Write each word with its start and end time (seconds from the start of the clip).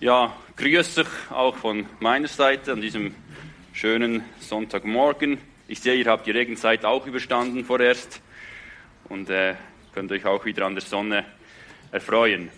Ja, 0.00 0.32
grüß 0.54 0.98
euch 0.98 1.08
auch 1.30 1.56
von 1.56 1.86
meiner 1.98 2.28
Seite 2.28 2.70
an 2.70 2.80
diesem 2.80 3.16
schönen 3.72 4.22
Sonntagmorgen. 4.38 5.38
Ich 5.66 5.80
sehe, 5.80 5.96
ihr 5.96 6.06
habt 6.06 6.24
die 6.28 6.30
Regenzeit 6.30 6.84
auch 6.84 7.04
überstanden 7.04 7.64
vorerst 7.64 8.20
und 9.08 9.28
äh, 9.28 9.56
könnt 9.92 10.12
euch 10.12 10.24
auch 10.24 10.44
wieder 10.44 10.66
an 10.66 10.76
der 10.76 10.84
Sonne 10.84 11.24
erfreuen. 11.90 12.48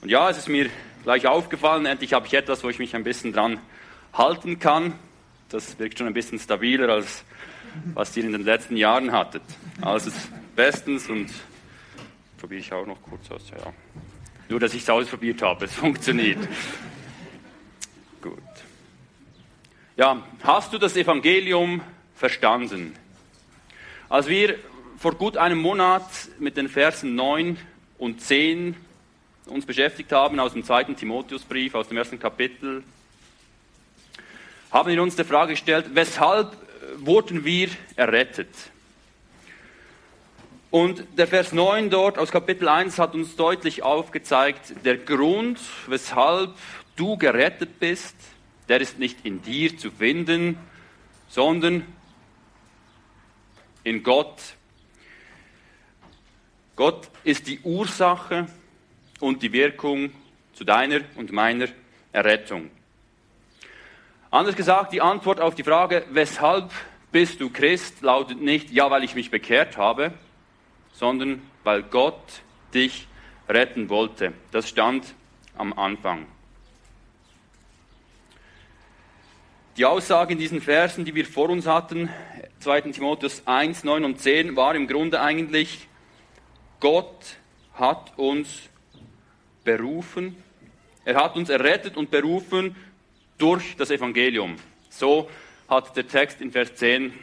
Und 0.00 0.10
ja, 0.10 0.30
es 0.30 0.38
ist 0.38 0.48
mir 0.48 0.70
gleich 1.02 1.26
aufgefallen, 1.26 1.86
endlich 1.86 2.12
habe 2.12 2.28
ich 2.28 2.34
etwas, 2.34 2.62
wo 2.62 2.68
ich 2.68 2.78
mich 2.78 2.94
ein 2.94 3.02
bisschen 3.02 3.32
dran 3.32 3.58
halten 4.12 4.60
kann. 4.60 4.92
Das 5.48 5.76
wirkt 5.80 5.98
schon 5.98 6.06
ein 6.06 6.14
bisschen 6.14 6.38
stabiler 6.38 6.88
als 6.88 7.24
was 7.94 8.16
ihr 8.16 8.22
in 8.22 8.30
den 8.30 8.44
letzten 8.44 8.76
Jahren 8.76 9.10
hattet. 9.10 9.42
Also 9.80 10.12
bestens 10.54 11.08
und 11.08 11.32
probiere 12.38 12.60
ich 12.60 12.72
auch 12.72 12.86
noch 12.86 13.02
kurz 13.02 13.28
aus. 13.28 13.50
Ja. 13.50 13.72
Nur, 14.50 14.58
dass 14.58 14.74
ich 14.74 14.82
es 14.82 14.90
ausprobiert 14.90 15.40
habe, 15.42 15.64
es 15.64 15.74
funktioniert. 15.76 16.38
Gut. 18.20 18.34
Ja, 19.96 20.26
hast 20.42 20.72
du 20.72 20.78
das 20.78 20.96
Evangelium 20.96 21.80
verstanden? 22.16 22.96
Als 24.08 24.26
wir 24.26 24.58
vor 24.98 25.14
gut 25.14 25.36
einem 25.36 25.58
Monat 25.58 26.02
mit 26.40 26.56
den 26.56 26.68
Versen 26.68 27.14
9 27.14 27.58
und 27.96 28.20
10 28.20 28.74
uns 29.46 29.66
beschäftigt 29.66 30.10
haben 30.10 30.40
aus 30.40 30.52
dem 30.52 30.64
zweiten 30.64 30.96
Timotheusbrief, 30.96 31.76
aus 31.76 31.86
dem 31.86 31.96
ersten 31.96 32.18
Kapitel, 32.18 32.82
haben 34.72 34.90
wir 34.90 35.00
uns 35.00 35.14
die 35.14 35.24
Frage 35.24 35.52
gestellt, 35.52 35.86
weshalb 35.94 36.56
wurden 36.96 37.44
wir 37.44 37.68
errettet? 37.94 38.48
Und 40.70 41.04
der 41.18 41.26
Vers 41.26 41.52
9 41.52 41.90
dort 41.90 42.16
aus 42.16 42.30
Kapitel 42.30 42.68
1 42.68 43.00
hat 43.00 43.14
uns 43.14 43.34
deutlich 43.34 43.82
aufgezeigt, 43.82 44.72
der 44.84 44.98
Grund, 44.98 45.58
weshalb 45.88 46.54
du 46.94 47.16
gerettet 47.16 47.80
bist, 47.80 48.14
der 48.68 48.80
ist 48.80 49.00
nicht 49.00 49.26
in 49.26 49.42
dir 49.42 49.76
zu 49.76 49.90
finden, 49.90 50.56
sondern 51.28 51.84
in 53.82 54.04
Gott. 54.04 54.40
Gott 56.76 57.10
ist 57.24 57.48
die 57.48 57.58
Ursache 57.60 58.46
und 59.18 59.42
die 59.42 59.52
Wirkung 59.52 60.12
zu 60.52 60.62
deiner 60.62 61.00
und 61.16 61.32
meiner 61.32 61.66
Errettung. 62.12 62.70
Anders 64.30 64.54
gesagt, 64.54 64.92
die 64.92 65.00
Antwort 65.00 65.40
auf 65.40 65.56
die 65.56 65.64
Frage, 65.64 66.04
weshalb 66.12 66.70
bist 67.10 67.40
du 67.40 67.50
Christ, 67.50 68.02
lautet 68.02 68.40
nicht, 68.40 68.70
ja, 68.70 68.88
weil 68.88 69.02
ich 69.02 69.16
mich 69.16 69.32
bekehrt 69.32 69.76
habe, 69.76 70.12
sondern 71.00 71.40
weil 71.64 71.82
Gott 71.82 72.42
dich 72.74 73.08
retten 73.48 73.88
wollte. 73.88 74.34
Das 74.52 74.68
stand 74.68 75.14
am 75.56 75.72
Anfang. 75.72 76.26
Die 79.78 79.86
Aussage 79.86 80.34
in 80.34 80.38
diesen 80.38 80.60
Versen, 80.60 81.06
die 81.06 81.14
wir 81.14 81.24
vor 81.24 81.48
uns 81.48 81.66
hatten, 81.66 82.10
2. 82.58 82.92
Timotheus 82.92 83.46
1, 83.46 83.82
9 83.82 84.04
und 84.04 84.20
10, 84.20 84.56
war 84.56 84.74
im 84.74 84.86
Grunde 84.86 85.22
eigentlich, 85.22 85.88
Gott 86.80 87.38
hat 87.72 88.12
uns 88.18 88.68
berufen, 89.64 90.36
er 91.06 91.14
hat 91.14 91.34
uns 91.34 91.48
errettet 91.48 91.96
und 91.96 92.10
berufen 92.10 92.76
durch 93.38 93.74
das 93.78 93.90
Evangelium. 93.90 94.56
So 94.90 95.30
hat 95.66 95.96
der 95.96 96.06
Text 96.06 96.42
in 96.42 96.52
Vers 96.52 96.74
10 96.74 97.14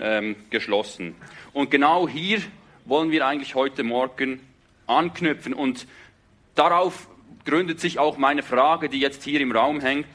ähm, 0.00 0.36
geschlossen. 0.50 1.14
Und 1.52 1.70
genau 1.70 2.08
hier 2.08 2.40
wollen 2.84 3.10
wir 3.10 3.26
eigentlich 3.26 3.54
heute 3.54 3.82
Morgen 3.82 4.40
anknüpfen. 4.86 5.54
Und 5.54 5.86
darauf 6.54 7.08
gründet 7.44 7.80
sich 7.80 7.98
auch 7.98 8.16
meine 8.16 8.42
Frage, 8.42 8.88
die 8.88 9.00
jetzt 9.00 9.22
hier 9.24 9.40
im 9.40 9.52
Raum 9.52 9.80
hängt. 9.80 10.06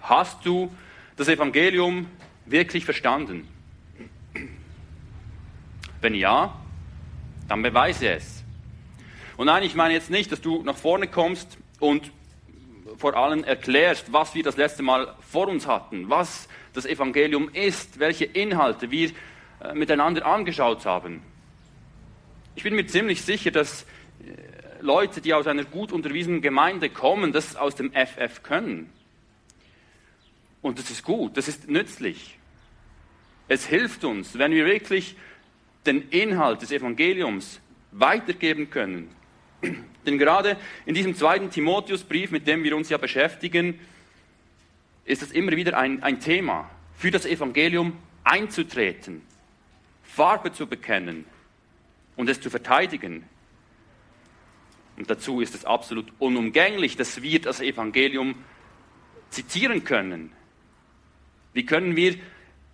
Hast 0.00 0.44
du 0.44 0.74
das 1.16 1.28
Evangelium 1.28 2.06
wirklich 2.46 2.84
verstanden? 2.84 3.48
Wenn 6.00 6.14
ja, 6.14 6.54
dann 7.48 7.62
beweise 7.62 8.08
es. 8.10 8.44
Und 9.36 9.46
nein, 9.46 9.62
ich 9.62 9.74
meine 9.74 9.94
jetzt 9.94 10.10
nicht, 10.10 10.30
dass 10.30 10.40
du 10.40 10.62
nach 10.62 10.76
vorne 10.76 11.08
kommst 11.08 11.58
und 11.80 12.12
vor 12.98 13.16
allem 13.16 13.42
erklärst, 13.42 14.12
was 14.12 14.34
wir 14.34 14.42
das 14.42 14.56
letzte 14.56 14.82
Mal 14.82 15.14
vor 15.20 15.48
uns 15.48 15.66
hatten, 15.66 16.08
was 16.08 16.48
das 16.72 16.86
Evangelium 16.86 17.48
ist, 17.52 17.98
welche 17.98 18.24
Inhalte 18.26 18.90
wir 18.90 19.10
äh, 19.60 19.74
miteinander 19.74 20.26
angeschaut 20.26 20.84
haben. 20.84 21.22
Ich 22.56 22.62
bin 22.62 22.74
mir 22.74 22.86
ziemlich 22.86 23.22
sicher, 23.22 23.50
dass 23.50 23.82
äh, 23.82 23.84
Leute, 24.80 25.20
die 25.20 25.34
aus 25.34 25.46
einer 25.46 25.64
gut 25.64 25.92
unterwiesenen 25.92 26.40
Gemeinde 26.40 26.88
kommen, 26.88 27.32
das 27.32 27.56
aus 27.56 27.74
dem 27.74 27.92
FF 27.92 28.42
können. 28.42 28.90
Und 30.62 30.78
das 30.78 30.90
ist 30.90 31.02
gut, 31.02 31.36
das 31.36 31.48
ist 31.48 31.68
nützlich. 31.68 32.38
Es 33.48 33.66
hilft 33.66 34.04
uns, 34.04 34.38
wenn 34.38 34.52
wir 34.52 34.64
wirklich 34.64 35.16
den 35.84 36.08
Inhalt 36.08 36.62
des 36.62 36.72
Evangeliums 36.72 37.60
weitergeben 37.92 38.70
können. 38.70 39.10
Denn 40.06 40.18
gerade 40.18 40.56
in 40.86 40.94
diesem 40.94 41.14
zweiten 41.14 41.50
Timotheusbrief, 41.50 42.30
mit 42.30 42.46
dem 42.46 42.62
wir 42.62 42.76
uns 42.76 42.88
ja 42.88 42.98
beschäftigen, 42.98 43.78
ist 45.04 45.22
es 45.22 45.32
immer 45.32 45.52
wieder 45.52 45.76
ein, 45.76 46.02
ein 46.02 46.20
Thema, 46.20 46.70
für 46.96 47.10
das 47.10 47.26
Evangelium 47.26 47.98
einzutreten, 48.22 49.22
Farbe 50.02 50.52
zu 50.52 50.66
bekennen, 50.66 51.26
und 52.16 52.28
es 52.28 52.40
zu 52.40 52.50
verteidigen. 52.50 53.24
Und 54.96 55.10
dazu 55.10 55.40
ist 55.40 55.54
es 55.54 55.64
absolut 55.64 56.12
unumgänglich, 56.18 56.96
dass 56.96 57.22
wir 57.22 57.40
das 57.40 57.60
Evangelium 57.60 58.36
zitieren 59.30 59.84
können. 59.84 60.30
Wie 61.52 61.66
können 61.66 61.96
wir 61.96 62.16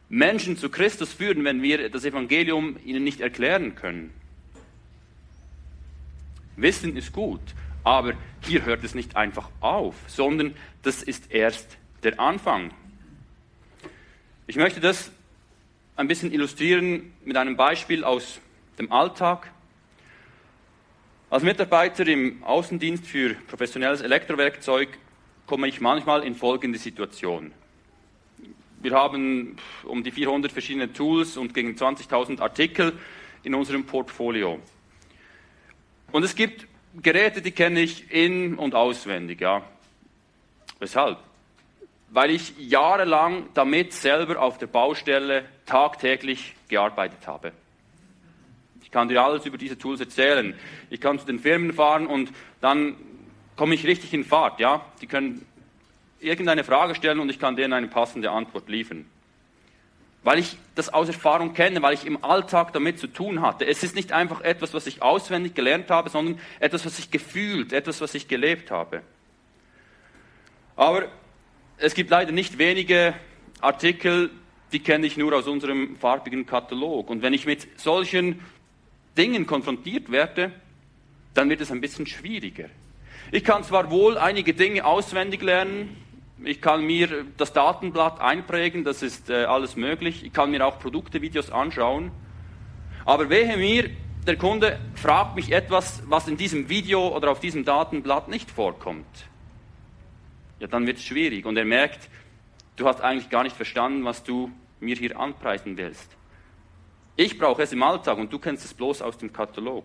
Menschen 0.08 0.56
zu 0.56 0.68
Christus 0.68 1.12
führen, 1.12 1.44
wenn 1.44 1.62
wir 1.62 1.88
das 1.88 2.04
Evangelium 2.04 2.76
ihnen 2.84 3.04
nicht 3.04 3.20
erklären 3.20 3.74
können? 3.74 4.12
Wissen 6.56 6.96
ist 6.96 7.12
gut, 7.12 7.40
aber 7.84 8.14
hier 8.42 8.64
hört 8.64 8.84
es 8.84 8.94
nicht 8.94 9.16
einfach 9.16 9.48
auf, 9.60 9.94
sondern 10.06 10.54
das 10.82 11.02
ist 11.02 11.30
erst 11.30 11.78
der 12.02 12.20
Anfang. 12.20 12.72
Ich 14.46 14.56
möchte 14.56 14.80
das 14.80 15.10
ein 15.96 16.08
bisschen 16.08 16.32
illustrieren 16.32 17.12
mit 17.24 17.36
einem 17.36 17.56
Beispiel 17.56 18.04
aus 18.04 18.40
dem 18.80 18.90
Alltag. 18.90 19.50
Als 21.28 21.42
Mitarbeiter 21.42 22.06
im 22.06 22.42
Außendienst 22.42 23.06
für 23.06 23.34
professionelles 23.34 24.00
Elektrowerkzeug 24.00 24.88
komme 25.46 25.68
ich 25.68 25.80
manchmal 25.80 26.24
in 26.24 26.34
folgende 26.34 26.78
Situation. 26.78 27.52
Wir 28.80 28.92
haben 28.92 29.56
um 29.84 30.02
die 30.02 30.10
400 30.10 30.50
verschiedene 30.50 30.92
Tools 30.92 31.36
und 31.36 31.52
gegen 31.52 31.74
20.000 31.74 32.40
Artikel 32.40 32.98
in 33.42 33.54
unserem 33.54 33.84
Portfolio. 33.84 34.58
Und 36.10 36.24
es 36.24 36.34
gibt 36.34 36.66
Geräte, 37.02 37.42
die 37.42 37.52
kenne 37.52 37.80
ich 37.80 38.10
in- 38.10 38.56
und 38.56 38.74
auswendig. 38.74 39.42
Ja. 39.42 39.62
Weshalb? 40.78 41.18
Weil 42.08 42.30
ich 42.30 42.54
jahrelang 42.58 43.50
damit 43.52 43.92
selber 43.92 44.40
auf 44.40 44.56
der 44.56 44.66
Baustelle 44.66 45.44
tagtäglich 45.66 46.56
gearbeitet 46.68 47.26
habe. 47.26 47.52
Ich 48.90 48.92
kann 48.92 49.08
dir 49.08 49.22
alles 49.22 49.46
über 49.46 49.56
diese 49.56 49.78
Tools 49.78 50.00
erzählen. 50.00 50.52
Ich 50.90 51.00
kann 51.00 51.16
zu 51.16 51.24
den 51.24 51.38
Firmen 51.38 51.72
fahren 51.72 52.08
und 52.08 52.32
dann 52.60 52.96
komme 53.54 53.76
ich 53.76 53.86
richtig 53.86 54.12
in 54.12 54.24
Fahrt. 54.24 54.58
Ja? 54.58 54.84
Die 55.00 55.06
können 55.06 55.46
irgendeine 56.18 56.64
Frage 56.64 56.96
stellen 56.96 57.20
und 57.20 57.30
ich 57.30 57.38
kann 57.38 57.54
denen 57.54 57.72
eine 57.72 57.86
passende 57.86 58.32
Antwort 58.32 58.68
liefern. 58.68 59.06
Weil 60.24 60.40
ich 60.40 60.56
das 60.74 60.92
aus 60.92 61.06
Erfahrung 61.06 61.54
kenne, 61.54 61.80
weil 61.82 61.94
ich 61.94 62.04
im 62.04 62.24
Alltag 62.24 62.72
damit 62.72 62.98
zu 62.98 63.06
tun 63.06 63.42
hatte. 63.42 63.64
Es 63.64 63.84
ist 63.84 63.94
nicht 63.94 64.10
einfach 64.10 64.40
etwas, 64.40 64.74
was 64.74 64.88
ich 64.88 65.02
auswendig 65.02 65.54
gelernt 65.54 65.88
habe, 65.88 66.10
sondern 66.10 66.40
etwas, 66.58 66.84
was 66.84 66.98
ich 66.98 67.12
gefühlt, 67.12 67.72
etwas, 67.72 68.00
was 68.00 68.12
ich 68.16 68.26
gelebt 68.26 68.72
habe. 68.72 69.02
Aber 70.74 71.06
es 71.76 71.94
gibt 71.94 72.10
leider 72.10 72.32
nicht 72.32 72.58
wenige 72.58 73.14
Artikel, 73.60 74.32
die 74.72 74.80
kenne 74.80 75.06
ich 75.06 75.16
nur 75.16 75.32
aus 75.32 75.46
unserem 75.46 75.94
farbigen 75.94 76.44
Katalog. 76.44 77.08
Und 77.08 77.22
wenn 77.22 77.34
ich 77.34 77.46
mit 77.46 77.78
solchen 77.78 78.40
Dingen 79.20 79.46
konfrontiert 79.46 80.10
werde, 80.10 80.50
dann 81.34 81.50
wird 81.50 81.60
es 81.60 81.70
ein 81.70 81.82
bisschen 81.82 82.06
schwieriger. 82.06 82.70
Ich 83.32 83.44
kann 83.44 83.62
zwar 83.64 83.90
wohl 83.90 84.16
einige 84.16 84.54
Dinge 84.54 84.84
auswendig 84.86 85.42
lernen, 85.42 85.94
ich 86.42 86.62
kann 86.62 86.86
mir 86.86 87.26
das 87.36 87.52
Datenblatt 87.52 88.18
einprägen, 88.18 88.82
das 88.82 89.02
ist 89.02 89.28
äh, 89.28 89.44
alles 89.44 89.76
möglich, 89.76 90.24
ich 90.24 90.32
kann 90.32 90.50
mir 90.50 90.66
auch 90.66 90.78
Produktevideos 90.78 91.50
anschauen, 91.50 92.12
aber 93.04 93.28
wehe 93.28 93.58
mir, 93.58 93.90
der 94.26 94.38
Kunde 94.38 94.80
fragt 94.94 95.36
mich 95.36 95.52
etwas, 95.52 96.02
was 96.06 96.26
in 96.26 96.38
diesem 96.38 96.70
Video 96.70 97.14
oder 97.14 97.30
auf 97.30 97.40
diesem 97.40 97.66
Datenblatt 97.66 98.28
nicht 98.28 98.50
vorkommt. 98.50 99.26
Ja, 100.60 100.66
dann 100.66 100.86
wird 100.86 100.96
es 100.96 101.04
schwierig 101.04 101.44
und 101.44 101.58
er 101.58 101.66
merkt, 101.66 102.08
du 102.76 102.86
hast 102.86 103.02
eigentlich 103.02 103.28
gar 103.28 103.42
nicht 103.42 103.56
verstanden, 103.56 104.02
was 104.04 104.24
du 104.24 104.50
mir 104.80 104.96
hier 104.96 105.20
anpreisen 105.20 105.76
willst. 105.76 106.16
Ich 107.20 107.38
brauche 107.38 107.62
es 107.62 107.72
im 107.72 107.82
Alltag 107.82 108.16
und 108.18 108.32
du 108.32 108.38
kennst 108.38 108.64
es 108.64 108.72
bloß 108.72 109.02
aus 109.02 109.18
dem 109.18 109.32
Katalog. 109.32 109.84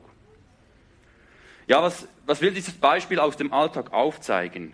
Ja, 1.67 1.81
was, 1.81 2.07
was 2.25 2.41
will 2.41 2.53
dieses 2.53 2.75
Beispiel 2.75 3.19
aus 3.19 3.35
dem 3.35 3.51
Alltag 3.51 3.91
aufzeigen? 3.91 4.73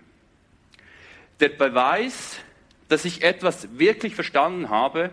der 1.41 1.49
Beweis, 1.49 2.37
dass 2.87 3.03
ich 3.03 3.23
etwas 3.23 3.77
wirklich 3.77 4.15
verstanden 4.15 4.69
habe, 4.69 5.11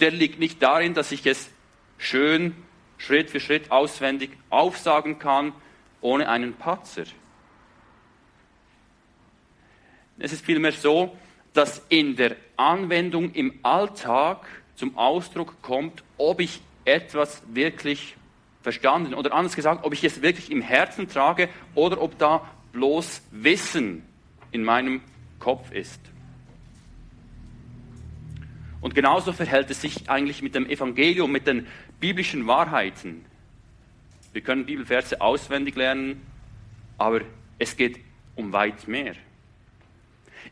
der 0.00 0.10
liegt 0.10 0.38
nicht 0.38 0.62
darin, 0.62 0.94
dass 0.94 1.10
ich 1.10 1.26
es 1.26 1.50
schön 1.96 2.54
Schritt 2.98 3.30
für 3.30 3.40
Schritt 3.40 3.70
auswendig 3.70 4.30
aufsagen 4.50 5.18
kann, 5.18 5.52
ohne 6.00 6.28
einen 6.28 6.54
Patzer. 6.54 7.04
Es 10.18 10.32
ist 10.32 10.44
vielmehr 10.44 10.72
so, 10.72 11.16
dass 11.54 11.82
in 11.88 12.14
der 12.14 12.36
Anwendung 12.56 13.32
im 13.32 13.58
Alltag 13.62 14.46
zum 14.76 14.98
Ausdruck 14.98 15.62
kommt, 15.62 16.04
ob 16.18 16.40
ich 16.40 16.60
etwas 16.84 17.42
wirklich 17.52 18.16
verstanden 18.62 19.14
oder 19.14 19.32
anders 19.32 19.54
gesagt, 19.54 19.84
ob 19.84 19.92
ich 19.92 20.04
es 20.04 20.22
wirklich 20.22 20.50
im 20.50 20.62
Herzen 20.62 21.08
trage 21.08 21.48
oder 21.74 22.00
ob 22.00 22.18
da 22.18 22.48
bloß 22.72 23.22
Wissen 23.30 24.02
in 24.52 24.64
meinem 24.64 25.02
Kopf 25.38 25.70
ist. 25.70 26.00
Und 28.80 28.94
genauso 28.94 29.32
verhält 29.32 29.70
es 29.70 29.80
sich 29.80 30.10
eigentlich 30.10 30.42
mit 30.42 30.54
dem 30.54 30.68
Evangelium, 30.68 31.32
mit 31.32 31.46
den 31.46 31.66
biblischen 32.00 32.46
Wahrheiten. 32.46 33.24
Wir 34.32 34.42
können 34.42 34.66
Bibelverse 34.66 35.20
auswendig 35.20 35.76
lernen, 35.76 36.20
aber 36.98 37.22
es 37.58 37.76
geht 37.76 38.00
um 38.36 38.52
weit 38.52 38.88
mehr. 38.88 39.14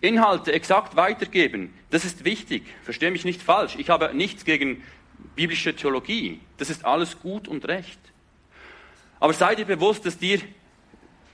Inhalte 0.00 0.52
exakt 0.52 0.96
weitergeben, 0.96 1.74
das 1.90 2.04
ist 2.04 2.24
wichtig. 2.24 2.64
Verstehe 2.84 3.10
mich 3.10 3.24
nicht 3.24 3.42
falsch. 3.42 3.76
Ich 3.76 3.90
habe 3.90 4.14
nichts 4.14 4.44
gegen 4.44 4.82
biblische 5.34 5.74
Theologie. 5.74 6.40
Das 6.58 6.70
ist 6.70 6.84
alles 6.84 7.18
gut 7.20 7.48
und 7.48 7.66
recht. 7.66 7.98
Aber 9.20 9.32
sei 9.32 9.54
dir 9.54 9.64
bewusst, 9.64 10.04
dass 10.04 10.18
dir 10.18 10.40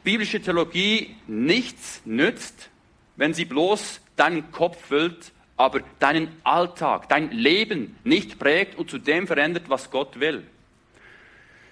biblische 0.05 0.41
Theologie 0.41 1.17
nichts 1.27 2.03
nützt, 2.05 2.71
wenn 3.17 3.35
sie 3.35 3.45
bloß 3.45 4.01
deinen 4.17 4.51
Kopf 4.53 4.87
füllt, 4.87 5.33
aber 5.57 5.81
deinen 5.99 6.29
Alltag, 6.45 7.09
dein 7.09 7.31
Leben 7.31 7.97
nicht 8.05 8.39
prägt 8.39 8.79
und 8.79 8.91
zu 8.91 8.99
dem 8.99 9.27
verändert, 9.27 9.65
was 9.69 9.91
Gott 9.91 10.21
will. 10.21 10.45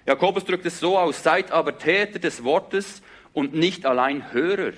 Jakobus 0.07 0.45
drückt 0.45 0.67
es 0.67 0.81
so 0.81 0.99
aus, 0.99 1.23
seid 1.23 1.51
aber 1.51 1.79
Täter 1.79 2.19
des 2.19 2.45
Wortes 2.45 3.03
und 3.33 3.55
nicht 3.55 3.87
allein 3.87 4.33
Hörer, 4.33 4.73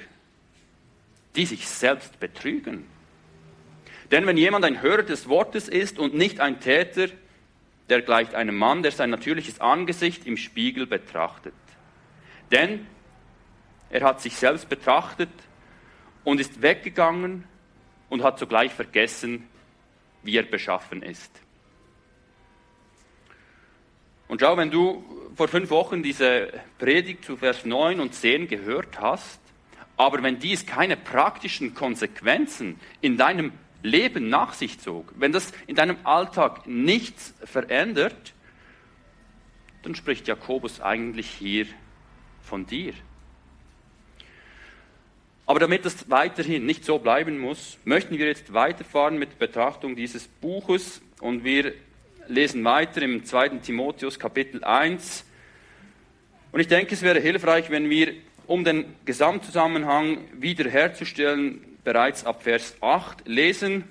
die 1.37 1.47
sich 1.47 1.69
selbst 1.69 2.19
betrügen. 2.19 2.85
Denn 4.11 4.27
wenn 4.27 4.37
jemand 4.37 4.65
ein 4.65 4.83
Hörer 4.83 5.03
des 5.03 5.29
Wortes 5.29 5.69
ist 5.69 5.99
und 5.99 6.15
nicht 6.15 6.41
ein 6.41 6.61
Täter, 6.61 7.09
der 7.89 8.03
gleicht 8.03 8.35
einem 8.35 8.57
Mann, 8.57 8.83
der 8.83 8.93
sein 8.93 9.11
natürliches 9.11 9.61
Angesicht 9.61 10.27
im 10.27 10.37
Spiegel 10.37 10.87
betrachtet. 10.87 11.55
Denn 12.51 12.87
er 13.91 14.03
hat 14.03 14.21
sich 14.21 14.37
selbst 14.37 14.69
betrachtet 14.69 15.31
und 16.25 16.41
ist 16.41 16.61
weggegangen 16.61 17.45
und 18.09 18.23
hat 18.23 18.39
sogleich 18.39 18.73
vergessen, 18.73 19.49
wie 20.23 20.37
er 20.37 20.43
beschaffen 20.43 21.03
ist. 21.03 21.41
Und 24.27 24.43
schau, 24.43 24.59
wenn 24.59 24.71
du 24.71 25.03
vor 25.35 25.49
fünf 25.49 25.71
Wochen 25.71 26.03
diese 26.03 26.53
Predigt 26.79 27.25
zu 27.25 27.37
Vers 27.37 27.65
9 27.65 27.99
und 28.01 28.15
10 28.15 28.49
gehört 28.49 29.01
hast, 29.01 29.41
aber 29.97 30.23
wenn 30.23 30.39
dies 30.39 30.67
keine 30.67 30.97
praktischen 30.97 31.75
Konsequenzen 31.75 32.79
in 33.01 33.17
deinem 33.17 33.53
Leben 33.83 34.29
nach 34.29 34.55
sich 34.55 34.81
zog, 34.81 35.13
wenn 35.17 35.33
das 35.33 35.53
in 35.67 35.77
deinem 35.77 35.97
Alltag 36.05 36.67
nichts 36.67 37.35
verändert, 37.45 38.35
dann 39.83 39.95
spricht 39.95 40.27
Jakobus 40.27 40.81
eigentlich 40.81 41.29
hier 41.31 41.67
von 42.43 42.67
dir. 42.67 42.93
Aber 45.47 45.61
damit 45.61 45.85
das 45.85 46.11
weiterhin 46.11 46.67
nicht 46.67 46.85
so 46.85 46.99
bleiben 46.99 47.39
muss, 47.39 47.79
möchten 47.85 48.19
wir 48.19 48.27
jetzt 48.27 48.53
weiterfahren 48.53 49.19
mit 49.19 49.39
Betrachtung 49.39 49.97
dieses 49.97 50.29
Buches 50.29 51.01
und 51.21 51.43
wir 51.43 51.73
lesen 52.27 52.63
weiter 52.65 53.01
im 53.01 53.25
2. 53.25 53.49
Timotheus 53.61 54.19
Kapitel 54.19 54.63
1. 54.63 55.25
Und 56.53 56.61
ich 56.61 56.69
denke, 56.69 56.95
es 56.95 57.03
wäre 57.03 57.21
hilfreich, 57.21 57.71
wenn 57.71 57.89
wir, 57.89 58.13
um 58.47 58.65
den 58.65 58.95
Gesamtzusammenhang 59.07 60.19
wiederherzustellen, 60.35 61.68
bereits 61.85 62.25
ab 62.25 62.43
Vers 62.43 62.77
8 62.81 63.27
lesen. 63.27 63.85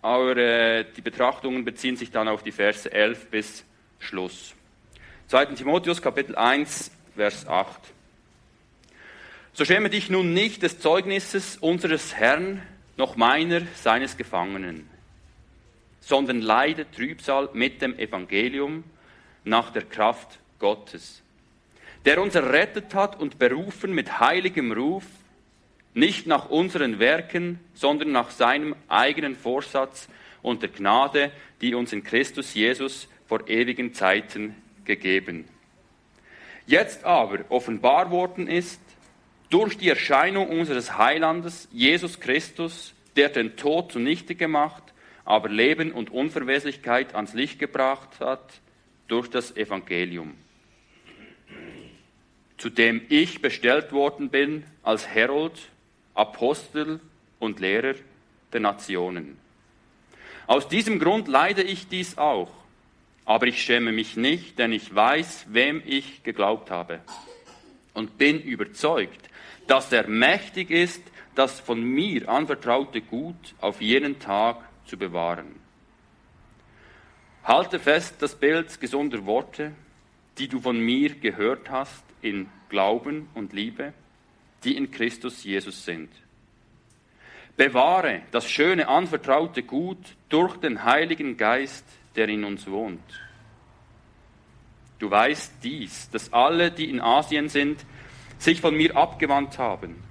Aber 0.00 0.36
äh, 0.36 0.84
die 0.96 1.00
Betrachtungen 1.00 1.64
beziehen 1.64 1.96
sich 1.96 2.10
dann 2.10 2.28
auf 2.28 2.42
die 2.42 2.52
Verse 2.52 2.90
11 2.90 3.30
bis 3.30 3.64
Schluss. 3.98 4.54
2. 5.28 5.46
Timotheus 5.46 6.02
Kapitel 6.02 6.36
1, 6.36 6.90
Vers 7.14 7.46
8. 7.46 7.80
So 9.54 9.64
schäme 9.64 9.90
dich 9.90 10.10
nun 10.10 10.32
nicht 10.34 10.62
des 10.62 10.80
Zeugnisses 10.80 11.56
unseres 11.58 12.14
Herrn, 12.14 12.62
noch 12.96 13.16
meiner, 13.16 13.62
seines 13.74 14.16
Gefangenen, 14.16 14.88
sondern 16.00 16.40
leide 16.40 16.90
Trübsal 16.90 17.48
mit 17.52 17.82
dem 17.82 17.98
Evangelium 17.98 18.84
nach 19.44 19.70
der 19.70 19.84
Kraft 19.84 20.38
Gottes, 20.58 21.22
der 22.04 22.20
uns 22.20 22.34
errettet 22.34 22.94
hat 22.94 23.18
und 23.18 23.38
berufen 23.38 23.92
mit 23.92 24.20
heiligem 24.20 24.72
Ruf, 24.72 25.04
nicht 25.94 26.26
nach 26.26 26.48
unseren 26.48 26.98
Werken, 26.98 27.60
sondern 27.74 28.12
nach 28.12 28.30
seinem 28.30 28.74
eigenen 28.88 29.36
Vorsatz 29.36 30.08
und 30.42 30.62
der 30.62 30.70
Gnade, 30.70 31.30
die 31.60 31.74
uns 31.74 31.92
in 31.92 32.02
Christus 32.02 32.54
Jesus 32.54 33.08
vor 33.26 33.48
ewigen 33.48 33.94
Zeiten 33.94 34.56
gegeben. 34.84 35.46
Jetzt 36.66 37.04
aber 37.04 37.40
offenbar 37.48 38.10
worden 38.10 38.46
ist, 38.46 38.80
durch 39.50 39.76
die 39.76 39.88
Erscheinung 39.88 40.48
unseres 40.48 40.96
Heilandes, 40.96 41.68
Jesus 41.72 42.20
Christus, 42.20 42.94
der 43.16 43.28
den 43.28 43.56
Tod 43.56 43.92
zunichte 43.92 44.34
gemacht, 44.34 44.82
aber 45.24 45.48
Leben 45.48 45.92
und 45.92 46.10
Unverweslichkeit 46.10 47.14
ans 47.14 47.34
Licht 47.34 47.58
gebracht 47.58 48.20
hat, 48.20 48.60
durch 49.08 49.28
das 49.28 49.54
Evangelium, 49.56 50.34
zu 52.56 52.70
dem 52.70 53.02
ich 53.10 53.42
bestellt 53.42 53.92
worden 53.92 54.30
bin 54.30 54.64
als 54.82 55.06
Herold, 55.06 55.68
Apostel 56.14 57.00
und 57.38 57.60
Lehrer 57.60 57.94
der 58.52 58.60
Nationen. 58.60 59.38
Aus 60.46 60.68
diesem 60.68 60.98
Grund 60.98 61.28
leide 61.28 61.62
ich 61.62 61.88
dies 61.88 62.18
auch, 62.18 62.50
aber 63.24 63.46
ich 63.46 63.62
schäme 63.62 63.92
mich 63.92 64.16
nicht, 64.16 64.58
denn 64.58 64.72
ich 64.72 64.94
weiß, 64.94 65.46
wem 65.48 65.82
ich 65.86 66.22
geglaubt 66.22 66.70
habe 66.70 67.00
und 67.94 68.18
bin 68.18 68.40
überzeugt, 68.40 69.28
dass 69.66 69.92
er 69.92 70.08
mächtig 70.08 70.70
ist, 70.70 71.02
das 71.34 71.60
von 71.60 71.82
mir 71.82 72.28
anvertraute 72.28 73.00
Gut 73.00 73.54
auf 73.60 73.80
jenen 73.80 74.18
Tag 74.18 74.56
zu 74.86 74.96
bewahren. 74.96 75.54
Halte 77.44 77.78
fest 77.78 78.16
das 78.20 78.34
Bild 78.34 78.80
gesunder 78.80 79.24
Worte, 79.26 79.72
die 80.38 80.48
du 80.48 80.60
von 80.60 80.78
mir 80.78 81.14
gehört 81.14 81.70
hast 81.70 82.04
in 82.20 82.48
Glauben 82.68 83.28
und 83.34 83.52
Liebe, 83.52 83.92
die 84.64 84.76
in 84.76 84.90
Christus 84.90 85.44
Jesus 85.44 85.84
sind. 85.84 86.10
Bewahre 87.56 88.22
das 88.30 88.50
schöne 88.50 88.88
anvertraute 88.88 89.62
Gut 89.62 89.98
durch 90.28 90.56
den 90.56 90.84
Heiligen 90.84 91.36
Geist, 91.36 91.84
der 92.16 92.28
in 92.28 92.44
uns 92.44 92.66
wohnt. 92.66 93.00
Du 94.98 95.10
weißt 95.10 95.54
dies, 95.62 96.08
dass 96.10 96.32
alle, 96.32 96.70
die 96.70 96.88
in 96.88 97.00
Asien 97.00 97.48
sind, 97.48 97.84
sich 98.38 98.60
von 98.60 98.76
mir 98.76 98.96
abgewandt 98.96 99.58
haben, 99.58 100.02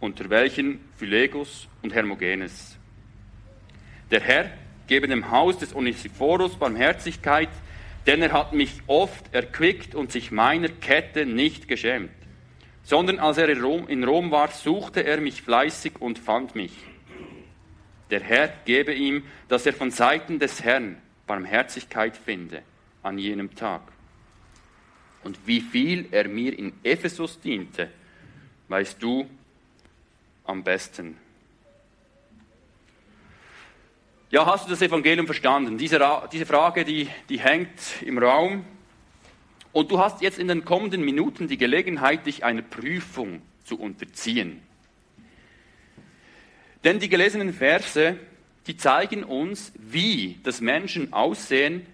unter 0.00 0.28
welchen 0.30 0.80
Phylegus 0.96 1.68
und 1.82 1.94
Hermogenes. 1.94 2.76
Der 4.10 4.20
Herr 4.20 4.50
gebe 4.86 5.06
dem 5.06 5.30
Haus 5.30 5.58
des 5.58 5.74
Onesiphorus 5.74 6.56
Barmherzigkeit, 6.56 7.50
denn 8.06 8.22
er 8.22 8.32
hat 8.32 8.52
mich 8.52 8.80
oft 8.86 9.32
erquickt 9.34 9.94
und 9.94 10.10
sich 10.10 10.30
meiner 10.30 10.68
Kette 10.68 11.26
nicht 11.26 11.68
geschämt, 11.68 12.10
sondern 12.88 13.18
als 13.18 13.36
er 13.36 13.50
in 13.50 14.02
Rom, 14.04 14.30
war, 14.30 14.48
suchte 14.48 15.04
er 15.04 15.20
mich 15.20 15.42
fleißig 15.42 16.00
und 16.00 16.18
fand 16.18 16.54
mich. 16.54 16.72
Der 18.08 18.20
Herr 18.20 18.48
gebe 18.64 18.94
ihm, 18.94 19.24
dass 19.46 19.66
er 19.66 19.74
von 19.74 19.90
Seiten 19.90 20.38
des 20.38 20.64
Herrn 20.64 20.96
Barmherzigkeit 21.26 22.16
finde 22.16 22.62
an 23.02 23.18
jenem 23.18 23.54
Tag 23.54 23.82
und 25.22 25.38
wie 25.44 25.60
viel 25.60 26.08
er 26.12 26.28
mir 26.28 26.58
in 26.58 26.72
Ephesus 26.82 27.38
diente, 27.38 27.90
weißt 28.68 29.02
du 29.02 29.28
am 30.46 30.64
besten. 30.64 31.18
Ja, 34.30 34.46
hast 34.46 34.64
du 34.64 34.70
das 34.70 34.80
Evangelium 34.80 35.26
verstanden? 35.26 35.76
Diese, 35.76 36.00
diese 36.32 36.46
Frage, 36.46 36.86
die, 36.86 37.10
die 37.28 37.38
hängt 37.38 38.00
im 38.00 38.16
Raum. 38.16 38.64
Und 39.78 39.92
du 39.92 40.00
hast 40.00 40.22
jetzt 40.22 40.40
in 40.40 40.48
den 40.48 40.64
kommenden 40.64 41.02
Minuten 41.02 41.46
die 41.46 41.56
Gelegenheit, 41.56 42.26
dich 42.26 42.42
einer 42.42 42.62
Prüfung 42.62 43.42
zu 43.62 43.78
unterziehen. 43.78 44.60
Denn 46.82 46.98
die 46.98 47.08
gelesenen 47.08 47.52
Verse, 47.52 48.18
die 48.66 48.76
zeigen 48.76 49.22
uns, 49.22 49.72
wie 49.76 50.40
das 50.42 50.60
Menschen 50.60 51.12
aussehen, 51.12 51.86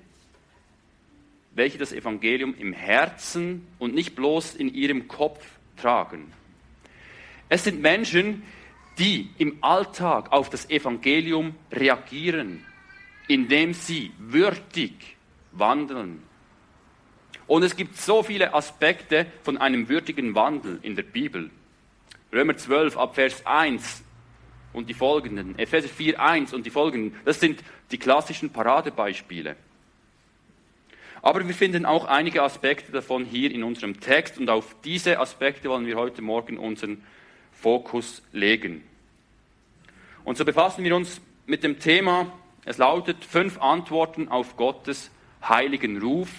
welche 1.54 1.76
das 1.76 1.92
Evangelium 1.92 2.54
im 2.54 2.72
Herzen 2.72 3.66
und 3.78 3.94
nicht 3.94 4.16
bloß 4.16 4.54
in 4.54 4.72
ihrem 4.72 5.06
Kopf 5.06 5.44
tragen. 5.76 6.32
Es 7.50 7.64
sind 7.64 7.82
Menschen, 7.82 8.44
die 8.98 9.28
im 9.36 9.62
Alltag 9.62 10.32
auf 10.32 10.48
das 10.48 10.70
Evangelium 10.70 11.54
reagieren, 11.70 12.64
indem 13.28 13.74
sie 13.74 14.10
würdig 14.18 15.18
wandeln. 15.52 16.22
Und 17.46 17.62
es 17.62 17.76
gibt 17.76 17.96
so 17.98 18.22
viele 18.22 18.54
Aspekte 18.54 19.26
von 19.42 19.58
einem 19.58 19.88
würdigen 19.88 20.34
Wandel 20.34 20.78
in 20.82 20.96
der 20.96 21.02
Bibel. 21.02 21.50
Römer 22.32 22.56
12 22.56 22.96
ab 22.96 23.14
Vers 23.14 23.44
1 23.46 24.02
und 24.72 24.88
die 24.88 24.94
folgenden, 24.94 25.58
Epheser 25.58 25.88
4, 25.88 26.20
1 26.20 26.54
und 26.54 26.66
die 26.66 26.70
folgenden, 26.70 27.18
das 27.24 27.38
sind 27.38 27.62
die 27.90 27.98
klassischen 27.98 28.50
Paradebeispiele. 28.50 29.56
Aber 31.22 31.46
wir 31.46 31.54
finden 31.54 31.86
auch 31.86 32.06
einige 32.06 32.42
Aspekte 32.42 32.92
davon 32.92 33.24
hier 33.24 33.50
in 33.50 33.62
unserem 33.62 34.00
Text 34.00 34.38
und 34.38 34.50
auf 34.50 34.76
diese 34.84 35.18
Aspekte 35.20 35.70
wollen 35.70 35.86
wir 35.86 35.96
heute 35.96 36.22
Morgen 36.22 36.58
unseren 36.58 37.02
Fokus 37.52 38.22
legen. 38.32 38.82
Und 40.24 40.36
so 40.36 40.44
befassen 40.44 40.84
wir 40.84 40.96
uns 40.96 41.20
mit 41.46 41.62
dem 41.62 41.78
Thema, 41.78 42.32
es 42.64 42.78
lautet 42.78 43.24
fünf 43.24 43.60
Antworten 43.60 44.28
auf 44.28 44.56
Gottes 44.56 45.10
heiligen 45.42 46.00
Ruf 46.00 46.30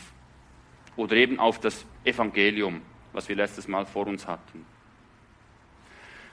oder 0.96 1.16
eben 1.16 1.40
auf 1.40 1.60
das 1.60 1.86
Evangelium, 2.04 2.82
was 3.14 3.30
wir 3.30 3.36
letztes 3.36 3.68
Mal 3.68 3.86
vor 3.86 4.08
uns 4.08 4.28
hatten. 4.28 4.66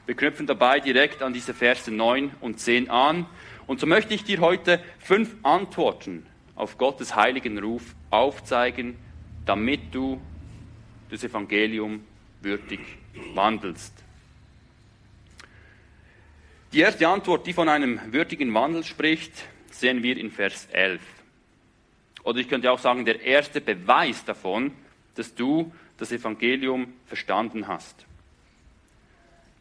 Wir 0.06 0.16
knüpfen 0.16 0.46
dabei 0.46 0.80
direkt 0.80 1.22
an 1.22 1.32
diese 1.32 1.54
Verse 1.54 1.90
9 1.90 2.32
und 2.40 2.58
10 2.58 2.90
an. 2.90 3.26
Und 3.66 3.78
so 3.78 3.86
möchte 3.86 4.14
ich 4.14 4.24
dir 4.24 4.40
heute 4.40 4.82
fünf 4.98 5.36
Antworten 5.44 6.26
auf 6.56 6.76
Gottes 6.76 7.14
heiligen 7.14 7.58
Ruf 7.58 7.94
aufzeigen, 8.10 8.96
damit 9.46 9.94
du 9.94 10.20
das 11.10 11.22
Evangelium 11.22 12.04
würdig 12.40 12.80
wandelst. 13.34 13.92
Die 16.72 16.80
erste 16.80 17.06
Antwort, 17.06 17.46
die 17.46 17.52
von 17.52 17.68
einem 17.68 18.00
würdigen 18.12 18.52
Wandel 18.54 18.82
spricht, 18.82 19.32
sehen 19.70 20.02
wir 20.02 20.16
in 20.16 20.30
Vers 20.30 20.66
11. 20.72 21.00
Oder 22.24 22.38
ich 22.38 22.48
könnte 22.48 22.70
auch 22.70 22.78
sagen, 22.78 23.04
der 23.04 23.20
erste 23.22 23.60
Beweis 23.60 24.24
davon, 24.24 24.72
dass 25.14 25.34
du 25.34 25.72
das 25.98 26.12
Evangelium 26.12 26.92
verstanden 27.06 27.68
hast. 27.68 28.06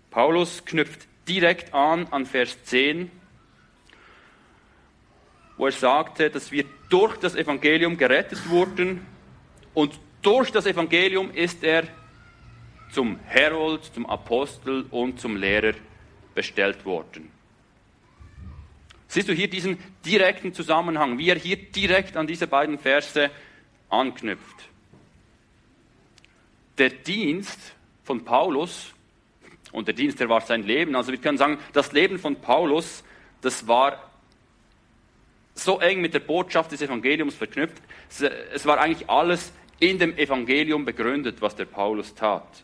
Paulus 0.09 0.65
knüpft 0.65 1.07
direkt 1.27 1.73
an 1.73 2.07
an 2.11 2.25
Vers 2.25 2.63
10, 2.65 3.11
wo 5.57 5.65
er 5.65 5.71
sagte, 5.71 6.29
dass 6.29 6.51
wir 6.51 6.65
durch 6.89 7.17
das 7.17 7.35
Evangelium 7.35 7.97
gerettet 7.97 8.49
wurden 8.49 9.05
und 9.73 9.99
durch 10.21 10.51
das 10.51 10.65
Evangelium 10.65 11.31
ist 11.31 11.63
er 11.63 11.83
zum 12.91 13.19
Herold, 13.25 13.85
zum 13.85 14.05
Apostel 14.05 14.85
und 14.91 15.19
zum 15.19 15.37
Lehrer 15.37 15.73
bestellt 16.35 16.85
worden. 16.85 17.31
Siehst 19.11 19.27
du 19.27 19.33
hier 19.33 19.49
diesen 19.49 19.77
direkten 20.05 20.53
Zusammenhang, 20.53 21.17
wie 21.17 21.27
er 21.27 21.35
hier 21.37 21.57
direkt 21.57 22.15
an 22.15 22.27
diese 22.27 22.47
beiden 22.47 22.79
Verse 22.79 23.29
anknüpft. 23.89 24.69
Der 26.77 26.91
Dienst 26.91 27.59
von 28.05 28.23
Paulus 28.23 28.93
und 29.73 29.89
der 29.89 29.95
Dienst, 29.95 30.21
der 30.21 30.29
war 30.29 30.39
sein 30.39 30.63
Leben. 30.63 30.95
Also 30.95 31.11
wir 31.11 31.19
können 31.19 31.37
sagen, 31.37 31.57
das 31.73 31.91
Leben 31.91 32.19
von 32.19 32.37
Paulus, 32.37 33.03
das 33.41 33.67
war 33.67 34.09
so 35.55 35.81
eng 35.81 35.99
mit 35.99 36.13
der 36.13 36.21
Botschaft 36.21 36.71
des 36.71 36.81
Evangeliums 36.81 37.35
verknüpft. 37.35 37.83
Es 38.53 38.65
war 38.65 38.79
eigentlich 38.79 39.09
alles 39.09 39.51
in 39.81 39.99
dem 39.99 40.17
Evangelium 40.17 40.85
begründet, 40.85 41.41
was 41.41 41.57
der 41.57 41.65
Paulus 41.65 42.15
tat. 42.15 42.63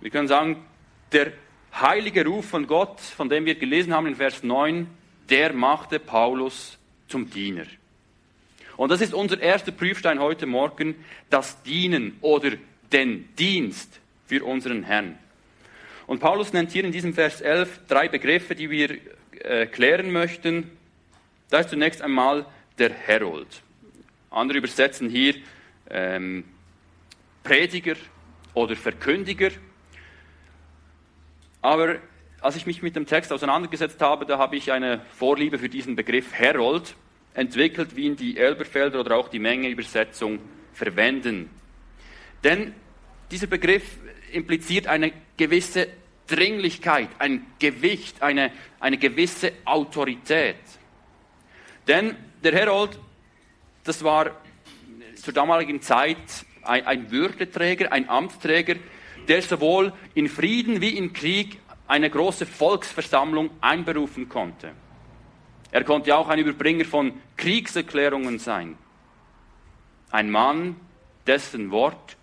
Wir 0.00 0.08
können 0.08 0.26
sagen, 0.26 0.64
der 1.12 1.34
heilige 1.80 2.24
Ruf 2.24 2.46
von 2.46 2.66
Gott, 2.66 3.00
von 3.00 3.28
dem 3.28 3.44
wir 3.44 3.54
gelesen 3.54 3.92
haben 3.92 4.06
in 4.06 4.16
Vers 4.16 4.42
9, 4.42 4.86
der 5.28 5.52
machte 5.52 5.98
Paulus 5.98 6.78
zum 7.08 7.30
Diener. 7.30 7.66
Und 8.76 8.90
das 8.90 9.00
ist 9.00 9.14
unser 9.14 9.40
erster 9.40 9.72
Prüfstein 9.72 10.18
heute 10.18 10.46
Morgen, 10.46 10.96
das 11.30 11.62
Dienen 11.62 12.16
oder 12.20 12.52
den 12.92 13.34
Dienst 13.36 14.00
für 14.26 14.44
unseren 14.44 14.82
Herrn. 14.82 15.18
Und 16.06 16.20
Paulus 16.20 16.52
nennt 16.52 16.72
hier 16.72 16.84
in 16.84 16.92
diesem 16.92 17.14
Vers 17.14 17.40
11 17.40 17.80
drei 17.88 18.08
Begriffe, 18.08 18.54
die 18.54 18.70
wir 18.70 18.98
äh, 19.40 19.66
klären 19.66 20.12
möchten. 20.12 20.70
Da 21.50 21.60
ist 21.60 21.70
zunächst 21.70 22.02
einmal 22.02 22.46
der 22.78 22.92
Herold. 22.92 23.62
Andere 24.30 24.58
übersetzen 24.58 25.08
hier 25.08 25.34
ähm, 25.90 26.44
Prediger 27.42 27.96
oder 28.54 28.76
Verkündiger. 28.76 29.50
Aber 31.66 31.96
als 32.42 32.54
ich 32.54 32.64
mich 32.64 32.80
mit 32.80 32.94
dem 32.94 33.06
Text 33.06 33.32
auseinandergesetzt 33.32 34.00
habe, 34.00 34.24
da 34.24 34.38
habe 34.38 34.54
ich 34.54 34.70
eine 34.70 35.00
Vorliebe 35.18 35.58
für 35.58 35.68
diesen 35.68 35.96
Begriff 35.96 36.32
Herold 36.32 36.94
entwickelt, 37.34 37.96
wie 37.96 38.04
ihn 38.04 38.14
die 38.14 38.36
Elberfelder 38.36 39.00
oder 39.00 39.16
auch 39.16 39.26
die 39.26 39.40
Menge-Übersetzung 39.40 40.38
verwenden. 40.72 41.50
Denn 42.44 42.72
dieser 43.32 43.48
Begriff 43.48 43.82
impliziert 44.30 44.86
eine 44.86 45.12
gewisse 45.36 45.88
Dringlichkeit, 46.28 47.08
ein 47.18 47.44
Gewicht, 47.58 48.22
eine, 48.22 48.52
eine 48.78 48.96
gewisse 48.96 49.50
Autorität. 49.64 50.54
Denn 51.88 52.14
der 52.44 52.52
Herold, 52.52 52.96
das 53.82 54.04
war 54.04 54.30
zur 55.16 55.34
damaligen 55.34 55.82
Zeit 55.82 56.16
ein, 56.62 56.86
ein 56.86 57.10
Würdeträger, 57.10 57.90
ein 57.90 58.08
Amtsträger, 58.08 58.76
der 59.28 59.42
sowohl 59.42 59.92
in 60.14 60.28
Frieden 60.28 60.80
wie 60.80 60.96
in 60.96 61.12
Krieg 61.12 61.58
eine 61.86 62.10
große 62.10 62.46
Volksversammlung 62.46 63.50
einberufen 63.60 64.28
konnte. 64.28 64.72
Er 65.70 65.84
konnte 65.84 66.16
auch 66.16 66.28
ein 66.28 66.38
Überbringer 66.38 66.84
von 66.84 67.12
Kriegserklärungen 67.36 68.38
sein. 68.38 68.76
Ein 70.10 70.30
Mann, 70.30 70.76
dessen 71.26 71.70
Wort 71.70 72.16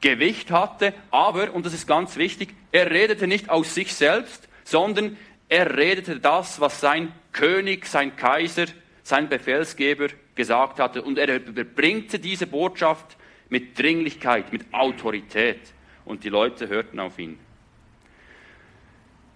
Gewicht 0.00 0.50
hatte, 0.50 0.92
aber, 1.10 1.54
und 1.54 1.64
das 1.66 1.72
ist 1.72 1.86
ganz 1.86 2.16
wichtig, 2.16 2.54
er 2.72 2.90
redete 2.90 3.26
nicht 3.26 3.48
aus 3.48 3.74
sich 3.74 3.94
selbst, 3.94 4.48
sondern 4.64 5.16
er 5.48 5.76
redete 5.76 6.18
das, 6.20 6.60
was 6.60 6.80
sein 6.80 7.12
König, 7.32 7.86
sein 7.86 8.16
Kaiser, 8.16 8.66
sein 9.02 9.28
Befehlsgeber 9.28 10.08
gesagt 10.34 10.80
hatte. 10.80 11.02
Und 11.02 11.18
er 11.18 11.36
überbringte 11.36 12.18
diese 12.18 12.46
Botschaft 12.46 13.16
mit 13.48 13.78
Dringlichkeit, 13.78 14.52
mit 14.52 14.72
Autorität. 14.74 15.60
Und 16.06 16.24
die 16.24 16.30
Leute 16.30 16.68
hörten 16.68 16.98
auf 16.98 17.18
ihn. 17.18 17.38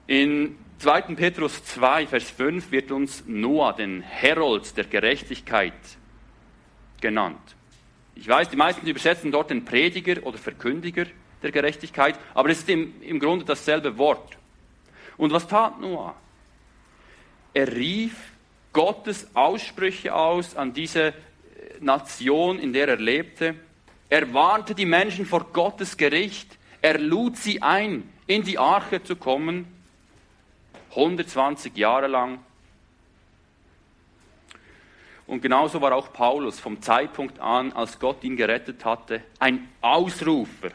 In 0.06 0.56
2. 0.78 1.14
Petrus 1.14 1.62
2, 1.64 2.06
Vers 2.06 2.30
5 2.30 2.72
wird 2.72 2.90
uns 2.90 3.24
Noah, 3.26 3.74
den 3.74 4.00
Herold 4.00 4.74
der 4.76 4.84
Gerechtigkeit, 4.84 5.74
genannt. 7.02 7.56
Ich 8.14 8.26
weiß, 8.26 8.48
die 8.48 8.56
meisten 8.56 8.86
übersetzen 8.86 9.30
dort 9.30 9.50
den 9.50 9.64
Prediger 9.64 10.24
oder 10.24 10.38
Verkündiger 10.38 11.06
der 11.42 11.52
Gerechtigkeit, 11.52 12.18
aber 12.34 12.50
es 12.50 12.60
ist 12.60 12.68
im, 12.68 12.94
im 13.02 13.20
Grunde 13.20 13.44
dasselbe 13.44 13.98
Wort. 13.98 14.36
Und 15.16 15.32
was 15.32 15.46
tat 15.46 15.80
Noah? 15.80 16.14
Er 17.52 17.70
rief 17.70 18.14
Gottes 18.72 19.28
Aussprüche 19.34 20.14
aus 20.14 20.56
an 20.56 20.72
diese 20.72 21.08
äh, 21.08 21.12
Nation, 21.80 22.58
in 22.58 22.72
der 22.72 22.88
er 22.88 22.96
lebte. 22.96 23.54
Er 24.08 24.32
warnte 24.32 24.74
die 24.74 24.86
Menschen 24.86 25.26
vor 25.26 25.52
Gottes 25.52 25.96
Gericht. 25.96 26.58
Er 26.82 26.98
lud 26.98 27.36
sie 27.36 27.62
ein, 27.62 28.10
in 28.26 28.42
die 28.42 28.58
Arche 28.58 29.02
zu 29.02 29.16
kommen. 29.16 29.66
120 30.90 31.76
Jahre 31.76 32.06
lang. 32.06 32.38
Und 35.26 35.42
genauso 35.42 35.80
war 35.80 35.94
auch 35.94 36.12
Paulus 36.12 36.58
vom 36.58 36.82
Zeitpunkt 36.82 37.38
an, 37.38 37.72
als 37.72 37.98
Gott 38.00 38.24
ihn 38.24 38.36
gerettet 38.36 38.84
hatte, 38.84 39.22
ein 39.38 39.68
Ausrufer, 39.80 40.70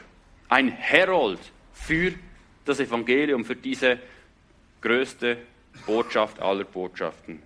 ein 0.48 0.68
Herold 0.68 1.40
für 1.74 2.14
das 2.64 2.80
Evangelium, 2.80 3.44
für 3.44 3.56
diese 3.56 3.98
größte 4.80 5.36
Botschaft 5.84 6.40
aller 6.40 6.64
Botschaften. 6.64 7.42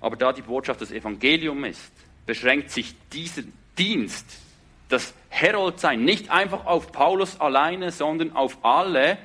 Aber 0.00 0.16
da 0.16 0.32
die 0.32 0.42
Botschaft 0.42 0.80
das 0.80 0.90
Evangelium 0.90 1.64
ist, 1.64 1.92
beschränkt 2.24 2.70
sich 2.70 2.94
dieser 3.10 3.42
Dienst, 3.76 4.38
das 4.88 5.14
Heroldsein, 5.28 6.04
nicht 6.04 6.30
einfach 6.30 6.66
auf 6.66 6.92
Paulus 6.92 7.40
alleine, 7.40 7.90
sondern 7.90 8.36
auf 8.36 8.58
alle, 8.62 9.18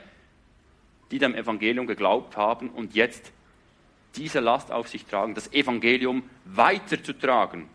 die 1.11 1.19
dem 1.19 1.35
Evangelium 1.35 1.87
geglaubt 1.87 2.37
haben 2.37 2.69
und 2.69 2.95
jetzt 2.95 3.31
diese 4.15 4.39
Last 4.39 4.71
auf 4.71 4.87
sich 4.87 5.05
tragen, 5.05 5.35
das 5.35 5.51
Evangelium 5.53 6.23
weiterzutragen. 6.45 7.67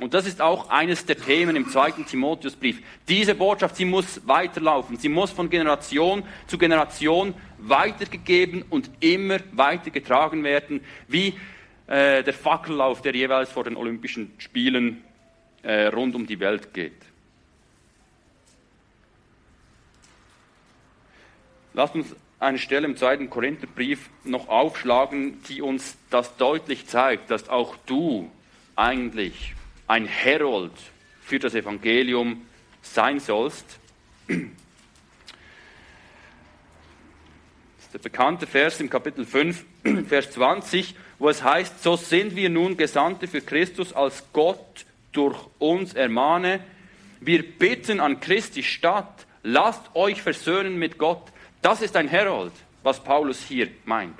Und 0.00 0.12
das 0.12 0.26
ist 0.26 0.40
auch 0.40 0.70
eines 0.70 1.06
der 1.06 1.16
Themen 1.16 1.54
im 1.54 1.68
zweiten 1.68 2.04
Timotheusbrief. 2.04 2.82
Diese 3.08 3.34
Botschaft, 3.36 3.76
sie 3.76 3.84
muss 3.84 4.26
weiterlaufen. 4.26 4.96
Sie 4.96 5.08
muss 5.08 5.30
von 5.30 5.48
Generation 5.48 6.24
zu 6.48 6.58
Generation 6.58 7.32
weitergegeben 7.58 8.64
und 8.70 8.90
immer 8.98 9.38
weitergetragen 9.52 10.42
werden, 10.42 10.80
wie 11.06 11.34
äh, 11.86 12.24
der 12.24 12.34
Fackellauf, 12.34 13.02
der 13.02 13.14
jeweils 13.14 13.52
vor 13.52 13.62
den 13.62 13.76
Olympischen 13.76 14.32
Spielen 14.38 15.04
äh, 15.64 15.86
rund 15.86 16.14
um 16.14 16.26
die 16.26 16.38
Welt 16.38 16.72
geht. 16.72 16.92
Lasst 21.72 21.94
uns 21.94 22.14
eine 22.38 22.58
Stelle 22.58 22.86
im 22.86 22.96
zweiten 22.96 23.30
Korintherbrief 23.30 24.10
noch 24.22 24.48
aufschlagen, 24.48 25.42
die 25.48 25.62
uns 25.62 25.96
das 26.10 26.36
deutlich 26.36 26.86
zeigt, 26.86 27.30
dass 27.30 27.48
auch 27.48 27.76
du 27.86 28.30
eigentlich 28.76 29.54
ein 29.86 30.06
Herold 30.06 30.72
für 31.22 31.38
das 31.38 31.54
Evangelium 31.54 32.46
sein 32.82 33.18
sollst. 33.18 33.64
Das 34.28 34.38
ist 37.80 37.94
der 37.94 37.98
bekannte 37.98 38.46
Vers 38.46 38.80
im 38.80 38.90
Kapitel 38.90 39.24
5, 39.24 39.64
Vers 40.08 40.30
20, 40.32 40.94
wo 41.18 41.28
es 41.28 41.42
heißt, 41.42 41.82
so 41.82 41.96
sind 41.96 42.36
wir 42.36 42.50
nun 42.50 42.76
Gesandte 42.76 43.26
für 43.26 43.40
Christus, 43.40 43.92
als 43.92 44.22
Gott 44.32 44.84
durch 45.16 45.38
uns 45.58 45.94
ermahne. 45.94 46.60
Wir 47.20 47.42
bitten 47.42 48.00
an 48.00 48.20
Christi 48.20 48.62
Stadt, 48.62 49.26
lasst 49.42 49.94
euch 49.94 50.20
versöhnen 50.20 50.78
mit 50.78 50.98
Gott. 50.98 51.32
Das 51.62 51.80
ist 51.80 51.96
ein 51.96 52.08
Herold, 52.08 52.52
was 52.82 53.02
Paulus 53.02 53.42
hier 53.42 53.68
meint. 53.84 54.18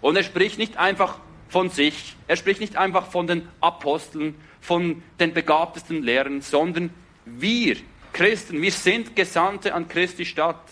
Und 0.00 0.16
er 0.16 0.24
spricht 0.24 0.58
nicht 0.58 0.76
einfach 0.76 1.18
von 1.48 1.68
sich, 1.68 2.16
er 2.26 2.36
spricht 2.36 2.60
nicht 2.60 2.76
einfach 2.76 3.06
von 3.06 3.26
den 3.26 3.48
Aposteln, 3.60 4.34
von 4.60 5.02
den 5.18 5.32
begabtesten 5.32 6.02
Lehrern, 6.02 6.40
sondern 6.42 6.90
wir 7.24 7.76
Christen, 8.12 8.60
wir 8.60 8.72
sind 8.72 9.14
Gesandte 9.14 9.74
an 9.74 9.88
Christi 9.88 10.24
Stadt. 10.24 10.64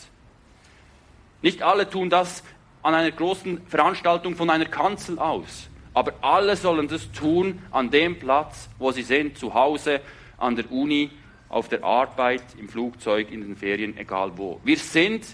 Nicht 1.42 1.62
alle 1.62 1.88
tun 1.88 2.10
das 2.10 2.42
an 2.82 2.94
einer 2.94 3.10
großen 3.10 3.66
Veranstaltung 3.66 4.34
von 4.34 4.50
einer 4.50 4.66
Kanzel 4.66 5.18
aus, 5.18 5.68
aber 5.94 6.14
alle 6.20 6.56
sollen 6.56 6.88
das 6.88 7.10
tun 7.12 7.62
an 7.70 7.90
dem 7.90 8.18
Platz, 8.18 8.68
wo 8.78 8.92
sie 8.92 9.02
sind, 9.02 9.38
zu 9.38 9.54
Hause, 9.54 10.00
an 10.36 10.56
der 10.56 10.70
Uni, 10.70 11.10
auf 11.48 11.68
der 11.68 11.82
Arbeit, 11.82 12.42
im 12.58 12.68
Flugzeug, 12.68 13.30
in 13.30 13.40
den 13.40 13.56
Ferien, 13.56 13.96
egal 13.96 14.36
wo. 14.36 14.60
Wir 14.64 14.76
sind 14.76 15.24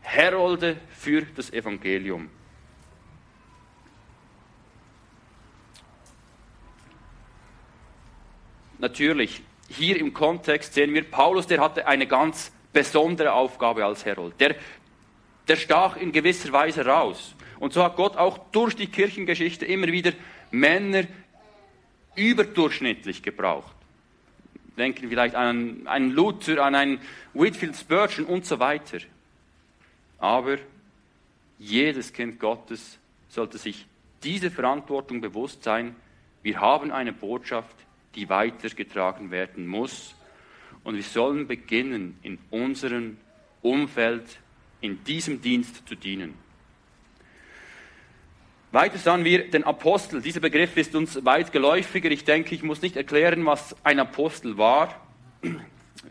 Herolde 0.00 0.76
für 0.90 1.22
das 1.22 1.52
Evangelium. 1.52 2.30
Natürlich, 8.78 9.42
hier 9.68 9.98
im 9.98 10.12
Kontext 10.12 10.74
sehen 10.74 10.92
wir, 10.94 11.04
Paulus, 11.04 11.46
der 11.46 11.60
hatte 11.60 11.86
eine 11.86 12.06
ganz 12.06 12.52
besondere 12.72 13.32
Aufgabe 13.32 13.84
als 13.84 14.04
Herold. 14.04 14.38
Der, 14.38 14.54
der 15.48 15.56
stach 15.56 15.96
in 15.96 16.12
gewisser 16.12 16.52
Weise 16.52 16.84
raus. 16.84 17.35
Und 17.58 17.72
so 17.72 17.82
hat 17.82 17.96
Gott 17.96 18.16
auch 18.16 18.38
durch 18.52 18.76
die 18.76 18.86
Kirchengeschichte 18.86 19.64
immer 19.64 19.86
wieder 19.88 20.12
Männer 20.50 21.04
überdurchschnittlich 22.14 23.22
gebraucht. 23.22 23.74
Denken 24.76 25.08
vielleicht 25.08 25.34
an 25.34 25.86
einen 25.86 26.10
Luther, 26.10 26.62
an 26.62 26.74
einen 26.74 27.00
Whitfield 27.32 27.76
Spurgeon 27.76 28.26
und 28.26 28.44
so 28.44 28.58
weiter. 28.58 28.98
Aber 30.18 30.58
jedes 31.58 32.12
Kind 32.12 32.38
Gottes 32.38 32.98
sollte 33.28 33.58
sich 33.58 33.86
diese 34.22 34.50
Verantwortung 34.50 35.20
bewusst 35.20 35.62
sein. 35.62 35.96
Wir 36.42 36.60
haben 36.60 36.90
eine 36.90 37.12
Botschaft, 37.12 37.74
die 38.14 38.28
weitergetragen 38.28 39.30
werden 39.30 39.66
muss. 39.66 40.14
Und 40.84 40.96
wir 40.96 41.02
sollen 41.02 41.46
beginnen, 41.46 42.18
in 42.22 42.38
unserem 42.50 43.16
Umfeld, 43.62 44.24
in 44.80 45.02
diesem 45.04 45.40
Dienst 45.40 45.88
zu 45.88 45.94
dienen. 45.94 46.34
Weiter 48.76 48.98
sahen 48.98 49.24
wir 49.24 49.50
den 49.50 49.64
Apostel. 49.64 50.20
Dieser 50.20 50.40
Begriff 50.40 50.76
ist 50.76 50.94
uns 50.94 51.24
weit 51.24 51.50
geläufiger. 51.50 52.10
Ich 52.10 52.24
denke, 52.24 52.54
ich 52.54 52.62
muss 52.62 52.82
nicht 52.82 52.94
erklären, 52.94 53.46
was 53.46 53.74
ein 53.82 53.98
Apostel 53.98 54.58
war. 54.58 54.94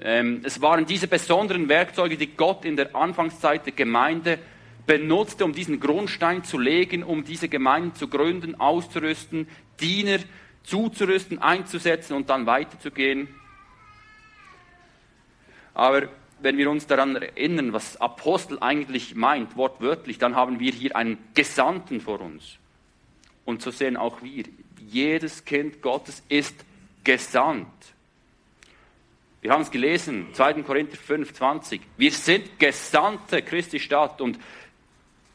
Ähm, 0.03 0.41
es 0.43 0.62
waren 0.62 0.86
diese 0.86 1.07
besonderen 1.07 1.69
Werkzeuge, 1.69 2.17
die 2.17 2.36
Gott 2.36 2.65
in 2.65 2.75
der 2.75 2.93
Anfangszeit 2.93 3.65
der 3.65 3.71
Gemeinde 3.71 4.39
benutzte, 4.86 5.45
um 5.45 5.54
diesen 5.54 5.80
Grundstein 5.80 6.43
zu 6.43 6.58
legen, 6.60 7.01
um 7.01 7.23
diese 7.23 7.47
Gemeinde 7.47 7.93
zu 7.93 8.10
gründen, 8.10 8.60
auszurüsten, 8.60 9.47
Diener 9.80 10.17
zuzurüsten, 10.63 11.39
einzusetzen 11.39 12.13
und 12.13 12.30
dann 12.30 12.45
weiterzugehen. 12.45 13.30
Aber 15.73 16.10
wenn 16.39 16.58
wir 16.58 16.69
uns 16.69 16.88
daran 16.88 17.15
erinnern, 17.15 17.74
was 17.74 18.00
Apostel 18.00 18.58
eigentlich 18.60 19.15
meint, 19.15 19.56
wortwörtlich, 19.56 20.17
dann 20.17 20.36
haben 20.36 20.60
wir 20.60 20.71
hier 20.71 20.95
einen 20.95 21.17
Gesandten 21.34 22.02
vor 22.02 22.21
uns. 22.21 22.58
Und 23.45 23.62
so 23.62 23.71
sehen 23.71 23.98
auch 23.98 24.21
wir, 24.21 24.43
jedes 24.88 25.45
Kind 25.45 25.82
Gottes 25.82 26.24
ist 26.30 26.56
gesandt. 27.04 27.67
Wir 29.41 29.52
haben 29.52 29.62
es 29.62 29.69
gelesen, 29.69 30.28
2. 30.34 30.63
Korinther 30.63 30.98
5, 30.98 31.34
20. 31.34 31.82
Wir 31.98 32.12
sind 32.12 32.58
Gesandte 32.60 33.43
Christi 33.43 33.80
Stadt 33.80 34.19
und 34.19 34.39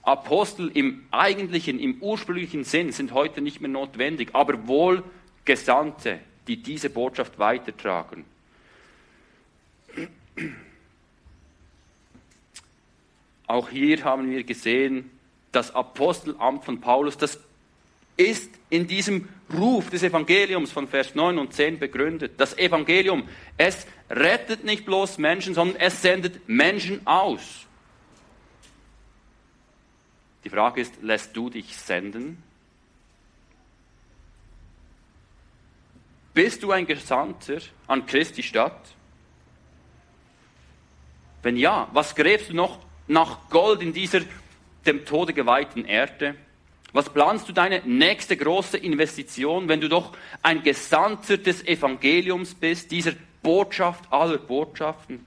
Apostel 0.02 0.70
im 0.74 1.06
eigentlichen, 1.10 1.78
im 1.78 2.02
ursprünglichen 2.02 2.64
Sinn 2.64 2.90
sind 2.90 3.12
heute 3.12 3.40
nicht 3.40 3.60
mehr 3.60 3.70
notwendig, 3.70 4.30
aber 4.32 4.66
wohl 4.66 5.04
Gesandte, 5.44 6.18
die 6.48 6.56
diese 6.56 6.90
Botschaft 6.90 7.38
weitertragen. 7.38 8.24
Auch 13.50 13.68
hier 13.68 14.04
haben 14.04 14.30
wir 14.30 14.44
gesehen, 14.44 15.10
das 15.50 15.74
Apostelamt 15.74 16.64
von 16.64 16.80
Paulus, 16.80 17.18
das 17.18 17.40
ist 18.16 18.48
in 18.68 18.86
diesem 18.86 19.28
Ruf 19.52 19.90
des 19.90 20.04
Evangeliums 20.04 20.70
von 20.70 20.86
Vers 20.86 21.16
9 21.16 21.36
und 21.36 21.52
10 21.52 21.80
begründet. 21.80 22.34
Das 22.36 22.56
Evangelium, 22.56 23.28
es 23.56 23.88
rettet 24.08 24.62
nicht 24.62 24.86
bloß 24.86 25.18
Menschen, 25.18 25.54
sondern 25.54 25.80
es 25.80 26.00
sendet 26.00 26.48
Menschen 26.48 27.04
aus. 27.08 27.66
Die 30.44 30.50
Frage 30.50 30.80
ist, 30.82 31.02
lässt 31.02 31.36
du 31.36 31.50
dich 31.50 31.76
senden? 31.76 32.40
Bist 36.34 36.62
du 36.62 36.70
ein 36.70 36.86
Gesandter 36.86 37.58
an 37.88 38.06
Christi 38.06 38.44
Stadt? 38.44 38.94
Wenn 41.42 41.56
ja, 41.56 41.88
was 41.92 42.14
gräbst 42.14 42.50
du 42.50 42.54
noch 42.54 42.78
nach 43.10 43.48
Gold 43.50 43.82
in 43.82 43.92
dieser 43.92 44.20
dem 44.86 45.04
Tode 45.04 45.32
geweihten 45.32 45.84
Erde? 45.84 46.34
Was 46.92 47.08
planst 47.08 47.48
du 47.48 47.52
deine 47.52 47.82
nächste 47.84 48.36
große 48.36 48.76
Investition, 48.76 49.68
wenn 49.68 49.80
du 49.80 49.88
doch 49.88 50.12
ein 50.42 50.62
Gesandter 50.62 51.36
des 51.36 51.64
Evangeliums 51.66 52.54
bist, 52.54 52.90
dieser 52.90 53.12
Botschaft 53.42 54.04
aller 54.10 54.38
Botschaften? 54.38 55.24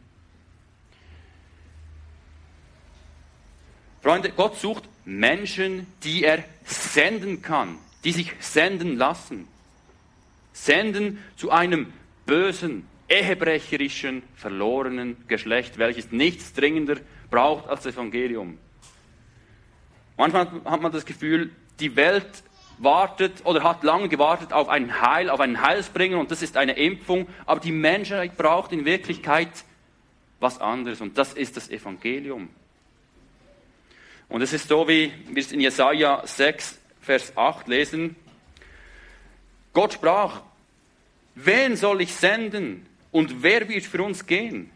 Freunde, 4.02 4.32
Gott 4.32 4.60
sucht 4.60 4.84
Menschen, 5.06 5.88
die 6.04 6.24
er 6.26 6.44
senden 6.66 7.42
kann, 7.42 7.78
die 8.04 8.12
sich 8.12 8.34
senden 8.40 8.98
lassen 8.98 9.48
senden 10.54 11.18
zu 11.36 11.52
einem 11.52 11.92
bösen, 12.26 12.88
ehebrecherischen, 13.10 14.24
verlorenen 14.36 15.18
Geschlecht, 15.28 15.78
welches 15.78 16.12
nichts 16.12 16.54
dringender 16.54 16.98
braucht 17.34 17.68
als 17.68 17.84
Evangelium. 17.88 18.60
Manchmal 20.18 20.48
hat 20.66 20.82
man 20.82 20.92
das 20.92 21.04
Gefühl, 21.04 21.50
die 21.80 21.96
Welt 21.96 22.44
wartet 22.78 23.44
oder 23.44 23.64
hat 23.64 23.84
lange 23.84 24.08
gewartet 24.08 24.54
auf 24.54 24.70
ein 24.70 25.02
Heil, 25.02 25.32
auf 25.32 25.40
einen 25.40 25.60
Heilsbringer 25.60 26.20
und 26.20 26.30
das 26.30 26.44
ist 26.44 26.58
eine 26.58 26.74
Impfung, 26.74 27.28
aber 27.48 27.60
die 27.60 27.72
Menschheit 27.72 28.38
braucht 28.38 28.72
in 28.72 28.86
Wirklichkeit 28.86 29.50
was 30.40 30.62
anderes 30.62 31.02
und 31.02 31.18
das 31.18 31.34
ist 31.34 31.58
das 31.58 31.72
Evangelium. 31.72 32.50
Und 34.30 34.44
es 34.44 34.54
ist 34.54 34.68
so, 34.68 34.88
wie 34.88 35.12
wir 35.28 35.42
es 35.42 35.52
in 35.52 35.60
Jesaja 35.60 36.22
6, 36.24 36.80
Vers 37.02 37.36
8 37.36 37.68
lesen, 37.68 38.16
Gott 39.74 39.94
sprach, 39.94 40.42
wen 41.34 41.78
soll 41.78 42.02
ich 42.02 42.14
senden 42.14 42.86
und 43.12 43.42
wer 43.42 43.68
wird 43.70 43.86
für 43.86 44.04
uns 44.04 44.28
gehen? 44.28 44.70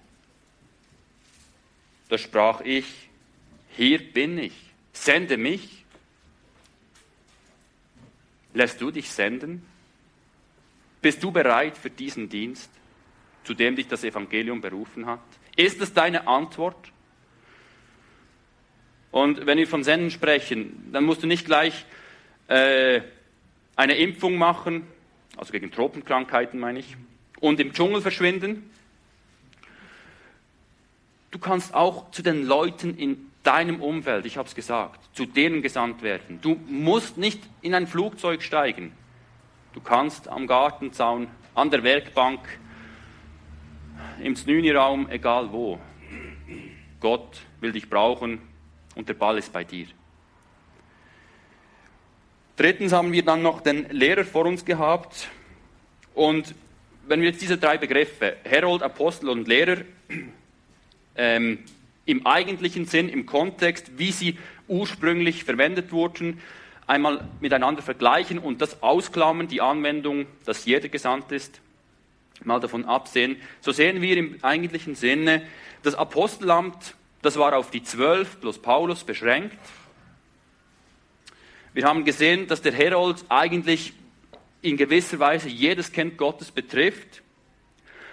Da 2.09 2.17
sprach 2.17 2.61
ich, 2.61 3.09
hier 3.75 3.99
bin 3.99 4.37
ich, 4.37 4.53
sende 4.93 5.37
mich. 5.37 5.85
Lässt 8.53 8.81
du 8.81 8.91
dich 8.91 9.11
senden? 9.11 9.65
Bist 11.01 11.21
du 11.21 11.31
bereit 11.31 11.77
für 11.77 11.89
diesen 11.89 12.29
Dienst, 12.29 12.71
zu 13.43 13.53
dem 13.53 13.75
dich 13.75 13.87
das 13.87 14.03
Evangelium 14.03 14.61
berufen 14.61 15.05
hat? 15.05 15.19
Ist 15.55 15.81
es 15.81 15.93
deine 15.93 16.27
Antwort? 16.27 16.91
Und 19.11 19.45
wenn 19.45 19.57
wir 19.57 19.67
von 19.67 19.83
Senden 19.83 20.11
sprechen, 20.11 20.89
dann 20.91 21.03
musst 21.03 21.23
du 21.23 21.27
nicht 21.27 21.45
gleich 21.45 21.85
äh, 22.47 23.01
eine 23.75 23.95
Impfung 23.95 24.37
machen, 24.37 24.87
also 25.37 25.51
gegen 25.51 25.71
Tropenkrankheiten 25.71 26.59
meine 26.59 26.79
ich, 26.79 26.97
und 27.39 27.59
im 27.59 27.73
Dschungel 27.73 28.01
verschwinden. 28.01 28.69
Du 31.31 31.39
kannst 31.39 31.73
auch 31.73 32.11
zu 32.11 32.21
den 32.21 32.45
Leuten 32.45 32.97
in 32.97 33.31
deinem 33.43 33.81
Umfeld, 33.81 34.25
ich 34.25 34.37
habe 34.37 34.47
es 34.47 34.55
gesagt, 34.55 34.99
zu 35.15 35.25
denen 35.25 35.61
gesandt 35.61 36.01
werden. 36.01 36.39
Du 36.41 36.59
musst 36.67 37.17
nicht 37.17 37.41
in 37.61 37.73
ein 37.73 37.87
Flugzeug 37.87 38.41
steigen. 38.41 38.91
Du 39.73 39.81
kannst 39.81 40.27
am 40.27 40.47
Gartenzaun, 40.47 41.27
an 41.55 41.69
der 41.69 41.83
Werkbank, 41.83 42.39
im 44.21 44.35
Znüni-Raum, 44.35 45.09
egal 45.09 45.51
wo. 45.51 45.79
Gott 46.99 47.41
will 47.59 47.71
dich 47.71 47.89
brauchen 47.89 48.41
und 48.95 49.07
der 49.07 49.13
Ball 49.13 49.37
ist 49.37 49.53
bei 49.53 49.63
dir. 49.63 49.87
Drittens 52.55 52.91
haben 52.91 53.11
wir 53.11 53.23
dann 53.23 53.43
noch 53.43 53.61
den 53.61 53.87
Lehrer 53.89 54.25
vor 54.25 54.45
uns 54.45 54.65
gehabt. 54.65 55.29
Und 56.15 56.55
wenn 57.07 57.21
wir 57.21 57.29
jetzt 57.29 57.41
diese 57.41 57.57
drei 57.57 57.77
Begriffe, 57.77 58.37
Herold, 58.43 58.81
Apostel 58.81 59.29
und 59.29 59.47
Lehrer, 59.47 59.77
ähm, 61.17 61.59
im 62.05 62.25
eigentlichen 62.25 62.85
Sinn, 62.85 63.09
im 63.09 63.25
Kontext, 63.25 63.97
wie 63.97 64.11
sie 64.11 64.37
ursprünglich 64.67 65.43
verwendet 65.43 65.91
wurden, 65.91 66.41
einmal 66.87 67.27
miteinander 67.41 67.81
vergleichen 67.81 68.39
und 68.39 68.61
das 68.61 68.81
ausklammern, 68.81 69.47
die 69.47 69.61
Anwendung, 69.61 70.25
dass 70.45 70.65
jeder 70.65 70.87
gesandt 70.87 71.31
ist, 71.31 71.59
mal 72.43 72.59
davon 72.59 72.85
absehen, 72.85 73.37
so 73.61 73.71
sehen 73.71 74.01
wir 74.01 74.15
im 74.17 74.37
eigentlichen 74.41 74.95
Sinne, 74.95 75.41
das 75.83 75.95
Apostelamt, 75.95 76.95
das 77.21 77.37
war 77.37 77.55
auf 77.55 77.71
die 77.71 77.83
zwölf 77.83 78.39
plus 78.39 78.59
Paulus 78.59 79.03
beschränkt. 79.03 79.57
Wir 81.73 81.85
haben 81.85 82.05
gesehen, 82.05 82.47
dass 82.47 82.61
der 82.61 82.73
Herold 82.73 83.25
eigentlich 83.29 83.93
in 84.61 84.77
gewisser 84.77 85.19
Weise 85.19 85.49
jedes 85.49 85.91
Kind 85.91 86.17
Gottes 86.17 86.51
betrifft. 86.51 87.21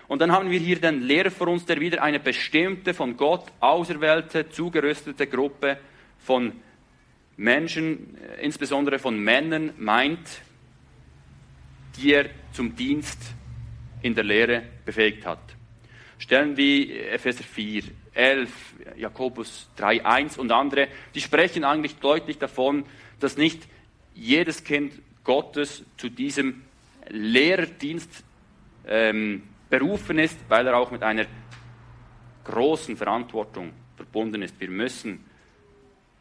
Und 0.06 0.20
dann 0.20 0.32
haben 0.32 0.50
wir 0.50 0.58
hier 0.58 0.80
den 0.80 1.02
Lehrer 1.02 1.30
vor 1.30 1.48
uns, 1.48 1.64
der 1.64 1.80
wieder 1.80 2.02
eine 2.02 2.20
bestimmte, 2.20 2.92
von 2.92 3.16
Gott 3.16 3.46
auserwählte, 3.60 4.48
zugerüstete 4.50 5.26
Gruppe 5.26 5.78
von 6.18 6.52
Menschen, 7.36 8.16
äh, 8.16 8.44
insbesondere 8.44 8.98
von 8.98 9.18
Männern, 9.18 9.72
meint, 9.78 10.42
die 11.96 12.12
er 12.12 12.26
zum 12.52 12.76
Dienst 12.76 13.18
in 14.02 14.14
der 14.14 14.24
Lehre 14.24 14.62
befähigt 14.84 15.26
hat. 15.26 15.40
Stellen 16.18 16.56
wie 16.56 16.92
Epheser 16.92 17.44
4, 17.44 17.84
11, 18.12 18.50
Jakobus 18.96 19.68
3, 19.76 20.04
1 20.04 20.38
und 20.38 20.52
andere, 20.52 20.88
die 21.14 21.20
sprechen 21.20 21.64
eigentlich 21.64 21.96
deutlich 21.96 22.38
davon, 22.38 22.84
dass 23.20 23.36
nicht 23.36 23.66
jedes 24.14 24.62
Kind 24.62 24.94
Gottes 25.24 25.84
zu 25.96 26.08
diesem 26.08 26.62
Lehrerdienst 27.08 28.24
ähm, 28.86 29.42
berufen 29.78 30.20
ist, 30.20 30.38
weil 30.48 30.68
er 30.68 30.76
auch 30.76 30.92
mit 30.92 31.02
einer 31.02 31.26
großen 32.44 32.96
Verantwortung 32.96 33.72
verbunden 33.96 34.42
ist. 34.42 34.60
Wir 34.60 34.70
müssen 34.70 35.24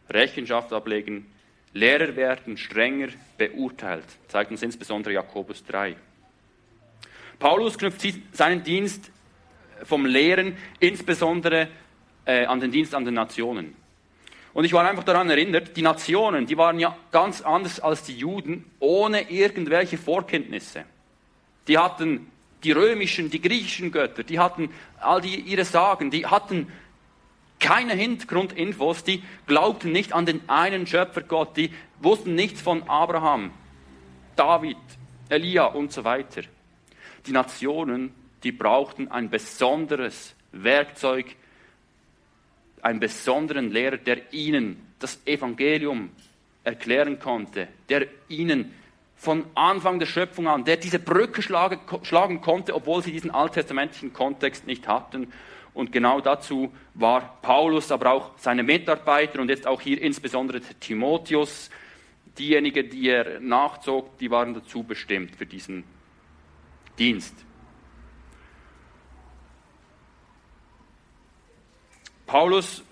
Rechenschaft 0.10 0.74
ablegen, 0.74 1.28
Lehrer 1.74 2.16
werden 2.16 2.58
strenger 2.58 3.10
beurteilt, 3.38 4.06
zeigt 4.28 4.52
uns 4.52 4.64
insbesondere 4.64 5.14
Jakobus 5.14 5.64
3. 5.66 5.96
Paulus 7.38 7.78
knüpft 7.78 8.02
seinen 8.32 8.64
Dienst 8.64 9.12
vom 9.84 10.06
Lehren 10.06 10.58
insbesondere 10.80 11.68
äh, 12.26 12.46
an 12.46 12.60
den 12.60 12.72
Dienst 12.72 12.96
an 12.96 13.06
den 13.06 13.16
Nationen. 13.16 13.76
Und 14.54 14.66
ich 14.66 14.74
war 14.74 14.88
einfach 14.88 15.04
daran 15.04 15.30
erinnert, 15.30 15.78
die 15.78 15.82
Nationen, 15.82 16.46
die 16.46 16.58
waren 16.58 16.80
ja 16.80 16.96
ganz 17.12 17.42
anders 17.42 17.80
als 17.80 18.04
die 18.04 18.18
Juden, 18.18 18.66
ohne 18.80 19.30
irgendwelche 19.32 19.98
Vorkenntnisse. 19.98 20.86
Die 21.68 21.78
hatten 21.78 22.32
die 22.64 22.72
römischen, 22.72 23.30
die 23.30 23.42
griechischen 23.42 23.92
Götter, 23.92 24.24
die 24.24 24.40
hatten 24.40 24.70
all 25.00 25.22
die 25.22 25.36
ihre 25.36 25.66
Sagen, 25.66 26.12
die 26.12 26.26
hatten 26.26 26.68
keine 27.60 27.94
Hintergrundinfos, 27.94 29.04
die 29.04 29.24
glaubten 29.48 29.92
nicht 29.92 30.14
an 30.14 30.26
den 30.26 30.48
einen 30.50 30.86
Schöpfergott, 30.86 31.56
die 31.56 31.72
wussten 32.02 32.36
nichts 32.36 32.62
von 32.62 32.84
Abraham, 32.90 33.52
David, 34.36 34.78
Elia 35.30 35.66
und 35.66 35.92
so 35.92 36.04
weiter. 36.04 36.42
Die 37.26 37.32
Nationen, 37.32 38.14
die 38.44 38.52
brauchten 38.52 39.08
ein 39.08 39.30
besonderes 39.30 40.36
Werkzeug, 40.52 41.36
einen 42.82 43.00
besonderen 43.00 43.72
Lehrer, 43.72 43.98
der 43.98 44.34
ihnen 44.34 44.94
das 45.00 45.26
Evangelium 45.26 46.10
erklären 46.64 47.20
konnte, 47.20 47.70
der 47.88 48.08
ihnen 48.28 48.74
von 49.16 49.46
Anfang 49.56 50.00
der 50.00 50.06
Schöpfung 50.06 50.48
an, 50.48 50.66
der 50.66 50.78
diese 50.78 51.00
Brücke 51.00 51.42
schlagen, 51.42 51.80
schlagen 52.04 52.42
konnte, 52.42 52.76
obwohl 52.76 53.02
sie 53.02 53.12
diesen 53.12 53.32
alttestamentlichen 53.32 54.14
Kontext 54.14 54.68
nicht 54.68 54.88
hatten. 54.88 55.32
Und 55.74 55.92
genau 55.92 56.22
dazu 56.22 56.72
war 56.94 57.40
Paulus, 57.42 57.92
aber 57.92 58.12
auch 58.12 58.32
seine 58.38 58.64
Mitarbeiter 58.64 59.40
und 59.40 59.50
jetzt 59.50 59.66
auch 59.66 59.82
hier 59.82 60.02
insbesondere 60.02 60.62
Timotheus, 60.62 61.70
diejenigen, 62.38 62.90
die 62.90 63.10
er 63.10 63.40
nachzog, 63.40 64.18
die 64.18 64.30
waren 64.30 64.54
dazu 64.54 64.84
bestimmt 64.84 65.36
für 65.36 65.46
diesen 65.46 65.84
Dienst. 67.00 67.34
Paulus, 72.26 72.84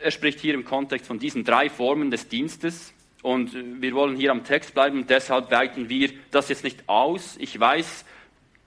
er 0.00 0.10
spricht 0.10 0.40
hier 0.40 0.54
im 0.54 0.64
Kontext 0.64 1.06
von 1.06 1.18
diesen 1.18 1.44
drei 1.44 1.68
Formen 1.68 2.10
des 2.10 2.28
Dienstes 2.28 2.92
und 3.22 3.82
wir 3.82 3.92
wollen 3.94 4.16
hier 4.16 4.30
am 4.30 4.44
Text 4.44 4.74
bleiben 4.74 5.06
deshalb 5.06 5.50
weiten 5.50 5.88
wir 5.88 6.10
das 6.30 6.48
jetzt 6.48 6.64
nicht 6.64 6.88
aus. 6.88 7.36
Ich 7.38 7.58
weiß, 7.58 8.04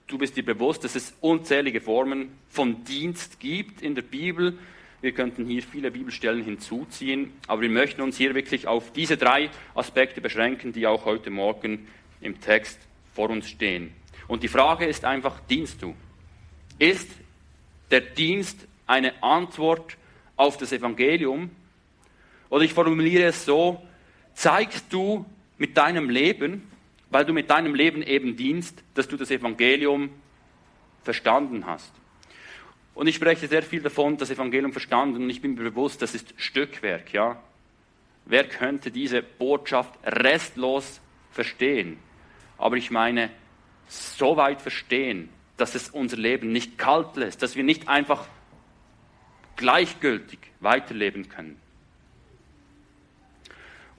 du 0.06 0.18
bist 0.18 0.36
dir 0.36 0.44
bewusst, 0.44 0.84
dass 0.84 0.94
es 0.94 1.14
unzählige 1.20 1.80
Formen 1.80 2.32
von 2.48 2.84
Dienst 2.84 3.40
gibt 3.40 3.80
in 3.82 3.94
der 3.94 4.02
Bibel. 4.02 4.58
Wir 5.00 5.12
könnten 5.12 5.46
hier 5.46 5.62
viele 5.62 5.90
Bibelstellen 5.90 6.44
hinzuziehen, 6.44 7.32
aber 7.48 7.62
wir 7.62 7.70
möchten 7.70 8.02
uns 8.02 8.16
hier 8.16 8.34
wirklich 8.34 8.68
auf 8.68 8.92
diese 8.92 9.16
drei 9.16 9.50
Aspekte 9.74 10.20
beschränken, 10.20 10.72
die 10.72 10.86
auch 10.86 11.06
heute 11.06 11.30
Morgen 11.30 11.88
im 12.20 12.40
Text 12.40 12.78
vor 13.14 13.30
uns 13.30 13.48
stehen. 13.48 13.92
Und 14.28 14.42
die 14.42 14.48
Frage 14.48 14.84
ist 14.84 15.04
einfach, 15.04 15.40
dienst 15.40 15.82
du? 15.82 15.96
Ist 16.78 17.08
der 17.90 18.00
Dienst 18.00 18.58
eine 18.86 19.22
Antwort 19.22 19.96
auf 20.36 20.56
das 20.56 20.72
Evangelium? 20.72 21.50
Oder 22.48 22.64
ich 22.64 22.72
formuliere 22.72 23.24
es 23.24 23.44
so, 23.44 23.82
zeigst 24.34 24.92
du 24.92 25.26
mit 25.58 25.76
deinem 25.76 26.10
Leben, 26.10 26.68
weil 27.10 27.24
du 27.24 27.32
mit 27.32 27.50
deinem 27.50 27.74
Leben 27.74 28.02
eben 28.02 28.36
dienst, 28.36 28.82
dass 28.94 29.08
du 29.08 29.16
das 29.16 29.30
Evangelium 29.30 30.10
verstanden 31.02 31.66
hast. 31.66 31.92
Und 32.94 33.06
ich 33.06 33.16
spreche 33.16 33.48
sehr 33.48 33.62
viel 33.62 33.82
davon, 33.82 34.16
das 34.16 34.30
Evangelium 34.30 34.72
verstanden, 34.72 35.22
und 35.22 35.30
ich 35.30 35.40
bin 35.40 35.54
mir 35.54 35.70
bewusst, 35.70 36.02
das 36.02 36.14
ist 36.14 36.34
Stückwerk, 36.36 37.12
ja. 37.12 37.42
Wer 38.24 38.48
könnte 38.48 38.90
diese 38.90 39.22
Botschaft 39.22 39.94
restlos 40.04 41.00
verstehen? 41.30 41.98
Aber 42.58 42.76
ich 42.76 42.90
meine, 42.90 43.30
so 43.88 44.36
weit 44.36 44.62
verstehen, 44.62 45.28
dass 45.56 45.74
es 45.74 45.90
unser 45.90 46.16
Leben 46.16 46.52
nicht 46.52 46.78
kalt 46.78 47.16
lässt, 47.16 47.42
dass 47.42 47.56
wir 47.56 47.64
nicht 47.64 47.88
einfach 47.88 48.26
gleichgültig 49.56 50.38
weiterleben 50.60 51.28
können. 51.28 51.61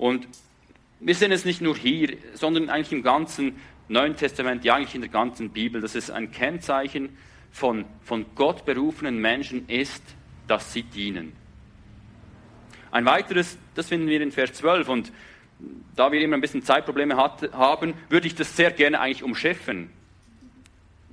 Und 0.04 0.28
wir 1.00 1.16
sehen 1.16 1.32
es 1.32 1.46
nicht 1.46 1.62
nur 1.62 1.78
hier, 1.78 2.18
sondern 2.34 2.70
eigentlich 2.70 2.92
im 2.92 3.04
ganzen 3.04 3.56
Neuen 3.88 4.18
Testament, 4.18 4.66
ja 4.66 4.76
eigentlich 4.76 4.96
in 4.96 5.00
der 5.00 5.10
ganzen 5.10 5.52
Bibel, 5.52 5.80
dass 5.80 5.96
es 5.96 6.12
ein 6.12 6.30
Kennzeichen 6.30 7.18
von, 7.54 7.86
von 8.02 8.26
Gott 8.36 8.66
berufenen 8.66 9.20
Menschen 9.20 9.70
ist, 9.70 10.04
dass 10.46 10.74
sie 10.74 10.84
dienen. 10.84 11.32
Ein 12.92 13.06
weiteres, 13.06 13.58
das 13.76 13.88
finden 13.88 14.08
wir 14.08 14.20
in 14.20 14.34
Vers 14.34 14.52
12 14.52 14.90
und 14.90 15.14
da 15.96 16.12
wir 16.12 16.20
immer 16.20 16.36
ein 16.36 16.42
bisschen 16.42 16.64
Zeitprobleme 16.64 17.16
hat, 17.16 17.54
haben, 17.54 17.94
würde 18.10 18.28
ich 18.28 18.36
das 18.36 18.58
sehr 18.58 18.72
gerne 18.72 19.00
eigentlich 19.00 19.24
umschiffen. 19.24 19.90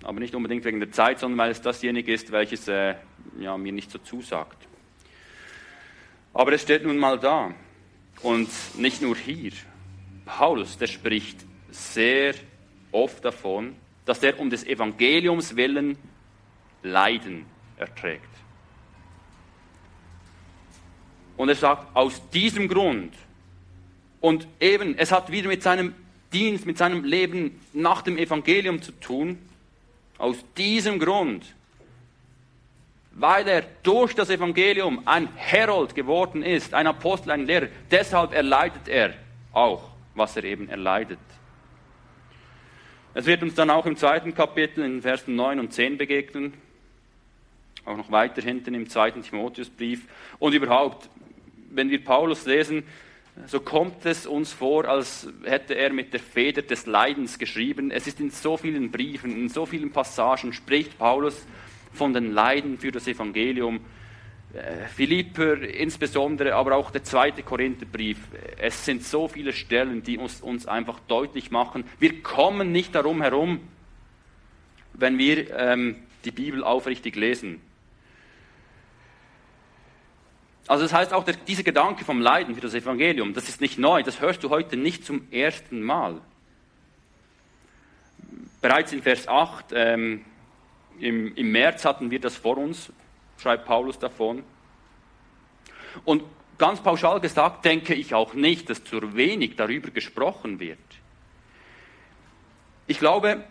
Aber 0.02 0.18
nicht 0.18 0.34
unbedingt 0.34 0.64
wegen 0.64 0.80
der 0.80 0.90
Zeit, 0.90 1.20
sondern 1.20 1.38
weil 1.38 1.52
es 1.52 1.62
dasjenige 1.62 2.12
ist, 2.12 2.32
welches 2.32 2.66
äh, 2.66 2.96
ja, 3.38 3.56
mir 3.56 3.70
nicht 3.70 3.92
so 3.92 3.98
zusagt. 3.98 4.66
Aber 6.34 6.52
es 6.52 6.62
steht 6.62 6.84
nun 6.84 6.98
mal 6.98 7.20
da. 7.20 7.54
Und 8.22 8.48
nicht 8.76 9.00
nur 9.00 9.16
hier. 9.16 9.52
Paulus, 10.26 10.76
der 10.76 10.86
spricht 10.86 11.38
sehr 11.70 12.34
oft 12.92 13.24
davon, 13.24 13.74
dass 14.04 14.22
er 14.22 14.38
um 14.38 14.50
des 14.50 14.64
Evangeliums 14.64 15.56
willen 15.56 15.96
Leiden 16.82 17.46
erträgt. 17.76 18.24
Und 21.36 21.48
er 21.48 21.54
sagt, 21.54 21.96
aus 21.96 22.20
diesem 22.30 22.68
Grund, 22.68 23.14
und 24.20 24.46
eben, 24.60 24.98
es 24.98 25.10
hat 25.10 25.30
wieder 25.30 25.48
mit 25.48 25.62
seinem 25.62 25.94
Dienst, 26.32 26.66
mit 26.66 26.76
seinem 26.76 27.04
Leben 27.04 27.58
nach 27.72 28.02
dem 28.02 28.18
Evangelium 28.18 28.82
zu 28.82 28.92
tun, 28.92 29.38
aus 30.18 30.36
diesem 30.56 30.98
Grund, 30.98 31.54
weil 33.20 33.46
er 33.48 33.64
durch 33.82 34.14
das 34.14 34.30
Evangelium 34.30 35.02
ein 35.06 35.28
Herold 35.36 35.94
geworden 35.94 36.42
ist, 36.42 36.74
ein 36.74 36.86
Apostel, 36.86 37.30
ein 37.32 37.46
Lehrer, 37.46 37.68
deshalb 37.90 38.32
erleidet 38.32 38.88
er 38.88 39.14
auch 39.52 39.90
was 40.14 40.36
er 40.36 40.44
eben 40.44 40.68
erleidet. 40.68 41.18
Es 43.14 43.26
wird 43.26 43.42
uns 43.42 43.54
dann 43.54 43.70
auch 43.70 43.86
im 43.86 43.96
zweiten 43.96 44.34
Kapitel 44.34 44.84
in 44.84 45.02
Versen 45.02 45.34
9 45.34 45.58
und 45.58 45.72
10 45.72 45.98
begegnen, 45.98 46.54
auch 47.84 47.96
noch 47.96 48.10
weiter 48.10 48.40
hinten 48.42 48.74
im 48.74 48.88
zweiten 48.88 49.22
Timotheusbrief. 49.22 50.06
Und 50.38 50.52
überhaupt, 50.52 51.08
wenn 51.70 51.90
wir 51.90 52.04
Paulus 52.04 52.46
lesen, 52.46 52.84
so 53.46 53.60
kommt 53.60 54.04
es 54.04 54.26
uns 54.26 54.52
vor, 54.52 54.84
als 54.84 55.26
hätte 55.44 55.74
er 55.74 55.92
mit 55.92 56.12
der 56.12 56.20
Feder 56.20 56.62
des 56.62 56.86
Leidens 56.86 57.38
geschrieben. 57.38 57.90
Es 57.90 58.06
ist 58.06 58.20
in 58.20 58.30
so 58.30 58.56
vielen 58.56 58.90
Briefen, 58.90 59.32
in 59.32 59.48
so 59.48 59.66
vielen 59.66 59.90
Passagen 59.90 60.52
spricht 60.52 60.98
Paulus 60.98 61.46
von 61.92 62.12
den 62.12 62.32
Leiden 62.32 62.78
für 62.78 62.92
das 62.92 63.06
Evangelium. 63.06 63.80
äh, 64.52 64.88
Philipper 64.88 65.62
insbesondere, 65.62 66.54
aber 66.54 66.74
auch 66.74 66.90
der 66.90 67.04
zweite 67.04 67.42
Korintherbrief. 67.42 68.18
Es 68.58 68.84
sind 68.84 69.04
so 69.04 69.28
viele 69.28 69.52
Stellen, 69.52 70.02
die 70.02 70.18
uns, 70.18 70.40
uns 70.40 70.66
einfach 70.66 70.98
deutlich 71.06 71.50
machen, 71.50 71.84
wir 72.00 72.20
kommen 72.22 72.72
nicht 72.72 72.94
darum 72.94 73.22
herum, 73.22 73.60
wenn 74.94 75.18
wir 75.18 75.56
ähm, 75.56 75.96
die 76.24 76.32
Bibel 76.32 76.64
aufrichtig 76.64 77.14
lesen. 77.14 77.60
Also 80.66 80.84
das 80.84 80.92
heißt 80.92 81.12
auch, 81.12 81.24
der, 81.24 81.34
dieser 81.34 81.62
Gedanke 81.62 82.04
vom 82.04 82.20
Leiden 82.20 82.54
für 82.54 82.60
das 82.60 82.74
Evangelium, 82.74 83.34
das 83.34 83.48
ist 83.48 83.60
nicht 83.60 83.78
neu, 83.78 84.02
das 84.02 84.20
hörst 84.20 84.42
du 84.42 84.50
heute 84.50 84.76
nicht 84.76 85.04
zum 85.04 85.30
ersten 85.30 85.82
Mal. 85.82 86.20
Bereits 88.60 88.92
in 88.92 89.02
Vers 89.02 89.26
8, 89.26 89.66
ähm, 89.74 90.24
im, 91.00 91.34
im 91.34 91.52
März 91.52 91.84
hatten 91.84 92.10
wir 92.10 92.20
das 92.20 92.36
vor 92.36 92.58
uns, 92.58 92.92
schreibt 93.38 93.66
Paulus 93.66 93.98
davon. 93.98 94.44
Und 96.04 96.22
ganz 96.58 96.80
pauschal 96.80 97.20
gesagt, 97.20 97.64
denke 97.64 97.94
ich 97.94 98.14
auch 98.14 98.34
nicht, 98.34 98.70
dass 98.70 98.84
zu 98.84 99.16
wenig 99.16 99.56
darüber 99.56 99.90
gesprochen 99.90 100.60
wird. 100.60 100.78
Ich 102.86 102.98
glaube, 102.98 103.44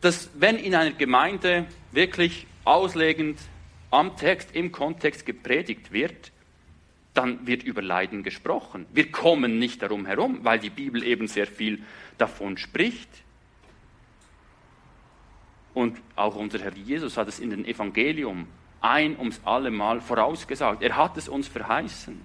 dass 0.00 0.30
wenn 0.34 0.56
in 0.56 0.74
einer 0.74 0.92
Gemeinde 0.92 1.66
wirklich 1.92 2.46
auslegend 2.64 3.38
am 3.90 4.16
Text, 4.16 4.54
im 4.54 4.72
Kontext 4.72 5.26
gepredigt 5.26 5.92
wird, 5.92 6.32
dann 7.14 7.46
wird 7.46 7.62
über 7.62 7.82
Leiden 7.82 8.22
gesprochen. 8.22 8.86
Wir 8.92 9.10
kommen 9.10 9.58
nicht 9.58 9.82
darum 9.82 10.06
herum, 10.06 10.40
weil 10.42 10.58
die 10.58 10.70
Bibel 10.70 11.02
eben 11.02 11.26
sehr 11.26 11.46
viel 11.46 11.82
davon 12.18 12.56
spricht. 12.56 13.08
Und 15.74 15.98
auch 16.16 16.36
unser 16.36 16.58
Herr 16.58 16.74
Jesus 16.74 17.16
hat 17.16 17.28
es 17.28 17.38
in 17.38 17.50
den 17.50 17.64
Evangelium 17.64 18.46
ein 18.80 19.18
ums 19.18 19.40
alle 19.44 19.70
Mal 19.70 20.00
vorausgesagt. 20.00 20.82
Er 20.82 20.96
hat 20.96 21.16
es 21.16 21.28
uns 21.28 21.48
verheißen. 21.48 22.20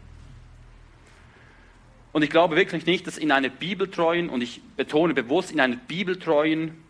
Und 2.12 2.22
ich 2.24 2.30
glaube 2.30 2.56
wirklich 2.56 2.86
nicht, 2.86 3.06
dass 3.08 3.18
in 3.18 3.32
einer 3.32 3.50
bibeltreuen, 3.50 4.30
und 4.30 4.42
ich 4.42 4.62
betone 4.78 5.14
bewusst, 5.14 5.52
in 5.52 5.60
einer 5.60 5.76
bibeltreuen 5.76 6.82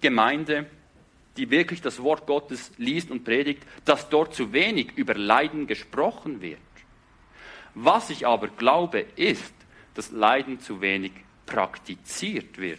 Gemeinde, 0.00 0.66
die 1.36 1.50
wirklich 1.50 1.80
das 1.82 2.02
Wort 2.02 2.26
Gottes 2.26 2.72
liest 2.78 3.10
und 3.10 3.24
predigt, 3.24 3.64
dass 3.84 4.08
dort 4.08 4.34
zu 4.34 4.52
wenig 4.52 4.92
über 4.96 5.14
Leiden 5.14 5.66
gesprochen 5.66 6.40
wird. 6.40 6.58
Was 7.74 8.10
ich 8.10 8.26
aber 8.26 8.48
glaube, 8.48 9.04
ist, 9.16 9.54
dass 9.94 10.12
Leiden 10.12 10.60
zu 10.60 10.80
wenig 10.80 11.12
praktiziert 11.46 12.58
wird. 12.58 12.78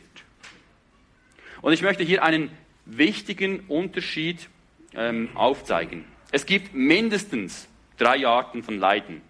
Und 1.61 1.73
ich 1.73 1.81
möchte 1.81 2.03
hier 2.03 2.23
einen 2.23 2.49
wichtigen 2.97 3.61
Unterschied 3.67 4.49
ähm, 4.95 5.29
aufzeigen. 5.35 6.05
Es 6.31 6.45
gibt 6.45 6.73
mindestens 6.73 7.67
drei 7.97 8.25
Arten 8.25 8.63
von 8.63 8.77
Leiden. 8.77 9.21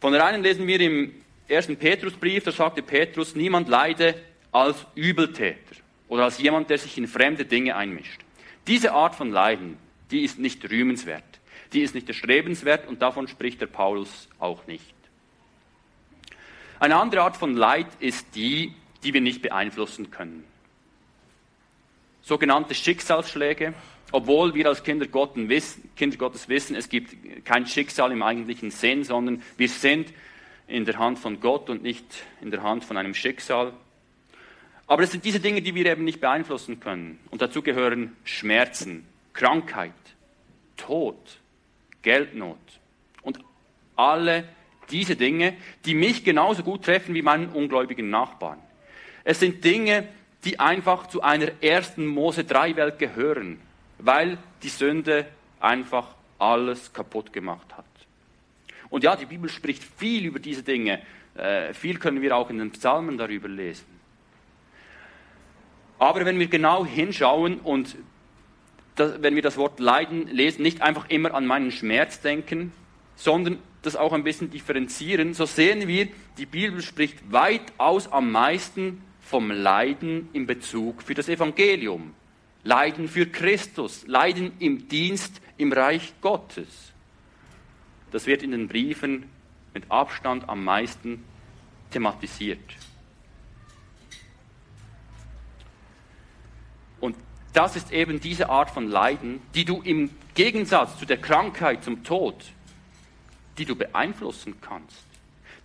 Von 0.00 0.12
der 0.12 0.24
einen 0.24 0.42
lesen 0.42 0.66
wir 0.66 0.80
im 0.80 1.12
ersten 1.48 1.76
Petrusbrief, 1.76 2.44
da 2.44 2.52
sagte 2.52 2.82
Petrus, 2.82 3.34
niemand 3.34 3.68
leide 3.68 4.14
als 4.52 4.86
Übeltäter 4.94 5.76
oder 6.08 6.24
als 6.24 6.38
jemand, 6.38 6.70
der 6.70 6.78
sich 6.78 6.96
in 6.98 7.08
fremde 7.08 7.44
Dinge 7.44 7.76
einmischt. 7.76 8.20
Diese 8.66 8.92
Art 8.92 9.14
von 9.14 9.30
Leiden, 9.30 9.76
die 10.10 10.22
ist 10.22 10.38
nicht 10.38 10.68
rühmenswert, 10.70 11.24
die 11.72 11.80
ist 11.80 11.94
nicht 11.94 12.08
erstrebenswert 12.08 12.86
und 12.86 13.02
davon 13.02 13.28
spricht 13.28 13.60
der 13.60 13.66
Paulus 13.66 14.28
auch 14.38 14.66
nicht. 14.66 14.94
Eine 16.80 16.96
andere 16.96 17.22
Art 17.22 17.36
von 17.36 17.56
Leid 17.56 17.88
ist 17.98 18.34
die, 18.34 18.74
die 19.02 19.12
wir 19.12 19.20
nicht 19.20 19.42
beeinflussen 19.42 20.10
können 20.10 20.44
sogenannte 22.28 22.74
Schicksalsschläge, 22.74 23.72
obwohl 24.12 24.54
wir 24.54 24.68
als 24.68 24.84
Kinder 24.84 25.06
Gottes, 25.06 25.48
wissen, 26.48 26.74
es 26.74 26.88
gibt 26.90 27.44
kein 27.46 27.66
Schicksal 27.66 28.12
im 28.12 28.22
eigentlichen 28.22 28.70
Sinn, 28.70 29.02
sondern 29.02 29.42
wir 29.56 29.68
sind 29.68 30.12
in 30.66 30.84
der 30.84 30.98
Hand 30.98 31.18
von 31.18 31.40
Gott 31.40 31.70
und 31.70 31.82
nicht 31.82 32.04
in 32.42 32.50
der 32.50 32.62
Hand 32.62 32.84
von 32.84 32.98
einem 32.98 33.14
Schicksal. 33.14 33.72
Aber 34.86 35.02
es 35.02 35.10
sind 35.10 35.24
diese 35.24 35.40
Dinge, 35.40 35.62
die 35.62 35.74
wir 35.74 35.86
eben 35.86 36.04
nicht 36.04 36.20
beeinflussen 36.20 36.80
können. 36.80 37.18
Und 37.30 37.40
dazu 37.40 37.62
gehören 37.62 38.14
Schmerzen, 38.24 39.06
Krankheit, 39.32 39.92
Tod, 40.76 41.38
Geldnot 42.02 42.58
und 43.22 43.38
alle 43.96 44.44
diese 44.90 45.16
Dinge, 45.16 45.56
die 45.86 45.94
mich 45.94 46.24
genauso 46.24 46.62
gut 46.62 46.84
treffen 46.84 47.14
wie 47.14 47.22
meinen 47.22 47.48
ungläubigen 47.48 48.10
Nachbarn. 48.10 48.58
Es 49.24 49.40
sind 49.40 49.64
Dinge, 49.64 50.08
die 50.44 50.60
einfach 50.60 51.08
zu 51.08 51.22
einer 51.22 51.50
ersten 51.62 52.06
Mose 52.06 52.44
3 52.44 52.76
Welt 52.76 52.98
gehören, 52.98 53.60
weil 53.98 54.38
die 54.62 54.68
Sünde 54.68 55.26
einfach 55.60 56.14
alles 56.38 56.92
kaputt 56.92 57.32
gemacht 57.32 57.76
hat. 57.76 57.84
Und 58.90 59.04
ja, 59.04 59.16
die 59.16 59.26
Bibel 59.26 59.50
spricht 59.50 59.82
viel 59.82 60.24
über 60.24 60.38
diese 60.38 60.62
Dinge. 60.62 61.02
Äh, 61.34 61.74
viel 61.74 61.98
können 61.98 62.22
wir 62.22 62.36
auch 62.36 62.50
in 62.50 62.58
den 62.58 62.70
Psalmen 62.70 63.18
darüber 63.18 63.48
lesen. 63.48 63.86
Aber 65.98 66.24
wenn 66.24 66.38
wir 66.38 66.46
genau 66.46 66.86
hinschauen 66.86 67.58
und 67.58 67.96
das, 68.94 69.20
wenn 69.20 69.34
wir 69.34 69.42
das 69.42 69.56
Wort 69.56 69.80
Leiden 69.80 70.28
lesen, 70.28 70.62
nicht 70.62 70.80
einfach 70.80 71.08
immer 71.10 71.34
an 71.34 71.46
meinen 71.46 71.72
Schmerz 71.72 72.20
denken, 72.20 72.72
sondern 73.16 73.58
das 73.82 73.96
auch 73.96 74.12
ein 74.12 74.24
bisschen 74.24 74.50
differenzieren, 74.50 75.34
so 75.34 75.44
sehen 75.44 75.86
wir, 75.88 76.08
die 76.36 76.46
Bibel 76.46 76.82
spricht 76.82 77.32
weitaus 77.32 78.10
am 78.10 78.30
meisten 78.30 79.02
vom 79.28 79.50
Leiden 79.50 80.30
in 80.32 80.46
Bezug 80.46 81.02
für 81.02 81.12
das 81.12 81.28
Evangelium. 81.28 82.14
Leiden 82.64 83.08
für 83.08 83.26
Christus, 83.26 84.06
Leiden 84.06 84.52
im 84.58 84.88
Dienst 84.88 85.42
im 85.58 85.70
Reich 85.70 86.14
Gottes. 86.22 86.92
Das 88.10 88.26
wird 88.26 88.42
in 88.42 88.52
den 88.52 88.68
Briefen 88.68 89.28
mit 89.74 89.90
Abstand 89.90 90.48
am 90.48 90.64
meisten 90.64 91.24
thematisiert. 91.90 92.58
Und 97.00 97.14
das 97.52 97.76
ist 97.76 97.92
eben 97.92 98.20
diese 98.20 98.48
Art 98.48 98.70
von 98.70 98.88
Leiden, 98.88 99.42
die 99.54 99.66
du 99.66 99.82
im 99.82 100.10
Gegensatz 100.34 100.98
zu 100.98 101.04
der 101.04 101.18
Krankheit, 101.18 101.84
zum 101.84 102.02
Tod, 102.02 102.46
die 103.58 103.66
du 103.66 103.76
beeinflussen 103.76 104.58
kannst. 104.62 105.07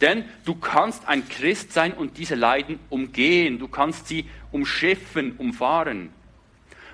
Denn 0.03 0.25
du 0.43 0.55
kannst 0.55 1.07
ein 1.07 1.29
Christ 1.29 1.71
sein 1.71 1.93
und 1.93 2.17
diese 2.17 2.35
Leiden 2.35 2.77
umgehen. 2.89 3.57
Du 3.57 3.69
kannst 3.69 4.09
sie 4.09 4.25
umschiffen, 4.51 5.37
umfahren. 5.37 6.09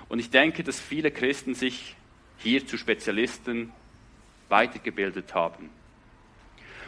Und 0.08 0.20
ich 0.20 0.30
denke, 0.30 0.62
dass 0.62 0.78
viele 0.78 1.10
Christen 1.10 1.56
sich 1.56 1.96
hier 2.38 2.64
zu 2.64 2.78
Spezialisten 2.78 3.72
weitergebildet 4.48 5.34
haben. 5.34 5.70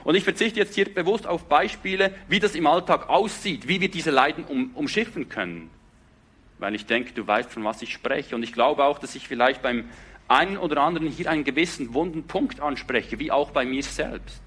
Und 0.05 0.15
ich 0.15 0.23
verzichte 0.23 0.61
jetzt 0.61 0.77
hier 0.77 0.95
bewusst 0.95 1.27
auf 1.27 1.49
Beispiele, 1.49 2.15
wie 2.29 2.39
das 2.39 2.55
im 2.55 2.69
Alltag 2.69 3.09
aussieht, 3.09 3.67
wie 3.67 3.81
wir 3.81 3.91
diese 3.91 4.13
Leiden 4.13 4.45
um, 4.45 4.71
umschiffen 4.75 5.29
können. 5.29 5.71
Weil 6.61 6.77
ich 6.77 6.87
denke, 6.87 7.13
du 7.15 7.27
weißt, 7.27 7.51
von 7.51 7.65
was 7.65 7.83
ich 7.83 7.93
spreche. 7.93 8.37
Und 8.37 8.45
ich 8.45 8.53
glaube 8.53 8.85
auch, 8.85 9.01
dass 9.01 9.17
ich 9.17 9.27
vielleicht 9.27 9.61
beim 9.61 9.89
einen 10.29 10.57
oder 10.57 10.83
anderen 10.83 11.09
hier 11.09 11.29
einen 11.29 11.43
gewissen 11.43 11.95
wunden 11.95 12.29
Punkt 12.29 12.61
anspreche, 12.61 13.19
wie 13.19 13.33
auch 13.33 13.51
bei 13.51 13.65
mir 13.65 13.83
selbst. 13.83 14.41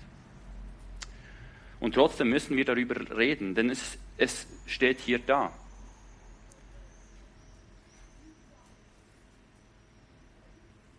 Und 1.79 1.95
trotzdem 1.95 2.29
müssen 2.29 2.55
wir 2.55 2.65
darüber 2.65 3.17
reden, 3.17 3.55
denn 3.55 3.69
es, 3.69 3.97
es 4.17 4.47
steht 4.65 4.99
hier 4.99 5.19
da. 5.19 5.51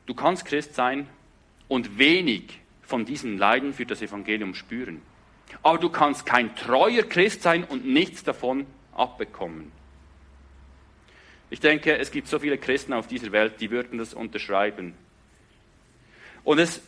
Du 0.07 0.15
kannst 0.15 0.45
Christ 0.45 0.75
sein 0.75 1.09
und 1.69 1.99
wenig 1.99 2.61
von 2.83 3.05
diesen 3.05 3.39
Leiden 3.39 3.75
für 3.75 3.87
das 3.87 4.03
Evangelium 4.03 4.55
spüren. 4.55 5.03
Aber 5.63 5.79
du 5.79 5.89
kannst 5.89 6.27
kein 6.27 6.55
treuer 6.55 7.03
Christ 7.03 7.43
sein 7.43 7.65
und 7.65 7.85
nichts 7.85 8.23
davon 8.23 8.67
abbekommen. 8.93 9.73
Ich 11.51 11.61
denke, 11.61 11.97
es 11.99 12.11
gibt 12.11 12.29
so 12.29 12.39
viele 12.39 12.59
Christen 12.59 12.93
auf 12.93 13.07
dieser 13.07 13.33
Welt, 13.33 13.61
die 13.61 13.71
würden 13.71 13.99
das 13.99 14.15
unterschreiben. 14.15 14.95
Und 16.45 16.59
es 16.59 16.81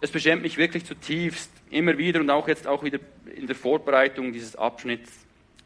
es 0.00 0.10
beschämt 0.10 0.42
mich 0.42 0.56
wirklich 0.56 0.84
zutiefst, 0.84 1.50
immer 1.70 1.98
wieder 1.98 2.20
und 2.20 2.30
auch 2.30 2.48
jetzt 2.48 2.66
auch 2.66 2.82
wieder 2.82 2.98
in 3.34 3.46
der 3.46 3.56
Vorbereitung 3.56 4.32
dieses 4.32 4.56
Abschnitts, 4.56 5.10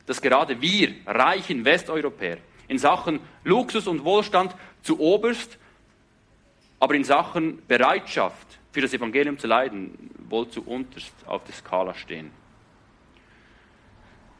dass 0.06 0.20
gerade 0.20 0.60
wir, 0.60 0.94
reichen 1.06 1.64
Westeuropäer, 1.64 2.38
in 2.68 2.78
Sachen 2.78 3.20
Luxus 3.44 3.86
und 3.86 4.04
Wohlstand 4.04 4.54
zu 4.82 4.98
oberst, 4.98 5.58
aber 6.80 6.94
in 6.94 7.04
Sachen 7.04 7.64
Bereitschaft 7.66 8.58
für 8.72 8.80
das 8.80 8.94
Evangelium 8.94 9.38
zu 9.38 9.46
leiden, 9.46 10.10
wohl 10.28 10.48
zu 10.48 10.62
unterst 10.62 11.12
auf 11.26 11.44
der 11.44 11.54
Skala 11.54 11.94
stehen. 11.94 12.30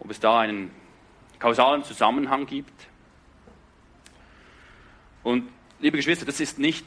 Ob 0.01 0.11
es 0.11 0.19
da 0.19 0.41
einen 0.41 0.71
kausalen 1.39 1.85
Zusammenhang 1.85 2.47
gibt. 2.47 2.73
Und 5.23 5.51
liebe 5.81 5.99
Geschwister, 5.99 6.25
das 6.25 6.41
ist 6.41 6.59
nicht 6.59 6.87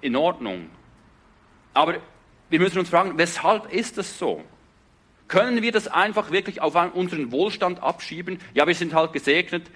in 0.00 0.14
Ordnung. 0.14 0.70
Aber 1.72 1.96
wir 2.52 2.60
müssen 2.60 2.78
uns 2.78 2.90
fragen, 2.90 3.16
weshalb 3.16 3.72
ist 3.72 3.98
das 3.98 4.18
so? 4.18 4.44
Können 5.26 5.62
wir 5.62 5.72
das 5.72 5.88
einfach 5.88 6.30
wirklich 6.30 6.60
auf 6.60 6.76
unseren 6.94 7.32
Wohlstand 7.32 7.82
abschieben? 7.82 8.38
Ja, 8.54 8.66
wir 8.66 8.74
sind 8.74 8.92
halt 8.92 9.12
gesegnet. 9.12 9.70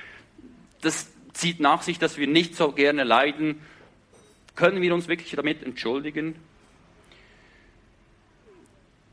Das 0.82 1.10
zieht 1.32 1.58
nach 1.58 1.82
sich, 1.82 1.98
dass 1.98 2.18
wir 2.18 2.26
nicht 2.26 2.54
so 2.54 2.72
gerne 2.72 3.04
leiden. 3.04 3.60
Können 4.54 4.82
wir 4.82 4.94
uns 4.94 5.08
wirklich 5.08 5.34
damit 5.34 5.62
entschuldigen? 5.62 6.36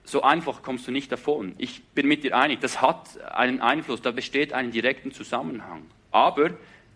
so 0.04 0.22
einfach 0.22 0.62
kommst 0.62 0.88
du 0.88 0.92
nicht 0.92 1.12
davon. 1.12 1.56
Ich 1.58 1.84
bin 1.96 2.08
mit 2.08 2.24
dir 2.24 2.38
einig, 2.38 2.60
das 2.60 2.82
hat 2.82 3.20
einen 3.34 3.62
Einfluss, 3.62 4.02
da 4.02 4.12
besteht 4.12 4.54
ein 4.54 4.70
direkten 4.70 5.12
Zusammenhang. 5.12 5.86
Aber 6.12 6.52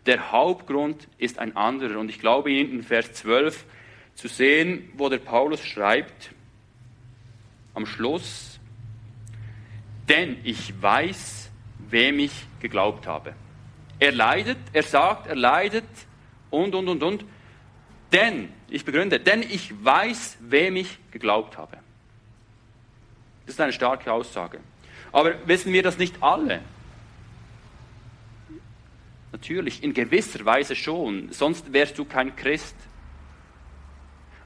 der 0.05 0.31
Hauptgrund 0.31 1.07
ist 1.17 1.39
ein 1.39 1.55
anderer. 1.55 1.99
Und 1.99 2.09
ich 2.09 2.19
glaube, 2.19 2.51
in 2.53 2.83
Vers 2.83 3.13
12 3.13 3.65
zu 4.13 4.27
sehen, 4.27 4.89
wo 4.93 5.09
der 5.09 5.17
Paulus 5.17 5.65
schreibt, 5.65 6.31
am 7.77 7.85
Schluss, 7.85 8.59
denn 10.09 10.37
ich 10.43 10.81
weiß, 10.81 11.51
wem 11.89 12.19
ich 12.19 12.31
geglaubt 12.59 13.05
habe. 13.05 13.33
Er 13.99 14.11
leidet, 14.11 14.57
er 14.73 14.81
sagt, 14.83 15.27
er 15.27 15.35
leidet 15.35 15.85
und, 16.49 16.73
und, 16.73 16.87
und, 16.89 17.03
und. 17.03 17.25
Denn, 18.11 18.49
ich 18.67 18.83
begründe, 18.83 19.19
denn 19.19 19.43
ich 19.43 19.71
weiß, 19.83 20.37
wem 20.41 20.75
ich 20.75 20.97
geglaubt 21.11 21.57
habe. 21.57 21.77
Das 23.45 23.55
ist 23.55 23.61
eine 23.61 23.73
starke 23.73 24.11
Aussage. 24.11 24.59
Aber 25.11 25.47
wissen 25.47 25.71
wir 25.71 25.83
das 25.83 25.99
nicht 25.99 26.21
alle? 26.21 26.61
Natürlich, 29.31 29.83
in 29.83 29.93
gewisser 29.93 30.43
Weise 30.45 30.75
schon, 30.75 31.31
sonst 31.31 31.71
wärst 31.71 31.97
du 31.99 32.05
kein 32.05 32.35
Christ. 32.35 32.75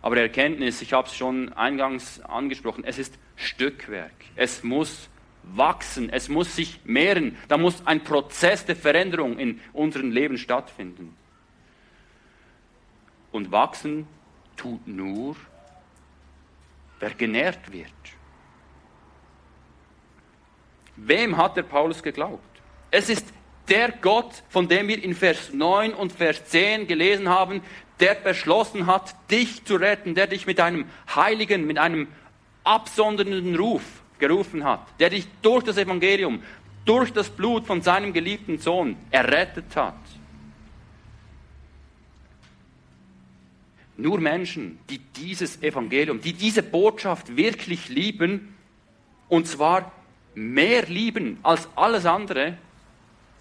Aber 0.01 0.17
Erkenntnis, 0.17 0.81
ich 0.81 0.93
habe 0.93 1.07
es 1.07 1.15
schon 1.15 1.53
eingangs 1.53 2.21
angesprochen, 2.21 2.83
es 2.83 2.97
ist 2.97 3.17
Stückwerk. 3.35 4.13
Es 4.35 4.63
muss 4.63 5.09
wachsen, 5.43 6.09
es 6.09 6.29
muss 6.29 6.55
sich 6.55 6.79
mehren. 6.83 7.37
Da 7.47 7.57
muss 7.57 7.85
ein 7.85 8.03
Prozess 8.03 8.65
der 8.65 8.75
Veränderung 8.75 9.37
in 9.37 9.59
unserem 9.73 10.11
Leben 10.11 10.37
stattfinden. 10.37 11.15
Und 13.31 13.51
wachsen 13.51 14.07
tut 14.57 14.87
nur, 14.87 15.35
wer 16.99 17.11
genährt 17.11 17.71
wird. 17.71 17.91
Wem 20.95 21.37
hat 21.37 21.57
der 21.57 21.63
Paulus 21.63 22.03
geglaubt? 22.03 22.43
Es 22.91 23.09
ist 23.09 23.25
der 23.69 23.91
Gott, 23.91 24.43
von 24.49 24.67
dem 24.67 24.87
wir 24.87 25.01
in 25.01 25.15
Vers 25.15 25.53
9 25.53 25.93
und 25.93 26.11
Vers 26.11 26.45
10 26.45 26.87
gelesen 26.87 27.29
haben, 27.29 27.61
der 28.01 28.15
beschlossen 28.15 28.87
hat, 28.87 29.15
dich 29.29 29.63
zu 29.63 29.75
retten, 29.75 30.15
der 30.15 30.27
dich 30.27 30.45
mit 30.45 30.59
einem 30.59 30.85
heiligen, 31.15 31.65
mit 31.65 31.77
einem 31.77 32.07
absondernden 32.63 33.55
Ruf 33.55 33.83
gerufen 34.19 34.63
hat, 34.63 34.81
der 34.99 35.11
dich 35.11 35.27
durch 35.41 35.63
das 35.63 35.77
Evangelium, 35.77 36.41
durch 36.85 37.13
das 37.13 37.29
Blut 37.29 37.65
von 37.65 37.81
seinem 37.81 38.11
geliebten 38.11 38.57
Sohn 38.57 38.97
errettet 39.11 39.75
hat. 39.75 39.95
Nur 43.97 44.19
Menschen, 44.19 44.79
die 44.89 44.97
dieses 44.97 45.61
Evangelium, 45.61 46.21
die 46.21 46.33
diese 46.33 46.63
Botschaft 46.63 47.35
wirklich 47.37 47.89
lieben, 47.89 48.55
und 49.29 49.47
zwar 49.47 49.91
mehr 50.33 50.87
lieben 50.87 51.37
als 51.43 51.69
alles 51.75 52.05
andere, 52.05 52.57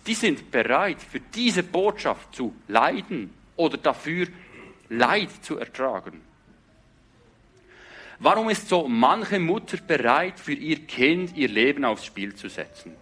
die 0.06 0.14
sind 0.14 0.50
bereit, 0.50 0.98
für 1.00 1.20
diese 1.20 1.62
Botschaft 1.62 2.34
zu 2.34 2.54
leiden 2.68 3.32
oder 3.56 3.76
dafür 3.76 4.26
Leid 4.90 5.30
zu 5.42 5.58
ertragen. 5.58 6.20
Warum 8.18 8.50
ist 8.50 8.68
so 8.68 8.86
manche 8.86 9.38
Mutter 9.38 9.78
bereit, 9.78 10.38
für 10.38 10.52
ihr 10.52 10.86
Kind 10.86 11.34
ihr 11.36 11.48
Leben 11.48 11.86
aufs 11.86 12.04
Spiel 12.04 12.34
zu 12.34 12.50
setzen? 12.50 12.94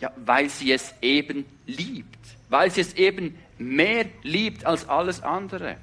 Ja, 0.00 0.12
weil 0.16 0.48
sie 0.48 0.72
es 0.72 0.94
eben 1.02 1.44
liebt, 1.66 2.18
weil 2.48 2.70
sie 2.70 2.80
es 2.80 2.94
eben 2.94 3.38
mehr 3.58 4.06
liebt 4.22 4.64
als 4.64 4.88
alles 4.88 5.22
andere. 5.22 5.76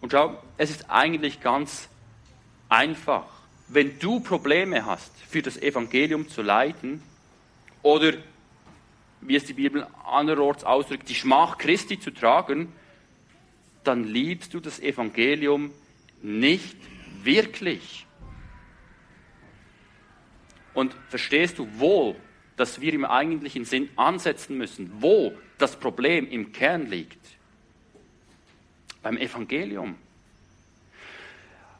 Und 0.00 0.12
schau, 0.12 0.42
es 0.58 0.70
ist 0.70 0.90
eigentlich 0.90 1.40
ganz 1.40 1.88
einfach. 2.68 3.26
Wenn 3.68 3.98
du 3.98 4.20
Probleme 4.20 4.84
hast, 4.86 5.12
für 5.28 5.42
das 5.42 5.56
Evangelium 5.56 6.28
zu 6.28 6.42
leiden, 6.42 7.02
oder 7.82 8.12
wie 9.20 9.36
es 9.36 9.44
die 9.44 9.54
Bibel 9.54 9.86
anderorts 10.04 10.64
ausdrückt, 10.64 11.08
die 11.08 11.14
Schmach 11.14 11.58
Christi 11.58 11.98
zu 11.98 12.10
tragen, 12.10 12.72
dann 13.84 14.04
liebst 14.04 14.54
du 14.54 14.60
das 14.60 14.80
Evangelium 14.80 15.72
nicht 16.22 16.76
wirklich. 17.22 18.06
Und 20.74 20.94
verstehst 21.08 21.58
du 21.58 21.68
wohl, 21.78 22.14
dass 22.56 22.80
wir 22.80 22.92
im 22.92 23.04
eigentlichen 23.04 23.64
Sinn 23.64 23.88
ansetzen 23.96 24.58
müssen, 24.58 24.90
wo 25.00 25.32
das 25.58 25.78
Problem 25.78 26.28
im 26.28 26.52
Kern 26.52 26.86
liegt? 26.86 27.18
Beim 29.02 29.16
Evangelium. 29.16 29.96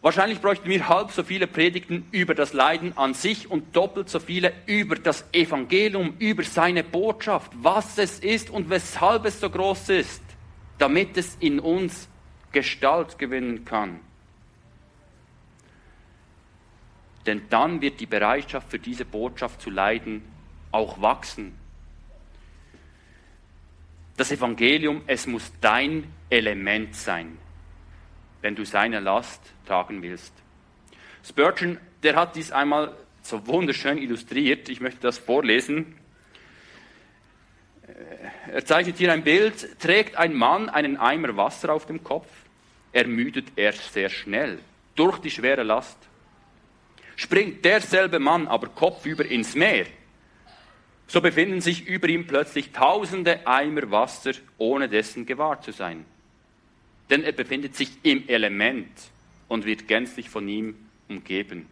Wahrscheinlich 0.01 0.41
bräuchten 0.41 0.69
wir 0.69 0.89
halb 0.89 1.11
so 1.11 1.25
viele 1.25 1.49
Predigten 1.49 2.07
über 2.13 2.35
das 2.35 2.53
Leiden 2.53 2.97
an 2.97 3.15
sich 3.15 3.51
und 3.51 3.75
doppelt 3.75 4.09
so 4.09 4.21
viele 4.21 4.53
über 4.67 4.95
das 4.95 5.25
Evangelium, 5.33 6.15
über 6.21 6.45
seine 6.45 6.85
Botschaft, 6.85 7.51
was 7.57 7.99
es 7.99 8.21
ist 8.21 8.49
und 8.49 8.71
weshalb 8.71 9.25
es 9.25 9.41
so 9.41 9.51
groß 9.51 9.89
ist, 9.89 10.23
damit 10.79 11.17
es 11.17 11.37
in 11.41 11.59
uns 11.59 12.09
Gestalt 12.53 13.19
gewinnen 13.19 13.65
kann. 13.65 13.99
Denn 17.27 17.43
dann 17.51 17.81
wird 17.81 17.99
die 17.99 18.07
Bereitschaft 18.07 18.71
für 18.71 18.79
diese 18.79 19.05
Botschaft 19.05 19.61
zu 19.61 19.69
leiden 19.69 20.23
auch 20.71 21.03
wachsen. 21.03 21.59
Das 24.17 24.31
Evangelium, 24.31 25.03
es 25.09 25.27
muss 25.27 25.53
dein 25.61 26.05
Element 26.31 26.95
sein 26.95 27.37
wenn 28.42 28.55
du 28.55 28.64
seine 28.64 29.01
Last 29.01 29.42
tragen 29.66 30.03
willst. 30.03 30.33
Spurgeon, 31.27 31.79
der 32.03 32.16
hat 32.16 32.37
dies 32.37 32.53
einmal 32.53 32.94
so 33.22 33.46
wunderschön 33.46 33.98
illustriert. 33.98 34.68
Ich 34.68 34.81
möchte 34.81 35.01
das 35.01 35.18
vorlesen. 35.18 35.96
Er 38.53 38.64
zeichnet 38.64 38.96
hier 38.96 39.12
ein 39.12 39.24
Bild. 39.24 39.79
Trägt 39.81 40.16
ein 40.16 40.35
Mann 40.35 40.68
einen 40.68 40.96
Eimer 40.96 41.37
Wasser 41.37 41.72
auf 41.72 41.87
dem 41.87 42.03
Kopf, 42.03 42.29
ermüdet 42.92 43.48
er 43.57 43.72
sehr 43.72 44.09
schnell 44.09 44.59
durch 44.94 45.18
die 45.18 45.31
schwere 45.31 45.62
Last. 45.62 45.98
Springt 47.16 47.64
derselbe 47.64 48.20
Mann 48.20 48.46
aber 48.46 48.68
kopfüber 48.68 49.24
ins 49.24 49.55
Meer, 49.57 49.87
so 51.09 51.20
befinden 51.20 51.61
sich 51.61 51.87
über 51.87 52.09
ihm 52.09 52.27
plötzlich 52.27 52.70
tausende 52.70 53.46
Eimer 53.46 53.90
Wasser, 53.90 54.33
ohne 54.57 54.88
dessen 54.88 55.27
gewahr 55.27 55.61
zu 55.61 55.72
sein 55.72 56.05
denn 57.11 57.25
er 57.25 57.33
befindet 57.33 57.75
sich 57.75 57.90
im 58.03 58.29
Element 58.29 58.90
und 59.49 59.64
wird 59.64 59.88
gänzlich 59.88 60.29
von 60.29 60.47
ihm 60.49 60.77
umgeben. 61.09 61.66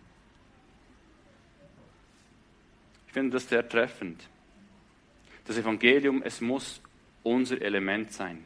Ich 3.06 3.12
finde 3.12 3.32
das 3.32 3.48
sehr 3.48 3.68
treffend. 3.68 4.28
Das 5.46 5.56
Evangelium, 5.56 6.22
es 6.22 6.40
muss 6.40 6.80
unser 7.22 7.60
Element 7.62 8.12
sein. 8.12 8.44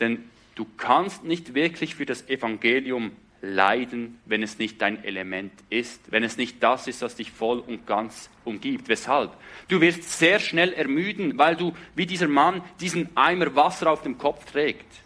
Denn 0.00 0.24
du 0.54 0.66
kannst 0.76 1.24
nicht 1.24 1.54
wirklich 1.54 1.94
für 1.94 2.06
das 2.06 2.28
Evangelium 2.28 3.12
leiden, 3.44 4.18
wenn 4.24 4.42
es 4.42 4.58
nicht 4.58 4.80
dein 4.80 5.04
Element 5.04 5.52
ist, 5.68 6.10
wenn 6.10 6.24
es 6.24 6.36
nicht 6.36 6.62
das 6.62 6.88
ist, 6.88 7.02
was 7.02 7.16
dich 7.16 7.30
voll 7.30 7.58
und 7.60 7.86
ganz 7.86 8.30
umgibt. 8.44 8.88
Weshalb? 8.88 9.32
Du 9.68 9.80
wirst 9.80 10.18
sehr 10.18 10.40
schnell 10.40 10.72
ermüden, 10.72 11.38
weil 11.38 11.56
du 11.56 11.74
wie 11.94 12.06
dieser 12.06 12.28
Mann 12.28 12.62
diesen 12.80 13.14
Eimer 13.16 13.54
Wasser 13.54 13.90
auf 13.90 14.02
dem 14.02 14.18
Kopf 14.18 14.50
trägt. 14.50 15.03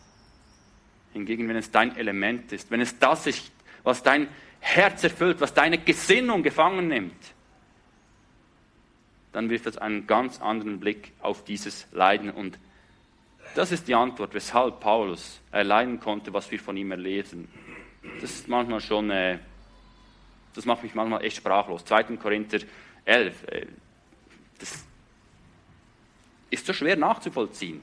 Hingegen, 1.13 1.49
wenn 1.49 1.57
es 1.57 1.71
dein 1.71 1.97
Element 1.97 2.53
ist, 2.53 2.71
wenn 2.71 2.81
es 2.81 2.99
das 2.99 3.27
ist, 3.27 3.51
was 3.83 4.03
dein 4.03 4.29
Herz 4.61 5.05
erfüllt, 5.05 5.41
was 5.41 5.55
deine 5.55 5.79
Gesinnung 5.79 6.43
gefangen 6.43 6.89
nimmt, 6.89 7.35
dann 9.33 9.51
wirft 9.51 9.67
das 9.67 9.79
einen 9.79 10.07
ganz 10.07 10.41
anderen 10.41 10.81
Blick 10.81 11.13
auf 11.21 11.45
dieses 11.45 11.87
Leiden. 11.93 12.31
Und 12.31 12.59
das 13.55 13.73
ist 13.73 13.89
die 13.89 13.95
Antwort, 13.95 14.35
weshalb 14.35 14.81
Paulus 14.81 15.41
erleiden 15.53 16.01
konnte, 16.01 16.33
was 16.33 16.51
wir 16.51 16.59
von 16.59 16.77
ihm 16.77 16.91
erlesen. 16.91 17.49
Das 18.21 18.31
ist 18.31 18.49
manchmal 18.49 18.81
schon, 18.81 19.11
äh, 19.11 19.39
das 20.55 20.65
macht 20.65 20.83
mich 20.83 20.95
manchmal 20.95 21.25
echt 21.25 21.37
sprachlos. 21.37 21.85
2. 21.85 22.17
Korinther 22.17 22.61
11, 23.05 23.45
äh, 23.49 23.67
das 24.59 24.85
ist 26.51 26.67
so 26.67 26.73
schwer 26.73 26.97
nachzuvollziehen. 26.97 27.83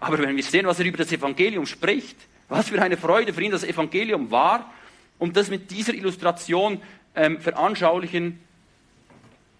Aber 0.00 0.18
wenn 0.18 0.34
wir 0.34 0.42
sehen, 0.42 0.66
was 0.66 0.80
er 0.80 0.86
über 0.86 0.98
das 0.98 1.12
Evangelium 1.12 1.66
spricht, 1.66 2.16
was 2.48 2.68
für 2.70 2.80
eine 2.80 2.96
Freude 2.96 3.32
für 3.32 3.42
ihn 3.42 3.52
das 3.52 3.64
Evangelium 3.64 4.30
war, 4.30 4.72
und 5.18 5.36
das 5.36 5.50
mit 5.50 5.70
dieser 5.70 5.92
Illustration 5.92 6.80
ähm, 7.14 7.40
veranschaulichen, 7.40 8.40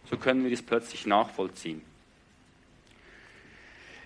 so 0.08 0.16
können 0.16 0.44
wir 0.44 0.50
es 0.50 0.62
plötzlich 0.62 1.06
nachvollziehen. 1.06 1.82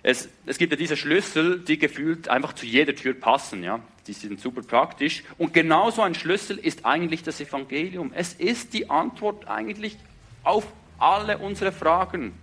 Es, 0.03 0.29
es, 0.45 0.59
gibt 0.59 0.71
ja 0.71 0.77
diese 0.77 0.97
Schlüssel, 0.97 1.61
die 1.61 1.79
gefühlt 1.79 2.27
einfach 2.27 2.53
zu 2.53 2.67
jeder 2.67 2.93
Tür 2.93 3.15
passen. 3.15 3.63
Ja? 3.63 3.79
Die 4.05 4.13
sind 4.13 4.39
super 4.39 4.61
praktisch. 4.61 5.23
Und 5.39 5.51
genauso 5.51 6.03
ein 6.03 6.13
Schlüssel 6.13 6.59
ist 6.59 6.85
eigentlich 6.85 7.23
das 7.23 7.41
Evangelium. 7.41 8.11
Es 8.13 8.33
ist 8.33 8.73
die 8.73 8.87
Antwort 8.89 9.47
eigentlich 9.47 9.97
auf 10.43 10.67
alle 10.99 11.39
unsere 11.39 11.71
Fragen, 11.71 12.33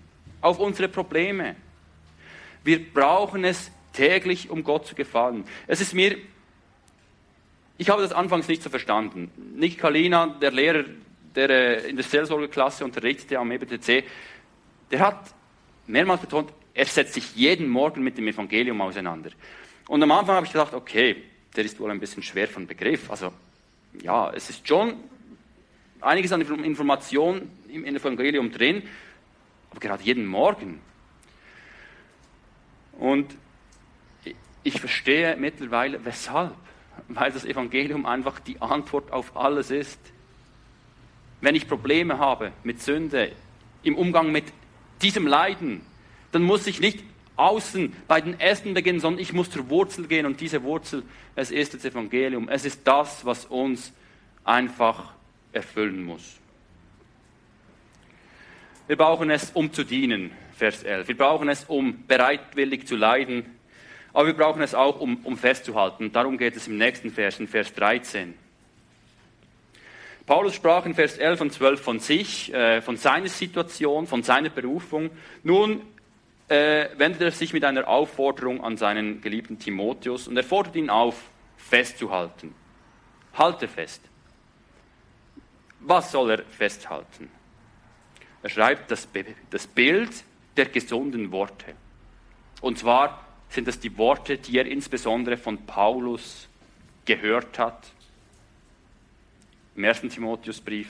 auf 0.40 0.59
unsere 0.59 0.88
Probleme. 0.88 1.55
Wir 2.64 2.84
brauchen 2.84 3.45
es 3.45 3.70
täglich, 3.93 4.51
um 4.51 4.64
Gott 4.64 4.86
zu 4.86 4.95
gefallen. 4.95 5.45
Es 5.66 5.80
ist 5.80 5.95
mir 5.95 6.16
Ich 7.78 7.90
habe 7.90 8.03
das 8.03 8.12
anfangs 8.12 8.49
nicht 8.49 8.62
so 8.62 8.70
verstanden. 8.70 9.30
Nick 9.57 9.78
Kalina, 9.78 10.26
der 10.26 10.53
Lehrer, 10.53 10.84
der 11.34 11.51
äh, 11.51 11.90
in 11.90 11.97
der 11.97 12.05
Seelsorgeklasse 12.05 12.84
unterrichtete 12.84 13.38
am 13.38 13.51
EBTC, 13.51 14.05
der 14.90 15.01
hat 15.01 15.34
mehrmals 15.86 16.20
betont, 16.20 16.53
er 16.74 16.86
setzt 16.86 17.14
sich 17.14 17.34
jeden 17.34 17.68
Morgen 17.68 18.03
mit 18.03 18.16
dem 18.16 18.28
Evangelium 18.28 18.80
auseinander. 18.80 19.30
Und 19.88 20.03
am 20.03 20.12
Anfang 20.12 20.36
habe 20.36 20.47
ich 20.47 20.53
gedacht, 20.53 20.74
okay, 20.74 21.24
der 21.57 21.64
ist 21.64 21.80
wohl 21.80 21.90
ein 21.90 21.99
bisschen 21.99 22.22
schwer 22.22 22.47
von 22.47 22.66
Begriff. 22.66 23.11
Also 23.11 23.32
ja, 24.01 24.30
es 24.30 24.49
ist 24.49 24.68
schon 24.68 24.95
einiges 26.01 26.32
an 26.32 26.40
Information 26.40 27.51
im 27.68 27.84
Evangelium 27.84 28.53
drin, 28.53 28.82
aber 29.70 29.80
gerade 29.80 30.05
jeden 30.05 30.26
Morgen. 30.26 30.80
Und 32.99 33.34
ich 34.63 34.81
verstehe 34.81 35.37
mittlerweile, 35.37 36.05
weshalb. 36.05 36.55
Weil 37.09 37.33
das 37.33 37.45
Evangelium 37.45 38.07
einfach 38.07 38.39
die 38.39 38.61
Antwort 38.61 39.13
auf 39.13 39.37
alles 39.37 39.71
ist. 39.71 39.99
Wenn 41.41 41.55
ich 41.55 41.67
Probleme 41.67 42.19
habe 42.19 42.53
mit 42.63 42.81
Sünde, 42.81 43.33
im 43.83 43.97
Umgang 43.97 44.31
mit 44.31 44.45
diesem 45.01 45.27
Leiden, 45.27 45.81
dann 46.31 46.43
muss 46.43 46.67
ich 46.67 46.81
nicht 46.81 47.03
außen 47.37 47.93
bei 48.07 48.21
den 48.21 48.39
Ästen 48.39 48.75
beginnen, 48.75 49.01
sondern 49.01 49.21
ich 49.21 49.33
muss 49.33 49.51
zur 49.51 49.69
Wurzel 49.69 50.07
gehen 50.07 50.27
und 50.27 50.41
diese 50.41 50.63
Wurzel, 50.63 51.03
es 51.35 51.51
ist 51.51 51.75
das 51.75 51.85
Evangelium. 51.85 52.49
Es 52.49 52.65
ist 52.65 52.87
das, 52.87 53.25
was 53.25 53.47
uns 53.47 53.93
einfach 54.45 55.13
erfüllen 55.53 56.05
muss. 56.05 56.39
Wir 58.87 58.97
brauchen 58.97 59.31
es, 59.31 59.51
um 59.53 59.73
zu 59.73 59.85
dienen, 59.85 60.33
Vers 60.57 60.83
11. 60.83 61.09
Wir 61.09 61.17
brauchen 61.17 61.49
es, 61.49 61.65
um 61.65 62.07
bereitwillig 62.07 62.87
zu 62.87 62.97
leiden, 62.97 63.45
aber 64.13 64.27
wir 64.27 64.35
brauchen 64.35 64.63
es 64.63 64.75
auch, 64.75 65.01
um, 65.01 65.19
um 65.25 65.37
festzuhalten. 65.37 66.13
Darum 66.13 66.39
geht 66.39 66.57
es 66.57 66.69
im 66.69 66.77
nächsten 66.77 67.11
Vers, 67.11 67.41
in 67.41 67.49
Vers 67.49 67.73
13. 67.75 68.35
Paulus 70.27 70.55
sprach 70.55 70.87
in 70.87 70.95
Vers 70.95 71.19
11 71.19 71.41
und 71.41 71.53
12 71.53 71.81
von 71.81 71.99
sich, 71.99 72.53
äh, 72.53 72.81
von 72.81 72.97
seiner 72.97 73.29
Situation, 73.29 74.07
von 74.07 74.23
seiner 74.23 74.51
Berufung. 74.51 75.11
Nun 75.43 75.83
äh, 76.49 76.89
wendet 76.97 77.23
er 77.23 77.31
sich 77.33 77.53
mit 77.53 77.65
einer 77.65 77.89
Aufforderung 77.89 78.63
an 78.63 78.77
seinen 78.77 79.21
geliebten 79.21 79.59
Timotheus 79.59 80.29
und 80.29 80.37
er 80.37 80.45
fordert 80.45 80.77
ihn 80.77 80.91
auf, 80.91 81.17
festzuhalten. 81.57 82.55
Halte 83.35 83.67
fest. 83.67 84.03
Was 85.81 86.13
soll 86.13 86.31
er 86.31 86.45
festhalten? 86.45 87.29
Er 88.43 88.51
schreibt 88.51 88.91
das, 88.91 89.09
das 89.51 89.67
Bild 89.67 90.11
der 90.57 90.67
gesunden 90.67 91.33
Worte. 91.33 91.75
Und 92.61 92.79
zwar 92.79 93.25
sind 93.53 93.69
das 93.69 93.79
die 93.79 93.97
Worte, 93.99 94.39
die 94.39 94.57
er 94.57 94.67
insbesondere 94.67 95.37
von 95.37 95.67
Paulus 95.67 96.49
gehört 97.05 97.59
hat. 97.59 97.87
Im 99.77 99.85
ersten 99.85 100.09
Timotheusbrief. 100.09 100.89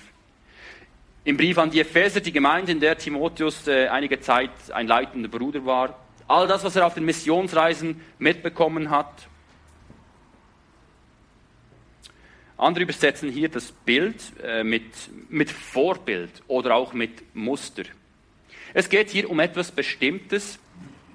Im 1.25 1.37
Brief 1.37 1.59
an 1.59 1.71
die 1.71 1.81
Epheser, 1.81 2.21
die 2.21 2.33
Gemeinde, 2.33 2.73
in 2.73 2.81
der 2.81 2.97
Timotheus 2.97 3.67
äh, 3.67 3.89
einige 3.89 4.21
Zeit 4.21 4.51
ein 4.73 4.87
leitender 4.87 5.29
Bruder 5.29 5.65
war. 5.65 5.99
All 6.29 6.47
das, 6.47 6.63
was 6.65 6.77
er 6.77 6.87
auf 6.87 6.95
den 6.95 7.05
Missionsreisen 7.05 8.01
mitbekommen 8.19 8.91
hat. 8.91 9.29
Andere 12.57 12.85
übersetzen 12.85 13.31
hier 13.31 13.49
das 13.49 13.73
Bild 13.73 14.21
äh, 14.43 14.63
mit, 14.63 14.85
mit 15.29 15.51
Vorbild 15.51 16.31
oder 16.47 16.77
auch 16.77 16.93
mit 16.93 17.35
Muster. 17.35 17.85
Es 18.73 18.89
geht 18.89 19.11
hier 19.11 19.29
um 19.29 19.41
etwas 19.41 19.73
Bestimmtes, 19.73 20.59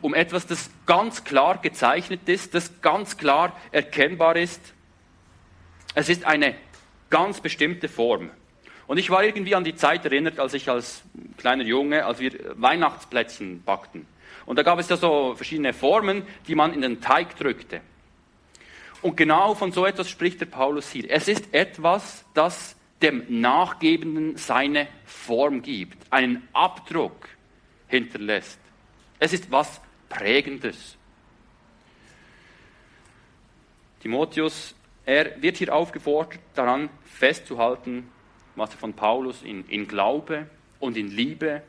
um 0.01 0.13
etwas, 0.13 0.45
das 0.47 0.69
ganz 0.85 1.23
klar 1.23 1.57
gezeichnet 1.59 2.27
ist, 2.27 2.53
das 2.53 2.81
ganz 2.81 3.17
klar 3.17 3.55
erkennbar 3.71 4.35
ist. 4.35 4.61
Es 5.95 6.09
ist 6.09 6.25
eine 6.25 6.55
ganz 7.09 7.41
bestimmte 7.41 7.89
Form. 7.89 8.29
Und 8.85 8.97
ich 8.97 9.09
war 9.09 9.23
irgendwie 9.23 9.55
an 9.55 9.63
die 9.63 9.75
Zeit 9.75 10.05
erinnert, 10.05 10.39
als 10.39 10.53
ich 10.53 10.69
als 10.69 11.01
kleiner 11.37 11.63
Junge, 11.63 12.05
als 12.05 12.19
wir 12.19 12.31
Weihnachtsplätzchen 12.55 13.63
backten. 13.63 14.05
Und 14.45 14.57
da 14.57 14.63
gab 14.63 14.79
es 14.79 14.87
ja 14.87 14.95
so 14.95 15.35
verschiedene 15.35 15.73
Formen, 15.73 16.23
die 16.47 16.55
man 16.55 16.73
in 16.73 16.81
den 16.81 17.01
Teig 17.01 17.35
drückte. 17.35 17.81
Und 19.01 19.17
genau 19.17 19.55
von 19.55 19.71
so 19.71 19.85
etwas 19.85 20.09
spricht 20.09 20.39
der 20.39 20.45
Paulus 20.45 20.89
hier. 20.89 21.09
Es 21.09 21.27
ist 21.27 21.53
etwas, 21.53 22.25
das 22.33 22.75
dem 23.01 23.23
Nachgebenden 23.27 24.37
seine 24.37 24.87
Form 25.05 25.61
gibt, 25.61 26.11
einen 26.11 26.47
Abdruck 26.53 27.27
hinterlässt. 27.87 28.59
Es 29.19 29.33
ist 29.33 29.51
was 29.51 29.81
Prägendes. 30.09 30.97
Timotheus, 34.01 34.75
er 35.05 35.41
wird 35.41 35.57
hier 35.57 35.73
aufgefordert, 35.73 36.39
daran 36.53 36.89
festzuhalten, 37.05 38.09
was 38.55 38.71
er 38.71 38.77
von 38.77 38.93
Paulus 38.93 39.41
in, 39.41 39.67
in 39.67 39.87
Glaube 39.87 40.47
und 40.79 40.97
in 40.97 41.09
Liebe 41.09 41.61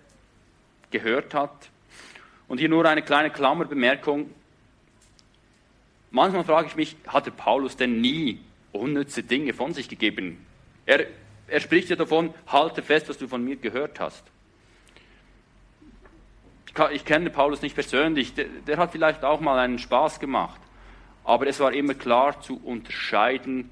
gehört 0.90 1.34
hat. 1.34 1.70
Und 2.46 2.58
hier 2.58 2.68
nur 2.68 2.84
eine 2.86 3.02
kleine 3.02 3.30
Klammerbemerkung. 3.30 4.30
Manchmal 6.10 6.44
frage 6.44 6.68
ich 6.68 6.76
mich, 6.76 6.96
hat 7.06 7.26
der 7.26 7.32
Paulus 7.32 7.76
denn 7.76 8.00
nie 8.00 8.40
unnütze 8.72 9.22
Dinge 9.22 9.52
von 9.52 9.74
sich 9.74 9.88
gegeben? 9.88 10.44
Er, 10.86 11.06
er 11.46 11.60
spricht 11.60 11.90
ja 11.90 11.96
davon, 11.96 12.32
halte 12.46 12.82
fest, 12.82 13.08
was 13.08 13.18
du 13.18 13.28
von 13.28 13.44
mir 13.44 13.56
gehört 13.56 14.00
hast. 14.00 14.24
Ich 16.92 17.04
kenne 17.04 17.30
Paulus 17.30 17.62
nicht 17.62 17.74
persönlich, 17.74 18.34
der, 18.34 18.46
der 18.66 18.76
hat 18.76 18.92
vielleicht 18.92 19.24
auch 19.24 19.40
mal 19.40 19.58
einen 19.58 19.78
Spaß 19.78 20.20
gemacht, 20.20 20.60
aber 21.24 21.46
es 21.46 21.60
war 21.60 21.72
immer 21.72 21.94
klar 21.94 22.40
zu 22.40 22.60
unterscheiden, 22.62 23.70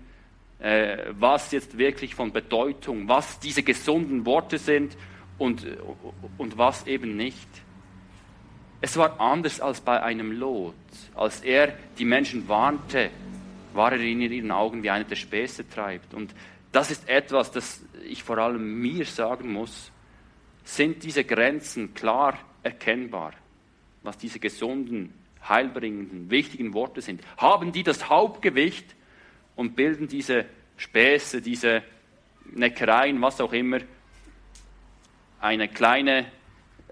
äh, 0.58 0.98
was 1.10 1.52
jetzt 1.52 1.78
wirklich 1.78 2.14
von 2.14 2.32
Bedeutung, 2.32 3.08
was 3.08 3.38
diese 3.38 3.62
gesunden 3.62 4.24
Worte 4.24 4.58
sind 4.58 4.96
und, 5.38 5.66
und 6.38 6.56
was 6.58 6.86
eben 6.86 7.16
nicht. 7.16 7.48
Es 8.80 8.96
war 8.96 9.20
anders 9.20 9.60
als 9.60 9.80
bei 9.80 10.02
einem 10.02 10.32
Lot. 10.32 10.74
Als 11.14 11.40
er 11.40 11.74
die 11.98 12.04
Menschen 12.04 12.48
warnte, 12.48 13.10
war 13.72 13.92
er 13.92 14.00
in 14.00 14.20
ihren 14.20 14.50
Augen 14.50 14.82
wie 14.82 14.90
einer, 14.90 15.04
der 15.04 15.16
Späße 15.16 15.68
treibt. 15.68 16.14
Und 16.14 16.34
das 16.72 16.90
ist 16.90 17.08
etwas, 17.08 17.50
das 17.52 17.82
ich 18.04 18.22
vor 18.22 18.38
allem 18.38 18.80
mir 18.80 19.04
sagen 19.04 19.52
muss. 19.52 19.90
Sind 20.64 21.02
diese 21.04 21.24
Grenzen 21.24 21.94
klar 21.94 22.38
erkennbar, 22.66 23.32
was 24.02 24.18
diese 24.18 24.38
gesunden, 24.38 25.14
heilbringenden, 25.48 26.30
wichtigen 26.30 26.74
Worte 26.74 27.00
sind? 27.00 27.22
Haben 27.36 27.72
die 27.72 27.82
das 27.82 28.08
Hauptgewicht 28.08 28.94
und 29.54 29.76
bilden 29.76 30.08
diese 30.08 30.44
Späße, 30.76 31.40
diese 31.40 31.82
Neckereien, 32.52 33.20
was 33.22 33.40
auch 33.40 33.52
immer, 33.52 33.78
eine 35.40 35.68
kleine, 35.68 36.26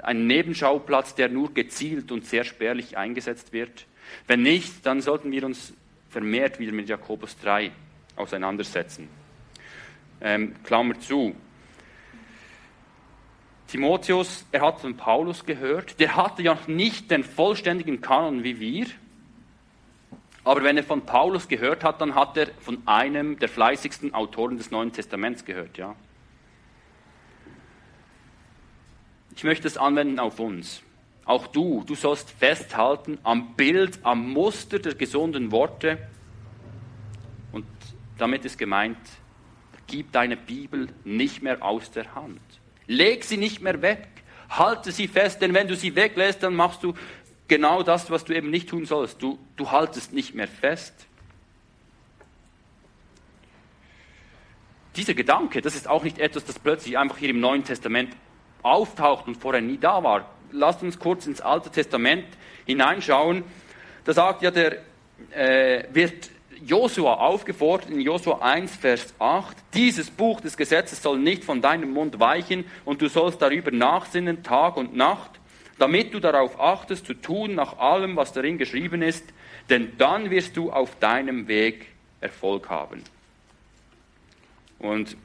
einen 0.02 0.26
Nebenschauplatz, 0.26 1.14
der 1.14 1.28
nur 1.28 1.52
gezielt 1.52 2.12
und 2.12 2.24
sehr 2.24 2.44
spärlich 2.44 2.96
eingesetzt 2.96 3.52
wird? 3.52 3.86
Wenn 4.26 4.42
nicht, 4.42 4.86
dann 4.86 5.00
sollten 5.00 5.32
wir 5.32 5.44
uns 5.44 5.74
vermehrt 6.08 6.58
wieder 6.60 6.72
mit 6.72 6.88
Jakobus 6.88 7.36
3 7.38 7.72
auseinandersetzen. 8.16 9.08
Ähm, 10.20 10.54
Klammer 10.62 10.98
zu. 11.00 11.34
Timotheus, 13.68 14.44
er 14.52 14.60
hat 14.60 14.80
von 14.80 14.96
Paulus 14.96 15.44
gehört, 15.44 15.98
der 15.98 16.16
hatte 16.16 16.42
ja 16.42 16.58
nicht 16.66 17.10
den 17.10 17.24
vollständigen 17.24 18.00
Kanon 18.00 18.44
wie 18.44 18.60
wir, 18.60 18.86
aber 20.44 20.62
wenn 20.62 20.76
er 20.76 20.84
von 20.84 21.06
Paulus 21.06 21.48
gehört 21.48 21.82
hat, 21.82 22.00
dann 22.00 22.14
hat 22.14 22.36
er 22.36 22.48
von 22.60 22.82
einem 22.86 23.38
der 23.38 23.48
fleißigsten 23.48 24.12
Autoren 24.12 24.58
des 24.58 24.70
Neuen 24.70 24.92
Testaments 24.92 25.44
gehört, 25.44 25.78
ja. 25.78 25.96
Ich 29.34 29.42
möchte 29.42 29.66
es 29.66 29.76
anwenden 29.76 30.20
auf 30.20 30.38
uns. 30.38 30.82
Auch 31.24 31.46
du, 31.46 31.82
du 31.86 31.94
sollst 31.94 32.30
festhalten 32.30 33.18
am 33.24 33.54
Bild, 33.54 33.98
am 34.02 34.30
Muster 34.30 34.78
der 34.78 34.94
gesunden 34.94 35.50
Worte. 35.50 35.98
Und 37.50 37.66
damit 38.18 38.44
ist 38.44 38.58
gemeint, 38.58 38.98
gib 39.86 40.12
deine 40.12 40.36
Bibel 40.36 40.88
nicht 41.04 41.42
mehr 41.42 41.62
aus 41.62 41.90
der 41.90 42.14
Hand. 42.14 42.40
Leg 42.86 43.24
sie 43.24 43.36
nicht 43.36 43.60
mehr 43.60 43.82
weg. 43.82 44.08
Halte 44.48 44.92
sie 44.92 45.08
fest, 45.08 45.40
denn 45.40 45.54
wenn 45.54 45.68
du 45.68 45.76
sie 45.76 45.96
weglässt, 45.96 46.42
dann 46.42 46.54
machst 46.54 46.82
du 46.82 46.94
genau 47.48 47.82
das, 47.82 48.10
was 48.10 48.24
du 48.24 48.34
eben 48.34 48.50
nicht 48.50 48.68
tun 48.68 48.86
sollst. 48.86 49.22
Du, 49.22 49.38
du 49.56 49.70
haltest 49.70 50.12
nicht 50.12 50.34
mehr 50.34 50.48
fest. 50.48 50.94
Dieser 54.96 55.14
Gedanke, 55.14 55.60
das 55.60 55.74
ist 55.74 55.88
auch 55.88 56.04
nicht 56.04 56.18
etwas, 56.18 56.44
das 56.44 56.58
plötzlich 56.58 56.98
einfach 56.98 57.16
hier 57.16 57.30
im 57.30 57.40
Neuen 57.40 57.64
Testament 57.64 58.14
auftaucht 58.62 59.26
und 59.26 59.36
vorher 59.36 59.60
nie 59.60 59.78
da 59.78 60.02
war. 60.04 60.30
Lasst 60.52 60.82
uns 60.82 60.98
kurz 60.98 61.26
ins 61.26 61.40
Alte 61.40 61.70
Testament 61.70 62.26
hineinschauen. 62.64 63.42
Da 64.04 64.12
sagt 64.12 64.42
ja 64.42 64.52
der, 64.52 64.78
äh, 65.30 65.84
wird 65.92 66.30
Josua 66.64 67.14
aufgefordert 67.14 67.90
in 67.90 68.00
Josua 68.00 68.38
1, 68.40 68.76
Vers 68.76 69.14
8, 69.18 69.56
dieses 69.74 70.10
Buch 70.10 70.40
des 70.40 70.56
Gesetzes 70.56 71.02
soll 71.02 71.18
nicht 71.18 71.44
von 71.44 71.60
deinem 71.60 71.92
Mund 71.92 72.20
weichen 72.20 72.64
und 72.84 73.02
du 73.02 73.08
sollst 73.08 73.42
darüber 73.42 73.70
nachsinnen 73.70 74.42
Tag 74.42 74.76
und 74.76 74.94
Nacht, 74.94 75.30
damit 75.78 76.14
du 76.14 76.20
darauf 76.20 76.60
achtest 76.60 77.06
zu 77.06 77.14
tun 77.14 77.54
nach 77.54 77.78
allem, 77.78 78.16
was 78.16 78.32
darin 78.32 78.58
geschrieben 78.58 79.02
ist, 79.02 79.24
denn 79.70 79.92
dann 79.98 80.30
wirst 80.30 80.56
du 80.56 80.70
auf 80.70 80.98
deinem 80.98 81.48
Weg 81.48 81.86
Erfolg 82.20 82.68
haben. 82.70 83.02
Und 84.78 85.16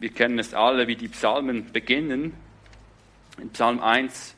wir 0.00 0.10
kennen 0.10 0.38
es 0.38 0.54
alle, 0.54 0.86
wie 0.86 0.96
die 0.96 1.08
Psalmen 1.08 1.72
beginnen. 1.72 2.34
In 3.40 3.50
Psalm 3.50 3.80
1, 3.80 4.34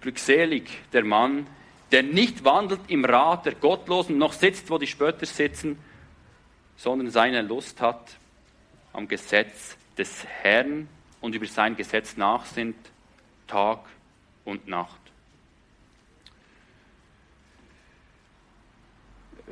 glückselig 0.00 0.64
der 0.92 1.04
Mann, 1.04 1.46
der 1.92 2.02
nicht 2.02 2.44
wandelt 2.44 2.80
im 2.88 3.04
Rat 3.04 3.44
der 3.46 3.54
Gottlosen, 3.54 4.18
noch 4.18 4.32
sitzt, 4.32 4.70
wo 4.70 4.78
die 4.78 4.86
Spötter 4.86 5.26
sitzen, 5.26 5.78
sondern 6.76 7.10
seine 7.10 7.42
Lust 7.42 7.80
hat 7.80 8.16
am 8.94 9.06
Gesetz 9.06 9.76
des 9.96 10.24
Herrn 10.26 10.88
und 11.20 11.34
über 11.34 11.46
sein 11.46 11.76
Gesetz 11.76 12.16
nachsinnt, 12.16 12.76
Tag 13.46 13.80
und 14.44 14.66
Nacht. 14.66 15.00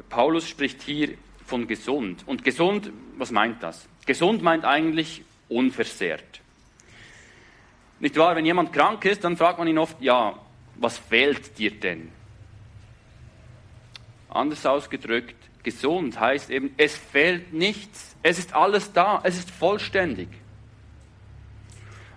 Paulus 0.08 0.48
spricht 0.48 0.80
hier 0.82 1.18
von 1.44 1.66
gesund. 1.66 2.26
Und 2.26 2.42
gesund, 2.42 2.90
was 3.18 3.30
meint 3.30 3.62
das? 3.62 3.86
Gesund 4.06 4.42
meint 4.42 4.64
eigentlich 4.64 5.22
unversehrt. 5.48 6.40
Nicht 7.98 8.16
wahr? 8.16 8.34
Wenn 8.34 8.46
jemand 8.46 8.72
krank 8.72 9.04
ist, 9.04 9.24
dann 9.24 9.36
fragt 9.36 9.58
man 9.58 9.68
ihn 9.68 9.78
oft, 9.78 10.00
ja, 10.00 10.38
was 10.76 10.96
fehlt 10.96 11.58
dir 11.58 11.70
denn? 11.70 12.10
Anders 14.30 14.64
ausgedrückt, 14.64 15.36
gesund 15.62 16.18
heißt 16.18 16.50
eben, 16.50 16.72
es 16.76 16.96
fehlt 16.96 17.52
nichts. 17.52 18.16
Es 18.22 18.38
ist 18.38 18.54
alles 18.54 18.92
da. 18.92 19.20
Es 19.24 19.38
ist 19.38 19.50
vollständig. 19.50 20.28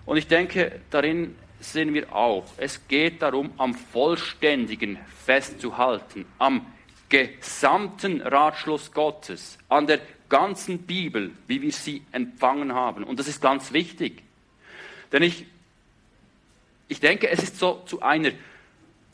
Und 0.06 0.16
ich 0.16 0.26
denke, 0.26 0.80
darin 0.90 1.36
sehen 1.60 1.94
wir 1.94 2.14
auch, 2.14 2.44
es 2.58 2.86
geht 2.88 3.22
darum, 3.22 3.52
am 3.56 3.74
Vollständigen 3.74 4.98
festzuhalten, 5.24 6.26
am 6.38 6.66
gesamten 7.08 8.20
Ratschluss 8.20 8.92
Gottes, 8.92 9.58
an 9.68 9.86
der 9.86 10.00
ganzen 10.28 10.78
Bibel, 10.80 11.30
wie 11.46 11.62
wir 11.62 11.72
sie 11.72 12.02
empfangen 12.12 12.74
haben. 12.74 13.04
Und 13.04 13.18
das 13.18 13.28
ist 13.28 13.40
ganz 13.40 13.72
wichtig. 13.72 14.22
Denn 15.12 15.22
ich, 15.22 15.46
ich 16.88 17.00
denke, 17.00 17.30
es 17.30 17.42
ist 17.42 17.58
so 17.58 17.82
zu 17.86 18.02
einer 18.02 18.32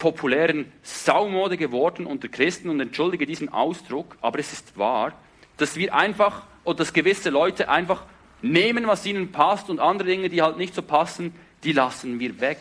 populären 0.01 0.73
Saumode 0.83 1.57
geworden 1.57 2.07
unter 2.07 2.27
Christen 2.27 2.71
und 2.71 2.81
entschuldige 2.81 3.27
diesen 3.27 3.51
Ausdruck, 3.51 4.17
aber 4.21 4.41
es 4.41 4.53
ist 4.53 4.77
wahr, 4.77 5.13
dass 5.59 5.77
wir 5.77 5.95
einfach 5.95 6.43
oder 6.65 6.79
dass 6.79 6.93
gewisse 6.93 7.31
Leute 7.31 7.69
einfach 7.69 8.05
nehmen, 8.43 8.87
was 8.87 9.07
ihnen 9.07 9.31
passt 9.31 9.71
und 9.71 9.79
andere 9.79 10.09
Dinge, 10.09 10.29
die 10.29 10.43
halt 10.43 10.57
nicht 10.57 10.75
so 10.75 10.83
passen, 10.83 11.35
die 11.63 11.73
lassen 11.73 12.19
wir 12.19 12.41
weg. 12.41 12.59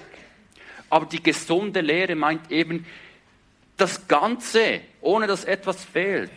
Aber 0.89 1.05
die 1.05 1.23
gesunde 1.23 1.81
Lehre 1.81 2.15
meint 2.15 2.51
eben, 2.51 2.85
das 3.77 4.07
Ganze, 4.07 4.81
ohne 4.99 5.25
dass 5.25 5.45
etwas 5.45 5.85
fehlt. 5.85 6.31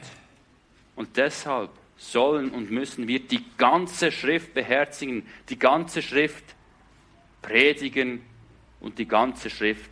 Und 0.94 1.16
deshalb 1.16 1.70
sollen 1.96 2.50
und 2.50 2.70
müssen 2.70 3.08
wir 3.08 3.18
die 3.18 3.44
ganze 3.58 4.12
Schrift 4.12 4.54
beherzigen, 4.54 5.26
die 5.48 5.58
ganze 5.58 6.00
Schrift 6.00 6.44
predigen 7.40 8.24
und 8.80 8.98
die 8.98 9.08
ganze 9.08 9.50
Schrift 9.50 9.91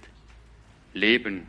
leben. 0.92 1.46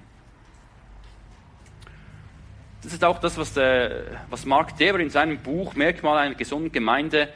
Das 2.81 2.93
ist 2.93 3.03
auch 3.03 3.19
das, 3.19 3.37
was, 3.37 3.53
der, 3.53 4.25
was 4.29 4.45
Mark 4.45 4.75
Deber 4.77 4.99
in 4.99 5.09
seinem 5.09 5.37
Buch 5.37 5.75
Merkmal 5.75 6.17
einer 6.17 6.35
gesunden 6.35 6.71
Gemeinde 6.71 7.31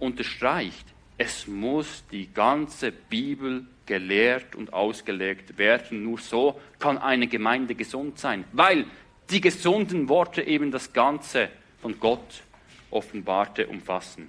unterstreicht. 0.00 0.86
Es 1.16 1.46
muss 1.46 2.04
die 2.10 2.32
ganze 2.32 2.90
Bibel 2.90 3.66
gelehrt 3.86 4.56
und 4.56 4.72
ausgelegt 4.72 5.58
werden. 5.58 6.02
Nur 6.02 6.18
so 6.18 6.60
kann 6.80 6.98
eine 6.98 7.28
Gemeinde 7.28 7.76
gesund 7.76 8.18
sein, 8.18 8.44
weil 8.52 8.86
die 9.30 9.40
gesunden 9.40 10.08
Worte 10.08 10.42
eben 10.42 10.70
das 10.70 10.92
Ganze 10.92 11.48
von 11.80 11.98
Gott 12.00 12.42
offenbarte 12.90 13.66
umfassen. 13.66 14.28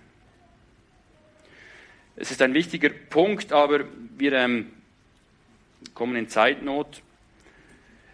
Es 2.15 2.31
ist 2.31 2.41
ein 2.41 2.53
wichtiger 2.53 2.89
Punkt, 2.89 3.51
aber 3.51 3.85
wir 4.17 4.33
ähm, 4.33 4.71
kommen 5.93 6.15
in 6.15 6.27
Zeitnot. 6.27 7.01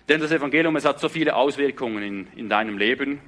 Denn 0.10 0.20
das 0.20 0.32
Evangelium, 0.32 0.76
es 0.76 0.86
hat 0.86 1.00
so 1.00 1.10
viele 1.10 1.36
Auswirkungen 1.36 2.04
in, 2.04 2.28
in 2.36 2.50
deinem 2.50 2.78
Leben. 2.78 3.22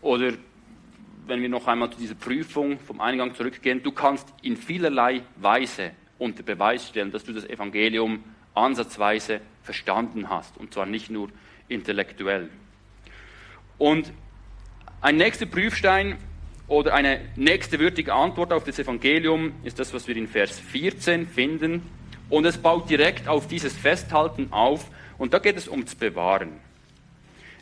Oder 0.00 0.32
wenn 1.26 1.40
wir 1.40 1.48
noch 1.48 1.66
einmal 1.68 1.90
zu 1.90 1.98
dieser 1.98 2.14
Prüfung 2.14 2.78
vom 2.80 3.00
Eingang 3.00 3.34
zurückgehen, 3.34 3.82
du 3.82 3.92
kannst 3.92 4.28
in 4.42 4.56
vielerlei 4.56 5.22
Weise 5.36 5.92
unter 6.18 6.42
Beweis 6.42 6.88
stellen, 6.88 7.10
dass 7.12 7.24
du 7.24 7.32
das 7.32 7.48
Evangelium 7.48 8.22
ansatzweise 8.54 9.40
verstanden 9.62 10.28
hast, 10.28 10.56
und 10.58 10.74
zwar 10.74 10.86
nicht 10.86 11.10
nur 11.10 11.28
intellektuell. 11.68 12.48
Und 13.78 14.12
ein 15.00 15.16
nächster 15.16 15.46
Prüfstein 15.46 16.16
oder 16.68 16.94
eine 16.94 17.20
nächste 17.36 17.78
würdige 17.78 18.12
Antwort 18.14 18.52
auf 18.52 18.64
das 18.64 18.78
Evangelium 18.78 19.52
ist 19.64 19.78
das, 19.78 19.92
was 19.92 20.06
wir 20.06 20.16
in 20.16 20.28
Vers 20.28 20.58
14 20.58 21.26
finden. 21.26 21.82
Und 22.32 22.46
es 22.46 22.56
baut 22.56 22.88
direkt 22.88 23.28
auf 23.28 23.46
dieses 23.46 23.76
Festhalten 23.76 24.54
auf. 24.54 24.86
Und 25.18 25.34
da 25.34 25.38
geht 25.38 25.58
es 25.58 25.68
ums 25.68 25.94
Bewahren. 25.94 26.60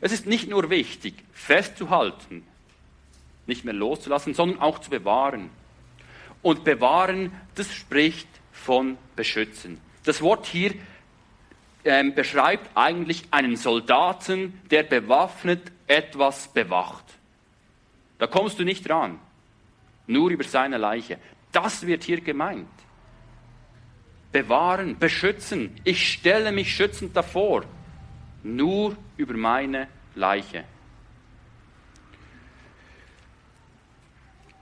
Es 0.01 0.13
ist 0.13 0.27
nicht 0.29 0.49
nur 0.49 0.71
wichtig, 0.71 1.15
festzuhalten, 1.33 2.47
nicht 3.49 3.65
mehr 3.65 3.75
loszulassen, 3.75 4.33
sondern 4.33 4.61
auch 4.61 4.79
zu 4.79 4.89
bewahren. 4.89 5.51
Und 6.41 6.63
bewahren, 6.63 7.33
das 7.57 7.75
spricht 7.75 8.29
von 8.53 8.97
beschützen. 9.17 9.81
Das 10.05 10.23
Wort 10.23 10.47
hier 10.47 10.75
ähm, 11.85 12.15
beschreibt 12.15 12.71
eigentlich 12.77 13.25
einen 13.33 13.57
Soldaten, 13.57 14.61
der 14.71 14.85
bewaffnet 14.85 15.63
etwas 15.89 16.47
bewacht. 16.47 17.07
Da 18.21 18.29
kommst 18.29 18.61
du 18.61 18.63
nicht 18.63 18.89
dran, 18.89 19.19
nur 20.07 20.31
über 20.31 20.45
seine 20.45 20.79
Leiche. 20.79 21.19
Das 21.51 21.85
wird 21.89 22.05
hier 22.05 22.21
gemeint. 22.21 22.69
Bewahren, 24.33 24.99
beschützen. 24.99 25.75
Ich 25.85 26.13
stelle 26.13 26.53
mich 26.53 26.75
schützend 26.75 27.17
davor, 27.17 27.65
nur 28.43 28.97
über 29.17 29.35
meine 29.35 29.89
Leiche. 30.15 30.65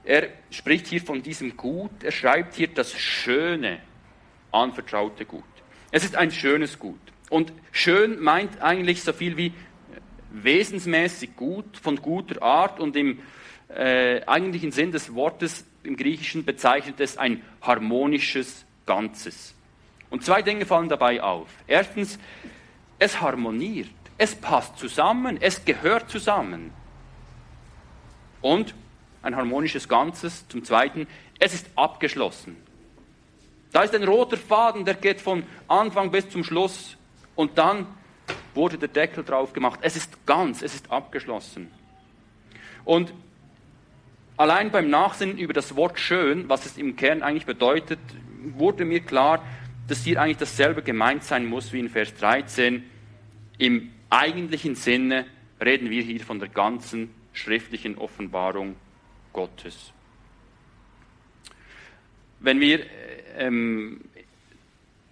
Er 0.05 0.31
spricht 0.51 0.87
hier 0.87 1.03
von 1.03 1.23
diesem 1.23 1.57
Gut, 1.57 2.03
er 2.03 2.12
schreibt 2.12 2.55
hier 2.55 2.69
das 2.69 2.99
Schöne, 2.99 3.81
anvertraute 4.51 5.27
Gut. 5.27 5.45
Es 5.91 6.05
ist 6.05 6.16
ein 6.16 6.31
schönes 6.31 6.79
Gut. 6.79 7.01
Und 7.29 7.53
schön 7.73 8.19
meint 8.21 8.62
eigentlich 8.62 9.03
so 9.03 9.12
viel 9.12 9.37
wie 9.37 9.53
wesensmäßig 10.31 11.37
gut, 11.37 11.77
von 11.77 11.97
guter 11.97 12.43
Art 12.43 12.81
und 12.81 12.97
im 12.97 13.21
äh, 13.69 14.23
eigentlichen 14.27 14.73
Sinn 14.73 14.93
des 14.93 15.14
Wortes 15.14 15.66
im 15.83 15.97
Griechischen 15.97 16.45
bezeichnet 16.45 17.01
es 17.01 17.19
ein 17.19 17.43
harmonisches 17.61 18.64
Ganzes. 18.87 19.55
Und 20.11 20.24
zwei 20.24 20.42
Dinge 20.42 20.66
fallen 20.66 20.88
dabei 20.88 21.22
auf. 21.22 21.48
Erstens, 21.66 22.18
es 22.98 23.20
harmoniert, 23.20 23.90
es 24.16 24.34
passt 24.34 24.78
zusammen, 24.78 25.38
es 25.40 25.64
gehört 25.64 26.11
zusammen. 26.11 26.72
Und 28.40 28.74
ein 29.22 29.36
harmonisches 29.36 29.88
Ganzes. 29.88 30.46
Zum 30.48 30.64
Zweiten, 30.64 31.06
es 31.38 31.54
ist 31.54 31.66
abgeschlossen. 31.76 32.56
Da 33.72 33.82
ist 33.82 33.94
ein 33.94 34.04
roter 34.04 34.36
Faden, 34.36 34.84
der 34.84 34.94
geht 34.94 35.20
von 35.20 35.42
Anfang 35.66 36.11
bis 36.11 36.28
zum 36.30 36.42
Schluss. 36.42 36.96
Und 37.34 37.59
dann 37.59 37.86
wurde 38.54 38.78
der 38.78 38.88
Deckel 38.88 39.24
drauf 39.24 39.52
gemacht. 39.52 39.80
Es 39.82 39.96
ist 39.96 40.26
ganz, 40.26 40.62
es 40.62 40.74
ist 40.74 40.90
abgeschlossen. 40.90 41.70
Und 42.84 43.12
allein 44.36 44.70
beim 44.70 44.88
Nachsinnen 44.88 45.36
über 45.36 45.52
das 45.52 45.76
Wort 45.76 45.98
schön, 45.98 46.48
was 46.48 46.64
es 46.64 46.78
im 46.78 46.96
Kern 46.96 47.22
eigentlich 47.22 47.46
bedeutet, 47.46 48.00
wurde 48.56 48.84
mir 48.84 49.00
klar, 49.00 49.42
dass 49.89 50.05
hier 50.05 50.20
eigentlich 50.20 50.36
dasselbe 50.36 50.82
gemeint 50.82 51.24
sein 51.24 51.47
muss 51.47 51.72
wie 51.72 51.80
in 51.80 51.89
Vers 51.89 52.14
13. 52.14 52.84
Im 53.57 53.91
eigentlichen 54.11 54.74
Sinne 54.74 55.26
reden 55.61 55.91
wir 55.91 56.03
hier 56.03 56.20
von 56.20 56.39
der 56.39 56.49
ganzen 56.49 57.11
schriftlichen 57.32 57.97
Offenbarung 57.97 58.76
Gottes. 59.32 59.93
Wenn 62.41 62.61
wir 62.61 62.84
ähm, 63.36 64.03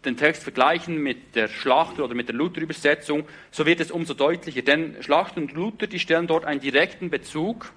den 0.05 0.17
Text 0.17 0.43
vergleichen 0.43 1.03
mit 1.03 1.35
der 1.35 1.49
Schlachter 1.49 2.05
oder 2.05 2.15
mit 2.15 2.29
der 2.29 2.37
Luther-Übersetzung, 2.37 3.25
so 3.51 3.65
wird 3.65 3.81
es 3.81 3.91
umso 3.91 4.13
deutlicher. 4.15 4.63
Denn 4.63 5.03
Schlachter 5.03 5.41
und 5.41 5.53
Luther, 5.53 5.87
die 5.87 5.99
stellen 5.99 6.27
dort 6.27 6.45
einen 6.45 6.61
direkten 6.61 7.09
Bezug 7.09 7.73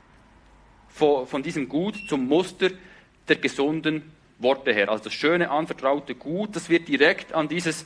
von, 0.90 1.26
von 1.26 1.44
diesem 1.44 1.70
Gut 1.70 1.96
zum 2.10 2.28
Muster 2.28 2.70
der 3.28 3.38
gesunden 3.38 4.19
Worte 4.40 4.74
her. 4.74 4.90
Also 4.90 5.06
das 5.06 5.14
schöne, 5.14 5.52
anvertraute 5.52 6.16
Gut, 6.16 6.56
das 6.56 6.70
wird 6.70 6.88
direkt 6.88 7.34
an 7.34 7.48
dieses 7.48 7.86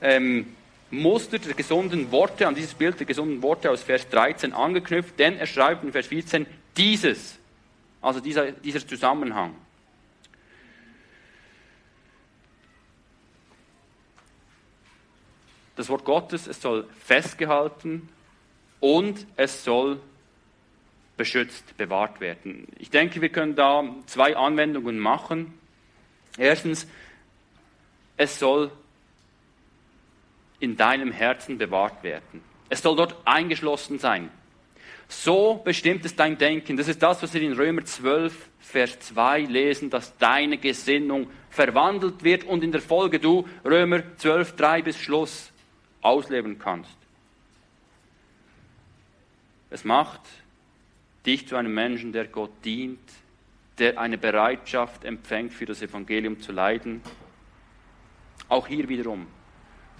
ähm, 0.00 0.54
Muster 0.90 1.38
der 1.38 1.54
gesunden 1.54 2.12
Worte, 2.12 2.46
an 2.46 2.54
dieses 2.54 2.74
Bild 2.74 2.98
der 3.00 3.06
gesunden 3.06 3.42
Worte 3.42 3.70
aus 3.70 3.82
Vers 3.82 4.08
13 4.08 4.52
angeknüpft, 4.52 5.18
denn 5.18 5.38
er 5.38 5.46
schreibt 5.46 5.82
in 5.84 5.92
Vers 5.92 6.06
14, 6.06 6.46
dieses, 6.76 7.36
also 8.00 8.20
dieser, 8.20 8.52
dieser 8.52 8.86
Zusammenhang. 8.86 9.54
das 15.76 15.90
Wort 15.90 16.04
Gottes, 16.04 16.46
es 16.46 16.60
soll 16.60 16.88
festgehalten 17.04 18.08
und 18.80 19.26
es 19.36 19.62
soll 19.62 20.00
beschützt, 21.16 21.76
bewahrt 21.76 22.20
werden. 22.20 22.66
Ich 22.78 22.90
denke, 22.90 23.20
wir 23.20 23.28
können 23.28 23.54
da 23.54 23.84
zwei 24.06 24.36
Anwendungen 24.36 24.98
machen. 24.98 25.54
Erstens, 26.38 26.86
es 28.16 28.38
soll 28.38 28.70
in 30.60 30.76
deinem 30.76 31.12
Herzen 31.12 31.58
bewahrt 31.58 32.02
werden. 32.02 32.42
Es 32.68 32.82
soll 32.82 32.96
dort 32.96 33.16
eingeschlossen 33.24 33.98
sein. 33.98 34.30
So 35.08 35.60
bestimmt 35.64 36.04
es 36.04 36.16
dein 36.16 36.36
Denken. 36.36 36.76
Das 36.76 36.88
ist 36.88 37.02
das, 37.02 37.22
was 37.22 37.32
wir 37.32 37.42
in 37.42 37.52
Römer 37.52 37.84
12, 37.84 38.48
Vers 38.60 38.98
2 39.00 39.42
lesen, 39.42 39.90
dass 39.90 40.16
deine 40.18 40.58
Gesinnung 40.58 41.30
verwandelt 41.50 42.24
wird 42.24 42.44
und 42.44 42.64
in 42.64 42.72
der 42.72 42.80
Folge 42.80 43.20
du 43.20 43.46
Römer 43.64 44.02
12, 44.16 44.56
3 44.56 44.82
bis 44.82 44.98
Schluss 44.98 45.52
ausleben 46.00 46.58
kannst. 46.58 46.96
Es 49.70 49.84
macht 49.84 50.20
dich 51.24 51.46
zu 51.46 51.56
einem 51.56 51.74
Menschen, 51.74 52.12
der 52.12 52.26
Gott 52.26 52.52
dient, 52.64 53.00
der 53.78 53.98
eine 53.98 54.18
Bereitschaft 54.18 55.04
empfängt, 55.04 55.52
für 55.52 55.66
das 55.66 55.82
Evangelium 55.82 56.40
zu 56.40 56.52
leiden. 56.52 57.02
Auch 58.48 58.66
hier 58.66 58.88
wiederum. 58.88 59.26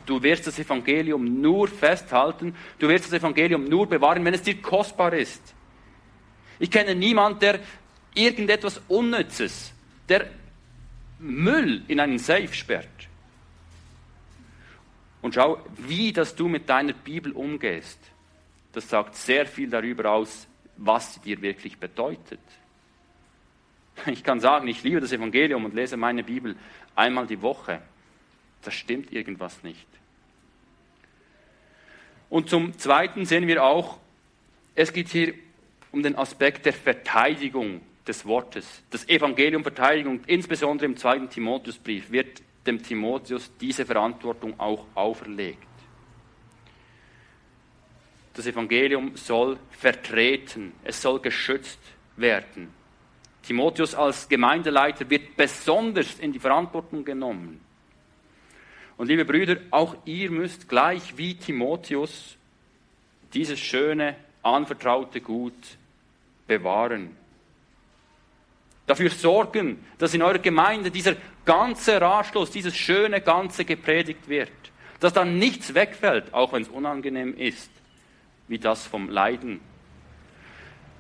Du 0.07 0.23
wirst 0.23 0.47
das 0.47 0.59
Evangelium 0.59 1.41
nur 1.41 1.69
festhalten, 1.69 2.55
du 2.79 2.89
wirst 2.89 3.07
das 3.07 3.13
Evangelium 3.15 3.65
nur 3.65 3.89
bewahren, 3.89 4.25
wenn 4.25 4.35
es 4.35 4.43
dir 4.43 4.61
kostbar 4.63 5.13
ist. 5.13 5.55
Ich 6.59 6.71
kenne 6.71 6.95
niemanden, 6.95 7.41
der 7.41 7.61
irgendetwas 8.15 8.81
Unnützes, 8.89 9.73
der 10.09 10.31
Müll 11.19 11.83
in 11.89 12.01
einen 12.01 12.19
Safe 12.19 12.53
sperrt. 12.53 12.89
Und 15.23 15.35
schau, 15.35 15.59
wie 15.77 16.13
dass 16.13 16.37
du 16.37 16.49
mit 16.49 16.69
deiner 16.69 16.93
Bibel 16.93 17.33
umgehst. 17.33 17.99
Das 18.73 18.89
sagt 18.89 19.17
sehr 19.17 19.47
viel 19.47 19.69
darüber 19.69 20.13
aus, 20.13 20.47
was 20.77 21.15
sie 21.15 21.21
dir 21.21 21.43
wirklich 21.43 21.79
bedeutet. 21.79 22.41
Ich 24.07 24.23
kann 24.23 24.41
sagen, 24.41 24.69
ich 24.69 24.83
liebe 24.83 25.01
das 25.01 25.13
Evangelium 25.13 25.65
und 25.65 25.75
lese 25.75 25.97
meine 25.97 26.23
Bibel 26.23 26.57
einmal 26.95 27.27
die 27.27 27.41
Woche. 27.43 27.81
Das 28.63 28.75
stimmt 28.75 29.13
irgendwas 29.13 29.63
nicht. 29.63 29.87
Und 32.29 32.51
zum 32.51 32.77
Zweiten 32.79 33.25
sehen 33.25 33.47
wir 33.47 33.63
auch, 33.63 33.99
es 34.75 34.93
geht 34.93 35.09
hier 35.09 35.35
um 35.93 36.03
den 36.03 36.17
Aspekt 36.17 36.67
der 36.67 36.73
Verteidigung 36.73 37.81
des 38.07 38.27
Wortes. 38.27 38.83
Das 38.91 39.09
Evangelium 39.09 39.63
Verteidigung, 39.63 40.21
insbesondere 40.27 40.87
im 40.87 40.97
zweiten 40.97 41.31
Timotheusbrief, 41.31 42.11
wird 42.11 42.43
dem 42.67 42.83
Timotheus 42.83 43.51
diese 43.61 43.87
Verantwortung 43.87 44.59
auch 44.59 44.85
auferlegt. 44.95 45.63
Das 48.35 48.47
Evangelium 48.47 49.17
soll 49.17 49.59
vertreten, 49.71 50.73
es 50.85 51.01
soll 51.01 51.21
geschützt 51.21 51.79
werden. 52.17 52.69
Timotheus 53.47 53.95
als 53.95 54.29
Gemeindeleiter 54.29 55.09
wird 55.09 55.37
besonders 55.37 56.19
in 56.19 56.33
die 56.33 56.41
Verantwortung 56.41 57.05
genommen. 57.05 57.61
Und 58.97 59.07
liebe 59.07 59.25
Brüder, 59.25 59.59
auch 59.71 59.95
ihr 60.05 60.31
müsst 60.31 60.69
gleich 60.69 61.17
wie 61.17 61.35
Timotheus 61.35 62.37
dieses 63.35 63.61
schöne, 63.61 64.17
anvertraute 64.43 65.21
Gut 65.21 65.53
bewahren. 66.47 67.17
Dafür 68.87 69.11
sorgen, 69.11 69.85
dass 69.99 70.15
in 70.15 70.23
eurer 70.23 70.39
Gemeinde 70.39 70.91
dieser 70.91 71.17
ganze 71.45 72.01
Ratschluss, 72.01 72.51
dieses 72.51 72.77
schöne 72.77 73.21
Ganze 73.21 73.65
gepredigt 73.65 74.29
wird. 74.29 74.51
Dass 75.01 75.13
dann 75.13 75.39
nichts 75.39 75.75
wegfällt, 75.75 76.33
auch 76.33 76.53
wenn 76.53 76.63
es 76.63 76.69
unangenehm 76.69 77.37
ist 77.37 77.71
wie 78.49 78.59
das 78.59 78.87
vom 78.87 79.09
Leiden. 79.09 79.61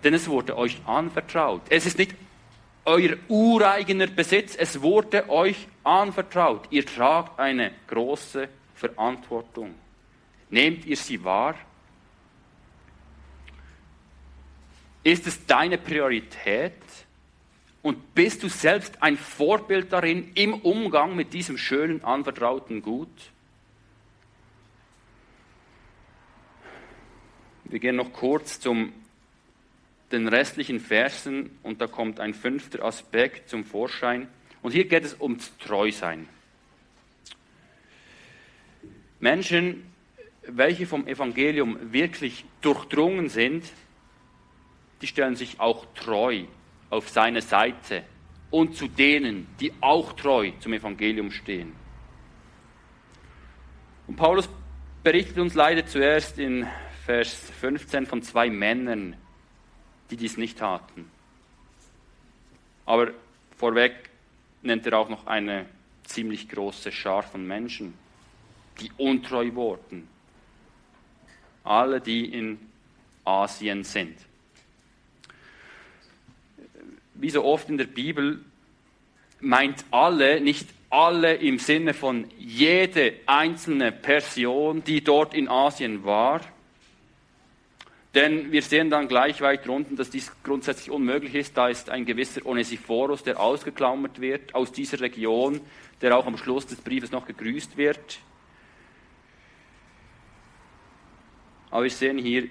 Denn 0.04 0.14
es 0.14 0.28
wurde 0.28 0.56
euch 0.56 0.80
anvertraut. 0.84 1.62
Es 1.70 1.86
ist 1.86 1.98
nicht 1.98 2.14
euer 2.86 3.16
ureigener 3.28 4.06
Besitz, 4.06 4.56
es 4.56 4.80
wurde 4.80 5.28
euch 5.28 5.68
anvertraut. 5.84 6.66
Ihr 6.70 6.86
tragt 6.86 7.38
eine 7.38 7.72
große 7.88 8.48
Verantwortung. 8.74 9.74
Nehmt 10.48 10.86
ihr 10.86 10.96
sie 10.96 11.22
wahr? 11.22 11.56
Ist 15.02 15.26
es 15.26 15.44
deine 15.46 15.78
Priorität? 15.78 16.72
Und 17.82 18.14
bist 18.14 18.42
du 18.42 18.48
selbst 18.48 19.00
ein 19.00 19.16
Vorbild 19.16 19.92
darin 19.92 20.32
im 20.34 20.54
Umgang 20.54 21.14
mit 21.14 21.32
diesem 21.32 21.58
schönen, 21.58 22.02
anvertrauten 22.04 22.82
Gut? 22.82 23.30
Wir 27.64 27.78
gehen 27.78 27.96
noch 27.96 28.12
kurz 28.12 28.58
zum 28.58 28.92
den 30.12 30.28
restlichen 30.28 30.80
Versen 30.80 31.58
und 31.62 31.80
da 31.80 31.86
kommt 31.86 32.20
ein 32.20 32.34
fünfter 32.34 32.84
Aspekt 32.84 33.48
zum 33.48 33.64
Vorschein. 33.64 34.28
Und 34.62 34.72
hier 34.72 34.86
geht 34.86 35.04
es 35.04 35.20
ums 35.20 35.56
Treusein. 35.58 36.28
Menschen, 39.20 39.84
welche 40.46 40.86
vom 40.86 41.06
Evangelium 41.06 41.92
wirklich 41.92 42.44
durchdrungen 42.60 43.28
sind, 43.28 43.64
die 45.02 45.06
stellen 45.06 45.36
sich 45.36 45.60
auch 45.60 45.86
treu 45.94 46.44
auf 46.90 47.08
seine 47.08 47.42
Seite 47.42 48.04
und 48.50 48.76
zu 48.76 48.88
denen, 48.88 49.48
die 49.60 49.72
auch 49.80 50.12
treu 50.12 50.52
zum 50.60 50.72
Evangelium 50.72 51.30
stehen. 51.30 51.72
Und 54.06 54.16
Paulus 54.16 54.48
berichtet 55.02 55.38
uns 55.38 55.54
leider 55.54 55.84
zuerst 55.86 56.38
in 56.38 56.66
Vers 57.04 57.50
15 57.60 58.06
von 58.06 58.22
zwei 58.22 58.50
Männern, 58.50 59.16
die 60.10 60.16
dies 60.16 60.36
nicht 60.36 60.58
taten. 60.58 61.10
Aber 62.84 63.12
vorweg 63.56 64.10
nennt 64.62 64.86
er 64.86 64.98
auch 64.98 65.08
noch 65.08 65.26
eine 65.26 65.66
ziemlich 66.04 66.48
große 66.48 66.92
Schar 66.92 67.22
von 67.22 67.46
Menschen, 67.46 67.94
die 68.80 68.90
untreu 68.96 69.54
wurden. 69.54 70.08
Alle, 71.64 72.00
die 72.00 72.32
in 72.32 72.58
Asien 73.24 73.82
sind. 73.82 74.16
Wie 77.14 77.30
so 77.30 77.44
oft 77.44 77.68
in 77.68 77.78
der 77.78 77.86
Bibel 77.86 78.40
meint 79.40 79.84
alle 79.90 80.40
nicht 80.40 80.68
alle 80.90 81.34
im 81.34 81.58
Sinne 81.58 81.94
von 81.94 82.26
jede 82.38 83.14
einzelne 83.26 83.90
Person, 83.90 84.84
die 84.84 85.02
dort 85.02 85.34
in 85.34 85.48
Asien 85.48 86.04
war, 86.04 86.40
denn 88.16 88.50
wir 88.50 88.62
sehen 88.62 88.88
dann 88.88 89.08
gleich 89.08 89.42
weit 89.42 89.68
unten, 89.68 89.94
dass 89.94 90.08
dies 90.08 90.32
grundsätzlich 90.42 90.90
unmöglich 90.90 91.34
ist. 91.34 91.54
Da 91.54 91.68
ist 91.68 91.90
ein 91.90 92.06
gewisser 92.06 92.46
Onesiphorus, 92.46 93.22
der 93.22 93.38
ausgeklammert 93.38 94.22
wird 94.22 94.54
aus 94.54 94.72
dieser 94.72 95.00
Region, 95.00 95.60
der 96.00 96.16
auch 96.16 96.26
am 96.26 96.38
Schluss 96.38 96.66
des 96.66 96.80
Briefes 96.80 97.12
noch 97.12 97.26
gegrüßt 97.26 97.76
wird. 97.76 98.18
Aber 101.70 101.82
wir 101.82 101.90
sehen 101.90 102.16
hier 102.16 102.48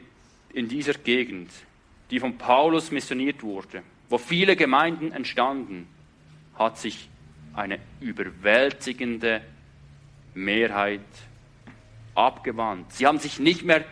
in 0.53 0.67
dieser 0.67 0.93
Gegend, 0.93 1.49
die 2.11 2.19
von 2.19 2.37
Paulus 2.37 2.91
missioniert 2.91 3.41
wurde, 3.41 3.81
wo 4.07 4.19
viele 4.19 4.55
Gemeinden 4.55 5.11
entstanden, 5.13 5.87
hat 6.59 6.77
sich 6.77 7.09
eine 7.55 7.79
überwältigende 8.01 9.41
Mehrheit 10.35 11.01
abgewandt. 12.13 12.93
Sie 12.93 13.07
haben 13.07 13.17
sich 13.17 13.39
nicht 13.39 13.63
mehr 13.63 13.83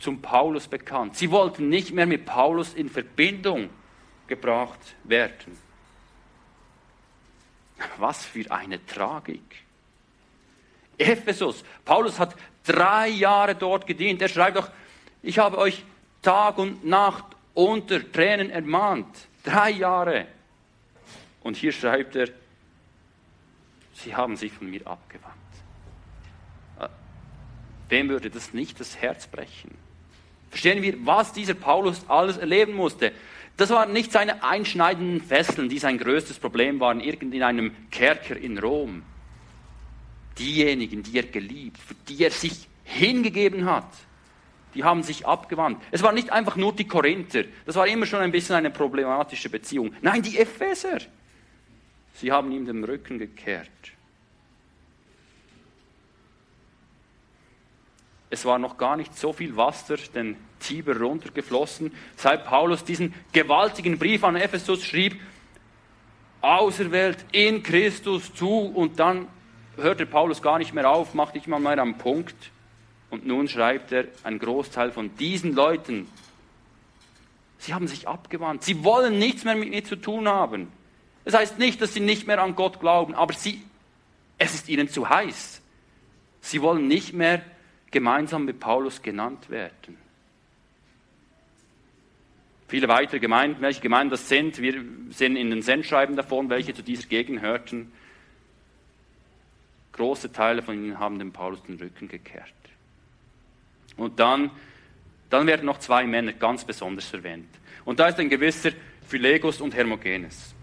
zum 0.00 0.20
Paulus 0.20 0.66
bekannt. 0.66 1.16
Sie 1.16 1.30
wollten 1.30 1.68
nicht 1.68 1.92
mehr 1.92 2.06
mit 2.06 2.26
Paulus 2.26 2.74
in 2.74 2.88
Verbindung 2.88 3.70
gebracht 4.26 4.80
werden. 5.04 5.56
Was 7.98 8.24
für 8.24 8.50
eine 8.50 8.84
Tragik. 8.86 9.62
Ephesus, 10.98 11.64
Paulus 11.84 12.18
hat 12.18 12.34
drei 12.64 13.08
Jahre 13.08 13.54
dort 13.54 13.86
gedient. 13.86 14.20
Er 14.20 14.28
schreibt 14.28 14.56
doch, 14.56 14.70
ich 15.22 15.38
habe 15.38 15.58
euch 15.58 15.84
Tag 16.22 16.58
und 16.58 16.84
Nacht 16.84 17.24
unter 17.54 18.10
Tränen 18.10 18.50
ermahnt. 18.50 19.28
Drei 19.44 19.70
Jahre. 19.70 20.26
Und 21.42 21.56
hier 21.56 21.72
schreibt 21.72 22.16
er, 22.16 22.28
sie 23.94 24.14
haben 24.14 24.36
sich 24.36 24.52
von 24.52 24.68
mir 24.70 24.86
abgewandt. 24.86 25.36
Wem 27.88 28.08
würde 28.08 28.30
das 28.30 28.54
nicht 28.54 28.78
das 28.78 28.98
Herz 28.98 29.26
brechen? 29.26 29.76
Verstehen 30.50 30.82
wir, 30.82 30.94
was 31.06 31.32
dieser 31.32 31.54
Paulus 31.54 32.02
alles 32.08 32.36
erleben 32.36 32.74
musste. 32.74 33.12
Das 33.56 33.70
waren 33.70 33.92
nicht 33.92 34.10
seine 34.10 34.42
einschneidenden 34.42 35.20
Fesseln, 35.20 35.68
die 35.68 35.78
sein 35.78 35.98
größtes 35.98 36.38
Problem 36.38 36.80
waren, 36.80 37.00
irgend 37.00 37.34
in 37.34 37.42
einem 37.42 37.72
Kerker 37.90 38.36
in 38.36 38.58
Rom. 38.58 39.02
Diejenigen, 40.38 41.02
die 41.02 41.18
er 41.18 41.24
geliebt, 41.24 41.78
für 41.78 41.94
die 42.08 42.24
er 42.24 42.30
sich 42.30 42.68
hingegeben 42.84 43.66
hat, 43.66 43.88
die 44.74 44.84
haben 44.84 45.02
sich 45.02 45.26
abgewandt. 45.26 45.82
Es 45.90 46.02
waren 46.02 46.14
nicht 46.14 46.30
einfach 46.30 46.56
nur 46.56 46.74
die 46.74 46.86
Korinther, 46.86 47.44
das 47.66 47.76
war 47.76 47.86
immer 47.86 48.06
schon 48.06 48.20
ein 48.20 48.32
bisschen 48.32 48.56
eine 48.56 48.70
problematische 48.70 49.50
Beziehung. 49.50 49.94
Nein, 50.00 50.22
die 50.22 50.38
Epheser, 50.38 50.98
sie 52.14 52.32
haben 52.32 52.50
ihm 52.52 52.64
den 52.66 52.82
Rücken 52.84 53.18
gekehrt. 53.18 53.68
Es 58.30 58.44
war 58.44 58.58
noch 58.58 58.78
gar 58.78 58.96
nicht 58.96 59.18
so 59.18 59.32
viel 59.32 59.56
Wasser 59.56 59.96
den 60.14 60.36
Tiber 60.60 60.96
runtergeflossen, 60.98 61.92
seit 62.16 62.44
Paulus 62.46 62.84
diesen 62.84 63.12
gewaltigen 63.32 63.98
Brief 63.98 64.22
an 64.22 64.36
Ephesus 64.36 64.84
schrieb, 64.84 65.20
auserwählt 66.40 67.18
in 67.32 67.62
Christus 67.62 68.32
zu 68.32 68.48
und 68.48 69.00
dann 69.00 69.26
hörte 69.76 70.06
Paulus 70.06 70.40
gar 70.42 70.58
nicht 70.58 70.72
mehr 70.72 70.88
auf, 70.88 71.14
machte 71.14 71.38
ich 71.38 71.46
mal 71.48 71.60
mehr 71.60 71.78
am 71.78 71.98
Punkt. 71.98 72.36
Und 73.10 73.26
nun 73.26 73.48
schreibt 73.48 73.90
er, 73.90 74.04
ein 74.22 74.38
Großteil 74.38 74.92
von 74.92 75.16
diesen 75.16 75.54
Leuten, 75.54 76.06
sie 77.58 77.74
haben 77.74 77.88
sich 77.88 78.06
abgewandt, 78.06 78.62
sie 78.62 78.84
wollen 78.84 79.18
nichts 79.18 79.44
mehr 79.44 79.56
mit 79.56 79.70
mir 79.70 79.84
zu 79.84 79.96
tun 79.96 80.28
haben. 80.28 80.70
Das 81.24 81.34
heißt 81.34 81.58
nicht, 81.58 81.82
dass 81.82 81.92
sie 81.92 82.00
nicht 82.00 82.28
mehr 82.28 82.40
an 82.40 82.54
Gott 82.54 82.78
glauben, 82.78 83.14
aber 83.14 83.34
sie, 83.34 83.62
es 84.38 84.54
ist 84.54 84.68
ihnen 84.68 84.88
zu 84.88 85.08
heiß. 85.08 85.60
Sie 86.40 86.62
wollen 86.62 86.86
nicht 86.86 87.12
mehr 87.12 87.42
gemeinsam 87.90 88.44
mit 88.44 88.60
Paulus 88.60 89.02
genannt 89.02 89.50
werden. 89.50 89.96
Viele 92.68 92.86
weitere 92.86 93.18
Gemeinden, 93.18 93.62
welche 93.62 93.80
Gemeinden 93.80 94.10
das 94.10 94.28
sind, 94.28 94.58
wir 94.58 94.84
sehen 95.10 95.34
in 95.36 95.50
den 95.50 95.60
Sendschreiben 95.60 96.14
davon, 96.14 96.48
welche 96.50 96.72
zu 96.72 96.82
dieser 96.82 97.08
Gegend 97.08 97.40
hörten. 97.40 97.90
Große 99.92 100.32
Teile 100.32 100.62
von 100.62 100.76
ihnen 100.76 101.00
haben 101.00 101.18
dem 101.18 101.32
Paulus 101.32 101.62
den 101.64 101.78
Rücken 101.78 102.06
gekehrt. 102.06 102.54
Und 103.96 104.20
dann, 104.20 104.52
dann 105.30 105.48
werden 105.48 105.66
noch 105.66 105.78
zwei 105.80 106.06
Männer 106.06 106.32
ganz 106.32 106.64
besonders 106.64 107.12
erwähnt. 107.12 107.48
Und 107.84 107.98
da 107.98 108.06
ist 108.06 108.20
ein 108.20 108.30
gewisser 108.30 108.70
Philegos 109.08 109.60
und 109.60 109.74
Hermogenes. 109.74 110.54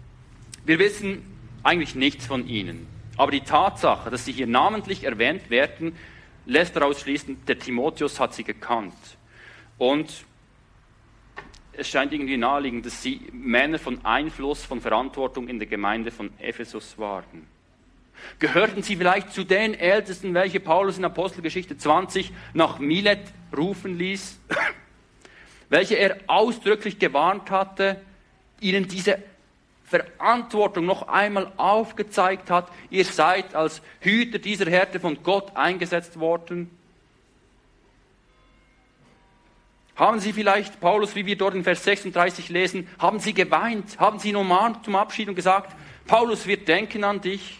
Wir 0.64 0.78
wissen 0.78 1.22
eigentlich 1.62 1.94
nichts 1.94 2.26
von 2.26 2.48
ihnen. 2.48 2.86
Aber 3.18 3.32
die 3.32 3.42
Tatsache, 3.42 4.10
dass 4.10 4.24
sie 4.24 4.32
hier 4.32 4.46
namentlich 4.46 5.04
erwähnt 5.04 5.50
werden, 5.50 5.94
lässt 6.48 6.74
daraus 6.74 7.00
schließen, 7.00 7.44
der 7.46 7.58
Timotheus 7.58 8.18
hat 8.18 8.34
sie 8.34 8.42
gekannt. 8.42 8.94
Und 9.76 10.24
es 11.72 11.88
scheint 11.88 12.12
irgendwie 12.12 12.36
naheliegend, 12.36 12.86
dass 12.86 13.02
sie 13.02 13.20
Männer 13.32 13.78
von 13.78 14.04
Einfluss, 14.04 14.64
von 14.64 14.80
Verantwortung 14.80 15.46
in 15.46 15.58
der 15.58 15.68
Gemeinde 15.68 16.10
von 16.10 16.30
Ephesus 16.38 16.98
waren. 16.98 17.46
Gehörten 18.40 18.82
sie 18.82 18.96
vielleicht 18.96 19.32
zu 19.32 19.44
den 19.44 19.74
Ältesten, 19.74 20.34
welche 20.34 20.58
Paulus 20.58 20.98
in 20.98 21.04
Apostelgeschichte 21.04 21.76
20 21.76 22.32
nach 22.54 22.80
Milet 22.80 23.20
rufen 23.56 23.96
ließ, 23.96 24.40
welche 25.68 25.96
er 25.96 26.18
ausdrücklich 26.26 26.98
gewarnt 26.98 27.50
hatte, 27.50 28.00
ihnen 28.60 28.88
diese 28.88 29.22
Verantwortung 29.88 30.84
noch 30.84 31.08
einmal 31.08 31.52
aufgezeigt 31.56 32.50
hat. 32.50 32.70
Ihr 32.90 33.04
seid 33.04 33.54
als 33.54 33.80
Hüter 34.00 34.38
dieser 34.38 34.70
Härte 34.70 35.00
von 35.00 35.22
Gott 35.22 35.56
eingesetzt 35.56 36.20
worden. 36.20 36.70
Haben 39.96 40.20
Sie 40.20 40.32
vielleicht, 40.32 40.80
Paulus, 40.80 41.16
wie 41.16 41.26
wir 41.26 41.36
dort 41.36 41.54
in 41.54 41.64
Vers 41.64 41.82
36 41.82 42.50
lesen, 42.50 42.86
haben 43.00 43.18
Sie 43.18 43.34
geweint, 43.34 43.98
haben 43.98 44.20
Sie 44.20 44.30
normal 44.30 44.76
zum 44.84 44.94
Abschied 44.94 45.28
und 45.28 45.34
gesagt, 45.34 45.74
Paulus 46.06 46.46
wird 46.46 46.68
denken 46.68 47.02
an 47.02 47.20
dich. 47.20 47.58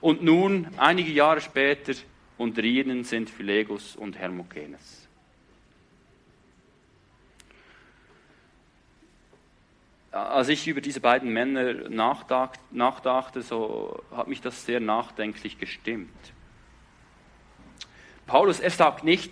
Und 0.00 0.22
nun, 0.22 0.68
einige 0.78 1.10
Jahre 1.12 1.40
später, 1.40 1.92
unter 2.38 2.62
ihnen 2.62 3.04
sind 3.04 3.28
Philegus 3.28 3.96
und 3.96 4.18
Hermogenes. 4.18 5.05
Als 10.24 10.48
ich 10.48 10.66
über 10.66 10.80
diese 10.80 11.00
beiden 11.00 11.32
Männer 11.32 11.88
nachdachte, 11.88 13.42
so 13.42 14.02
hat 14.10 14.28
mich 14.28 14.40
das 14.40 14.64
sehr 14.64 14.80
nachdenklich 14.80 15.58
gestimmt. 15.58 16.10
Paulus, 18.26 18.60
er 18.60 18.70
sagt 18.70 19.04
nicht, 19.04 19.30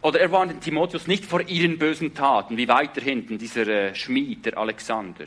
oder 0.00 0.20
er 0.20 0.30
warnt 0.32 0.62
Timotheus 0.62 1.06
nicht 1.06 1.24
vor 1.24 1.40
ihren 1.48 1.78
bösen 1.78 2.14
Taten, 2.14 2.56
wie 2.56 2.68
weiter 2.68 3.00
hinten 3.00 3.38
dieser 3.38 3.66
äh, 3.66 3.94
Schmied, 3.94 4.46
der 4.46 4.58
Alexander. 4.58 5.24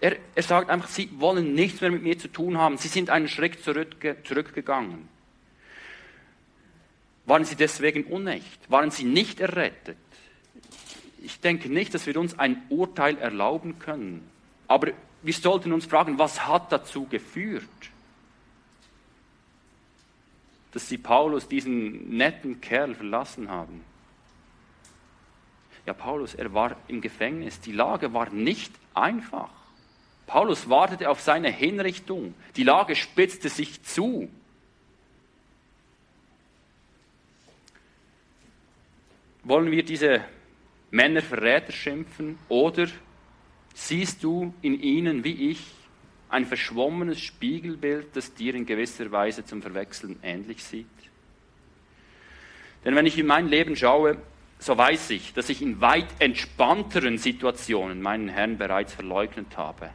Er, 0.00 0.16
er 0.34 0.42
sagt 0.42 0.70
einfach, 0.70 0.88
sie 0.88 1.10
wollen 1.18 1.54
nichts 1.54 1.80
mehr 1.80 1.90
mit 1.90 2.02
mir 2.02 2.18
zu 2.18 2.28
tun 2.28 2.58
haben. 2.58 2.76
Sie 2.76 2.88
sind 2.88 3.10
einen 3.10 3.28
Schritt 3.28 3.62
zurückge 3.62 4.22
zurückgegangen. 4.24 5.08
Waren 7.24 7.44
sie 7.44 7.54
deswegen 7.54 8.04
unecht? 8.04 8.68
Waren 8.68 8.90
sie 8.90 9.04
nicht 9.04 9.40
errettet? 9.40 9.96
Ich 11.22 11.40
denke 11.40 11.68
nicht, 11.68 11.94
dass 11.94 12.06
wir 12.06 12.16
uns 12.16 12.38
ein 12.38 12.62
Urteil 12.68 13.16
erlauben 13.18 13.78
können. 13.78 14.28
Aber 14.66 14.88
wir 15.22 15.34
sollten 15.34 15.72
uns 15.72 15.86
fragen, 15.86 16.18
was 16.18 16.46
hat 16.46 16.72
dazu 16.72 17.06
geführt, 17.06 17.64
dass 20.72 20.88
sie 20.88 20.98
Paulus, 20.98 21.48
diesen 21.48 22.16
netten 22.16 22.60
Kerl, 22.60 22.94
verlassen 22.94 23.50
haben? 23.50 23.84
Ja, 25.86 25.92
Paulus, 25.92 26.34
er 26.34 26.52
war 26.54 26.76
im 26.88 27.00
Gefängnis. 27.00 27.60
Die 27.60 27.72
Lage 27.72 28.12
war 28.12 28.30
nicht 28.30 28.72
einfach. 28.94 29.50
Paulus 30.26 30.68
wartete 30.68 31.10
auf 31.10 31.20
seine 31.20 31.50
Hinrichtung. 31.50 32.34
Die 32.56 32.62
Lage 32.62 32.96
spitzte 32.96 33.48
sich 33.48 33.82
zu. 33.82 34.28
Wollen 39.44 39.72
wir 39.72 39.84
diese 39.84 40.24
Männer 40.92 41.22
Verräter 41.22 41.72
schimpfen? 41.72 42.38
Oder 42.48 42.86
siehst 43.74 44.22
du 44.22 44.54
in 44.62 44.80
ihnen, 44.80 45.24
wie 45.24 45.50
ich, 45.50 45.66
ein 46.28 46.46
verschwommenes 46.46 47.20
Spiegelbild, 47.20 48.14
das 48.14 48.34
dir 48.34 48.54
in 48.54 48.64
gewisser 48.64 49.10
Weise 49.10 49.44
zum 49.44 49.60
Verwechseln 49.60 50.20
ähnlich 50.22 50.62
sieht? 50.62 50.86
Denn 52.84 52.94
wenn 52.94 53.06
ich 53.06 53.18
in 53.18 53.26
mein 53.26 53.48
Leben 53.48 53.74
schaue, 53.74 54.18
so 54.58 54.76
weiß 54.78 55.10
ich, 55.10 55.32
dass 55.34 55.48
ich 55.48 55.62
in 55.62 55.80
weit 55.80 56.08
entspannteren 56.20 57.18
Situationen 57.18 58.00
meinen 58.00 58.28
Herrn 58.28 58.58
bereits 58.58 58.94
verleugnet 58.94 59.56
habe 59.56 59.90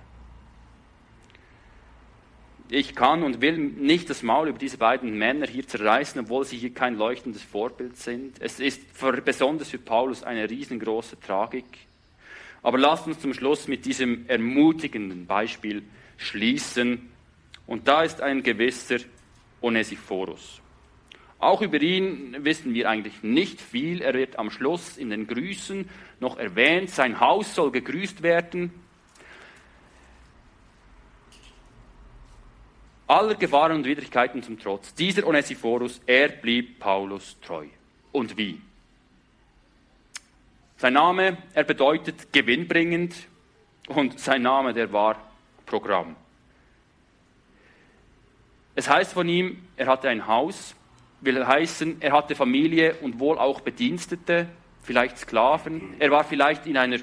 ich 2.69 2.95
kann 2.95 3.23
und 3.23 3.41
will 3.41 3.57
nicht 3.57 4.09
das 4.09 4.23
Maul 4.23 4.49
über 4.49 4.57
diese 4.57 4.77
beiden 4.77 5.17
Männer 5.17 5.47
hier 5.47 5.67
zerreißen, 5.67 6.21
obwohl 6.21 6.43
sie 6.43 6.57
hier 6.57 6.73
kein 6.73 6.97
leuchtendes 6.97 7.41
Vorbild 7.41 7.95
sind. 7.97 8.41
Es 8.41 8.59
ist 8.59 8.81
für, 8.93 9.13
besonders 9.21 9.69
für 9.69 9.77
Paulus 9.77 10.23
eine 10.23 10.49
riesengroße 10.49 11.19
Tragik. 11.19 11.65
Aber 12.63 12.77
lasst 12.77 13.07
uns 13.07 13.19
zum 13.21 13.33
Schluss 13.33 13.67
mit 13.67 13.85
diesem 13.85 14.27
ermutigenden 14.27 15.25
Beispiel 15.25 15.83
schließen. 16.17 17.09
Und 17.65 17.87
da 17.87 18.03
ist 18.03 18.21
ein 18.21 18.43
gewisser 18.43 18.97
Onesiphorus. 19.61 20.61
Auch 21.39 21.61
über 21.61 21.81
ihn 21.81 22.35
wissen 22.39 22.73
wir 22.73 22.89
eigentlich 22.89 23.21
nicht 23.23 23.61
viel. 23.61 24.01
Er 24.01 24.13
wird 24.13 24.39
am 24.39 24.49
Schluss 24.49 24.97
in 24.97 25.11
den 25.11 25.27
Grüßen 25.27 25.87
noch 26.19 26.37
erwähnt. 26.37 26.89
Sein 26.89 27.19
Haus 27.19 27.53
soll 27.53 27.71
gegrüßt 27.71 28.23
werden. 28.23 28.71
Aller 33.07 33.35
Gefahren 33.35 33.77
und 33.77 33.85
Widrigkeiten 33.85 34.43
zum 34.43 34.59
Trotz, 34.59 34.93
dieser 34.93 35.25
Onesiphorus, 35.25 36.01
er 36.05 36.29
blieb 36.29 36.79
Paulus 36.79 37.37
treu. 37.41 37.65
Und 38.11 38.37
wie? 38.37 38.61
Sein 40.77 40.93
Name, 40.93 41.37
er 41.53 41.63
bedeutet 41.63 42.31
gewinnbringend 42.31 43.15
und 43.87 44.19
sein 44.19 44.41
Name, 44.41 44.73
der 44.73 44.91
war 44.91 45.15
Programm. 45.65 46.15
Es 48.75 48.87
heißt 48.87 49.13
von 49.13 49.27
ihm, 49.27 49.63
er 49.75 49.87
hatte 49.87 50.09
ein 50.09 50.27
Haus, 50.27 50.75
will 51.21 51.47
heißen, 51.47 51.97
er 51.99 52.11
hatte 52.11 52.35
Familie 52.35 52.95
und 53.01 53.19
wohl 53.19 53.39
auch 53.39 53.61
Bedienstete, 53.61 54.47
vielleicht 54.83 55.17
Sklaven. 55.17 55.95
Er 55.99 56.11
war 56.11 56.23
vielleicht 56.23 56.67
in 56.67 56.77
einer 56.77 56.99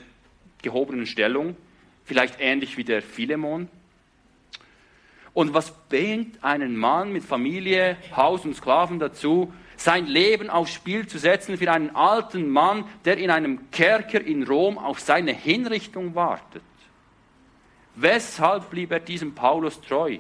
gehobenen 0.63 1.07
Stellung, 1.07 1.57
vielleicht 2.05 2.37
ähnlich 2.39 2.77
wie 2.77 2.85
der 2.85 3.03
Philemon. 3.03 3.69
Und 5.35 5.53
was 5.53 5.73
bringt 5.89 6.43
einen 6.43 6.77
Mann 6.77 7.13
mit 7.13 7.25
Familie, 7.25 7.97
Haus 8.17 8.45
und 8.45 8.55
Sklaven 8.55 9.01
dazu, 9.01 9.53
sein 9.77 10.07
Leben 10.07 10.49
aufs 10.49 10.73
Spiel 10.73 11.09
zu 11.09 11.19
setzen 11.19 11.59
für 11.59 11.71
einen 11.73 11.95
alten 11.95 12.49
Mann, 12.49 12.85
der 13.05 13.19
in 13.19 13.31
einem 13.31 13.71
Kerker 13.73 14.21
in 14.21 14.45
Rom 14.45 14.79
auf 14.79 15.01
seine 15.01 15.33
Hinrichtung 15.33 16.15
wartet? 16.15 16.63
Weshalb 17.97 18.71
blieb 18.71 18.93
er 18.93 19.01
diesem 19.01 19.35
Paulus 19.35 19.81
treu? 19.81 20.19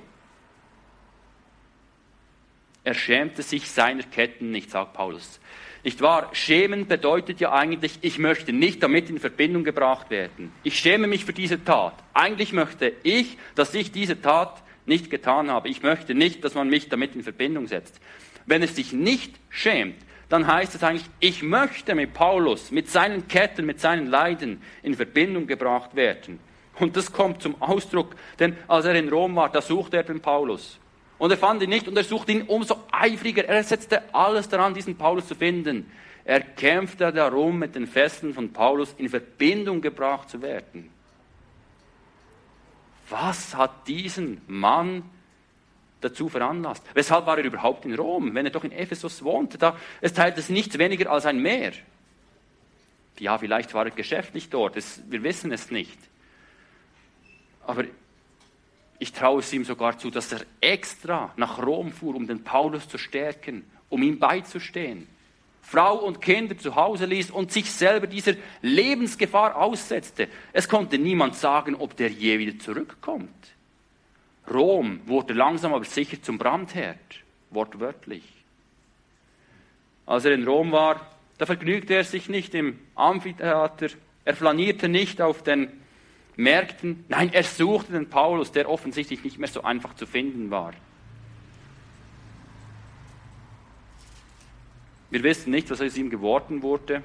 Er 2.82 2.94
schämte 2.94 3.42
sich 3.42 3.70
seiner 3.70 4.02
Ketten 4.02 4.50
nicht, 4.50 4.70
sagt 4.70 4.92
Paulus. 4.92 5.40
Nicht 5.84 6.00
wahr? 6.00 6.30
Schämen 6.32 6.86
bedeutet 6.86 7.40
ja 7.40 7.52
eigentlich, 7.52 7.98
ich 8.00 8.18
möchte 8.18 8.52
nicht 8.52 8.82
damit 8.82 9.10
in 9.10 9.18
Verbindung 9.18 9.64
gebracht 9.64 10.10
werden. 10.10 10.52
Ich 10.62 10.78
schäme 10.78 11.06
mich 11.06 11.24
für 11.24 11.32
diese 11.32 11.62
Tat. 11.62 11.94
Eigentlich 12.14 12.52
möchte 12.52 12.92
ich, 13.02 13.38
dass 13.54 13.74
ich 13.74 13.92
diese 13.92 14.20
Tat 14.20 14.62
nicht 14.86 15.10
getan 15.10 15.50
habe. 15.50 15.68
Ich 15.68 15.82
möchte 15.82 16.14
nicht, 16.14 16.44
dass 16.44 16.54
man 16.54 16.68
mich 16.68 16.88
damit 16.88 17.14
in 17.14 17.22
Verbindung 17.22 17.66
setzt. 17.66 18.00
Wenn 18.46 18.62
es 18.62 18.76
sich 18.76 18.92
nicht 18.92 19.34
schämt, 19.48 19.96
dann 20.28 20.46
heißt 20.46 20.74
es 20.74 20.82
eigentlich, 20.82 21.06
ich 21.20 21.42
möchte 21.42 21.94
mit 21.94 22.14
Paulus, 22.14 22.70
mit 22.70 22.88
seinen 22.88 23.28
Ketten, 23.28 23.66
mit 23.66 23.80
seinen 23.80 24.06
Leiden 24.06 24.62
in 24.82 24.94
Verbindung 24.94 25.46
gebracht 25.46 25.94
werden. 25.94 26.40
Und 26.80 26.96
das 26.96 27.12
kommt 27.12 27.42
zum 27.42 27.60
Ausdruck, 27.62 28.16
denn 28.38 28.56
als 28.66 28.84
er 28.84 28.94
in 28.94 29.08
Rom 29.08 29.36
war, 29.36 29.50
da 29.50 29.62
suchte 29.62 29.96
er 29.96 30.02
den 30.02 30.20
Paulus. 30.20 30.78
Und 31.18 31.30
er 31.30 31.36
fand 31.36 31.62
ihn 31.62 31.70
nicht 31.70 31.86
und 31.86 31.96
er 31.96 32.04
suchte 32.04 32.32
ihn 32.32 32.42
umso 32.42 32.76
eifriger. 32.90 33.44
Er 33.44 33.62
setzte 33.62 34.02
alles 34.12 34.48
daran, 34.48 34.74
diesen 34.74 34.96
Paulus 34.96 35.28
zu 35.28 35.34
finden. 35.34 35.90
Er 36.24 36.40
kämpfte 36.40 37.12
darum, 37.12 37.58
mit 37.58 37.74
den 37.74 37.86
Fesseln 37.86 38.34
von 38.34 38.52
Paulus 38.52 38.94
in 38.98 39.08
Verbindung 39.08 39.80
gebracht 39.80 40.30
zu 40.30 40.42
werden. 40.42 40.90
Was 43.08 43.54
hat 43.54 43.86
diesen 43.86 44.40
Mann 44.46 45.02
dazu 46.00 46.28
veranlasst? 46.28 46.84
Weshalb 46.94 47.26
war 47.26 47.38
er 47.38 47.44
überhaupt 47.44 47.84
in 47.84 47.94
Rom, 47.94 48.34
wenn 48.34 48.46
er 48.46 48.52
doch 48.52 48.64
in 48.64 48.72
Ephesus 48.72 49.22
wohnte? 49.22 49.58
Da, 49.58 49.76
es 50.00 50.12
teilte 50.12 50.40
sich 50.40 50.50
nichts 50.50 50.78
weniger 50.78 51.10
als 51.10 51.26
ein 51.26 51.38
Meer. 51.38 51.72
Ja, 53.18 53.38
vielleicht 53.38 53.74
war 53.74 53.84
er 53.84 53.90
geschäftlich 53.90 54.50
dort, 54.50 54.76
das, 54.76 55.00
wir 55.08 55.22
wissen 55.22 55.52
es 55.52 55.70
nicht. 55.70 55.98
Aber 57.66 57.84
ich 58.98 59.12
traue 59.12 59.40
es 59.40 59.52
ihm 59.52 59.64
sogar 59.64 59.98
zu, 59.98 60.10
dass 60.10 60.32
er 60.32 60.40
extra 60.60 61.32
nach 61.36 61.62
Rom 61.62 61.92
fuhr, 61.92 62.14
um 62.14 62.26
den 62.26 62.42
Paulus 62.42 62.88
zu 62.88 62.98
stärken, 62.98 63.64
um 63.88 64.02
ihm 64.02 64.18
beizustehen. 64.18 65.08
Frau 65.66 65.96
und 65.96 66.20
Kinder 66.20 66.58
zu 66.58 66.76
Hause 66.76 67.06
ließ 67.06 67.30
und 67.30 67.50
sich 67.50 67.70
selber 67.70 68.06
dieser 68.06 68.34
Lebensgefahr 68.60 69.56
aussetzte. 69.56 70.28
Es 70.52 70.68
konnte 70.68 70.98
niemand 70.98 71.36
sagen, 71.36 71.74
ob 71.74 71.96
der 71.96 72.10
je 72.10 72.38
wieder 72.38 72.58
zurückkommt. 72.58 73.30
Rom 74.52 75.00
wurde 75.06 75.32
langsam 75.32 75.72
aber 75.72 75.86
sicher 75.86 76.22
zum 76.22 76.36
Brandherd, 76.36 76.98
wortwörtlich. 77.50 78.24
Als 80.04 80.26
er 80.26 80.32
in 80.32 80.46
Rom 80.46 80.70
war, 80.70 81.00
da 81.38 81.46
vergnügte 81.46 81.94
er 81.94 82.04
sich 82.04 82.28
nicht 82.28 82.54
im 82.54 82.78
Amphitheater, 82.94 83.88
er 84.26 84.36
flanierte 84.36 84.90
nicht 84.90 85.22
auf 85.22 85.42
den 85.42 85.68
Märkten, 86.36 87.06
nein, 87.08 87.32
er 87.32 87.42
suchte 87.42 87.92
den 87.92 88.10
Paulus, 88.10 88.52
der 88.52 88.68
offensichtlich 88.68 89.24
nicht 89.24 89.38
mehr 89.38 89.48
so 89.48 89.62
einfach 89.62 89.94
zu 89.94 90.06
finden 90.06 90.50
war. 90.50 90.74
Wir 95.10 95.22
wissen 95.22 95.50
nicht, 95.50 95.70
was 95.70 95.80
aus 95.80 95.96
ihm 95.96 96.10
geworden 96.10 96.62
wurde. 96.62 97.02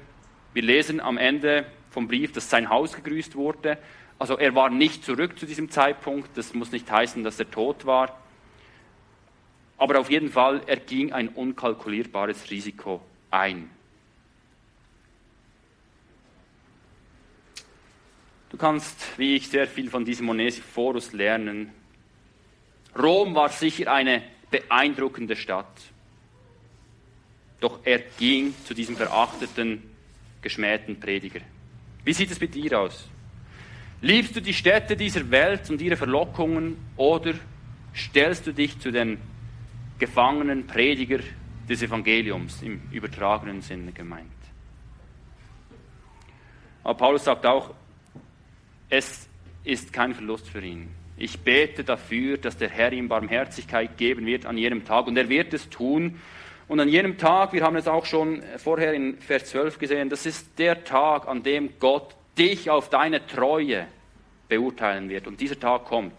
Wir 0.52 0.62
lesen 0.62 1.00
am 1.00 1.18
Ende 1.18 1.66
vom 1.90 2.08
Brief, 2.08 2.32
dass 2.32 2.50
sein 2.50 2.68
Haus 2.68 2.94
gegrüßt 2.94 3.36
wurde. 3.36 3.78
Also 4.18 4.36
er 4.36 4.54
war 4.54 4.70
nicht 4.70 5.04
zurück 5.04 5.38
zu 5.38 5.46
diesem 5.46 5.70
Zeitpunkt. 5.70 6.36
Das 6.36 6.54
muss 6.54 6.72
nicht 6.72 6.90
heißen, 6.90 7.24
dass 7.24 7.38
er 7.38 7.50
tot 7.50 7.86
war. 7.86 8.20
Aber 9.78 9.98
auf 9.98 10.10
jeden 10.10 10.28
Fall, 10.28 10.60
er 10.66 10.76
ging 10.76 11.12
ein 11.12 11.28
unkalkulierbares 11.28 12.50
Risiko 12.50 13.00
ein. 13.30 13.70
Du 18.50 18.56
kannst, 18.56 19.18
wie 19.18 19.36
ich, 19.36 19.48
sehr 19.48 19.66
viel 19.66 19.88
von 19.88 20.04
diesem 20.04 20.28
Onesiphorus 20.28 21.12
lernen. 21.12 21.72
Rom 22.98 23.34
war 23.34 23.48
sicher 23.48 23.92
eine 23.92 24.22
beeindruckende 24.50 25.36
Stadt. 25.36 25.89
Doch 27.60 27.80
er 27.84 27.98
ging 28.18 28.54
zu 28.64 28.74
diesem 28.74 28.96
verachteten, 28.96 29.82
geschmähten 30.42 30.98
Prediger. 30.98 31.40
Wie 32.04 32.12
sieht 32.12 32.30
es 32.30 32.40
mit 32.40 32.54
dir 32.54 32.80
aus? 32.80 33.08
Liebst 34.00 34.34
du 34.34 34.40
die 34.40 34.54
Städte 34.54 34.96
dieser 34.96 35.30
Welt 35.30 35.68
und 35.68 35.82
ihre 35.82 35.96
Verlockungen 35.96 36.78
oder 36.96 37.34
stellst 37.94 38.46
du 38.46 38.54
dich 38.54 38.78
zu 38.78 38.90
den 38.90 39.18
gefangenen 39.98 40.66
Prediger 40.66 41.18
des 41.68 41.82
Evangeliums 41.82 42.62
im 42.62 42.80
übertragenen 42.90 43.60
Sinne 43.60 43.92
gemeint? 43.92 44.26
Aber 46.82 46.94
Paulus 46.94 47.24
sagt 47.24 47.44
auch, 47.44 47.74
es 48.88 49.28
ist 49.64 49.92
kein 49.92 50.14
Verlust 50.14 50.48
für 50.48 50.62
ihn. 50.62 50.88
Ich 51.18 51.38
bete 51.38 51.84
dafür, 51.84 52.38
dass 52.38 52.56
der 52.56 52.70
Herr 52.70 52.92
ihm 52.92 53.08
Barmherzigkeit 53.08 53.98
geben 53.98 54.24
wird 54.24 54.46
an 54.46 54.56
jedem 54.56 54.86
Tag 54.86 55.06
und 55.06 55.18
er 55.18 55.28
wird 55.28 55.52
es 55.52 55.68
tun. 55.68 56.18
Und 56.70 56.78
an 56.78 56.88
jedem 56.88 57.18
Tag, 57.18 57.52
wir 57.52 57.64
haben 57.64 57.74
es 57.74 57.88
auch 57.88 58.06
schon 58.06 58.44
vorher 58.58 58.94
in 58.94 59.18
Vers 59.18 59.46
12 59.46 59.80
gesehen, 59.80 60.08
das 60.08 60.24
ist 60.24 60.56
der 60.56 60.84
Tag, 60.84 61.26
an 61.26 61.42
dem 61.42 61.80
Gott 61.80 62.14
dich 62.38 62.70
auf 62.70 62.88
deine 62.88 63.26
Treue 63.26 63.88
beurteilen 64.48 65.08
wird. 65.08 65.26
Und 65.26 65.40
dieser 65.40 65.58
Tag 65.58 65.86
kommt. 65.86 66.14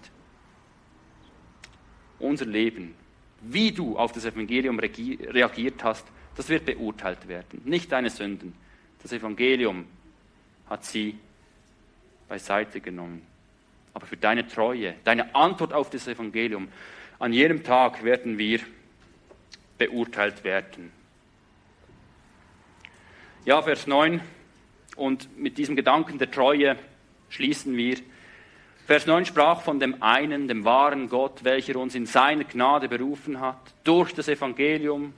Unser 2.20 2.48
Leben, 2.48 2.96
wie 3.40 3.72
du 3.72 3.98
auf 3.98 4.12
das 4.12 4.26
Evangelium 4.26 4.78
reagiert 4.78 5.86
hast, 5.86 6.06
das 6.36 6.50
wird 6.50 6.66
beurteilt 6.66 7.30
werden. 7.30 7.62
Nicht 7.64 7.90
deine 7.94 8.10
Sünden. 8.10 8.54
Das 9.02 9.14
Evangelium 9.14 9.86
hat 10.70 10.84
sie 10.84 11.18
beiseite 12.28 12.82
genommen. 12.82 13.26
Aber 13.94 14.06
für 14.06 14.18
deine 14.18 14.46
Treue, 14.46 14.96
deine 15.06 15.34
Antwort 15.34 15.72
auf 15.72 15.90
das 15.90 16.10
Evangelium, 16.10 16.68
an 17.20 17.32
jedem 17.32 17.64
Tag 17.64 18.04
werden 18.04 18.38
wir 18.38 18.60
beurteilt 19.90 20.44
werden. 20.44 20.92
Ja, 23.46 23.62
Vers 23.62 23.88
9. 23.88 24.22
Und 24.96 25.38
mit 25.38 25.58
diesem 25.58 25.76
Gedanken 25.76 26.18
der 26.18 26.30
Treue 26.30 26.78
schließen 27.30 27.76
wir. 27.76 27.98
Vers 28.86 29.06
9 29.06 29.26
sprach 29.26 29.62
von 29.62 29.80
dem 29.80 30.04
einen, 30.04 30.48
dem 30.48 30.66
wahren 30.66 31.10
Gott, 31.10 31.44
welcher 31.44 31.78
uns 31.78 31.96
in 31.96 32.06
seiner 32.06 32.44
Gnade 32.44 32.90
berufen 32.90 33.40
hat, 33.40 33.74
durch 33.84 34.14
das 34.14 34.28
Evangelium. 34.28 35.14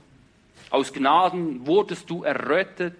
Aus 0.70 0.92
Gnaden 0.92 1.66
wurdest 1.66 2.08
du 2.08 2.22
errettet 2.22 2.96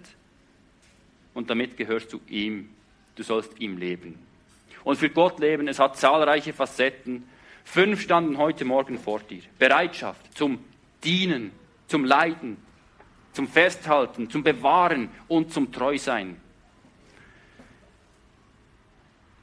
und 1.33 1.49
damit 1.49 1.77
gehörst 1.77 2.13
du 2.13 2.19
ihm 2.27 2.69
du 3.15 3.23
sollst 3.23 3.59
ihm 3.59 3.77
leben. 3.77 4.19
Und 4.83 4.97
für 4.97 5.09
Gott 5.09 5.39
leben, 5.39 5.67
es 5.67 5.79
hat 5.79 5.97
zahlreiche 5.97 6.53
Facetten. 6.53 7.27
Fünf 7.63 8.01
standen 8.01 8.37
heute 8.37 8.65
Morgen 8.65 8.99
vor 8.99 9.19
dir. 9.19 9.41
Bereitschaft 9.57 10.37
zum 10.37 10.59
Dienen, 11.05 11.51
zum 11.87 12.03
Leiden, 12.03 12.57
zum 13.31 13.47
Festhalten, 13.47 14.29
zum 14.29 14.43
Bewahren 14.43 15.09
und 15.27 15.53
zum 15.53 15.71
Treusein. 15.71 16.37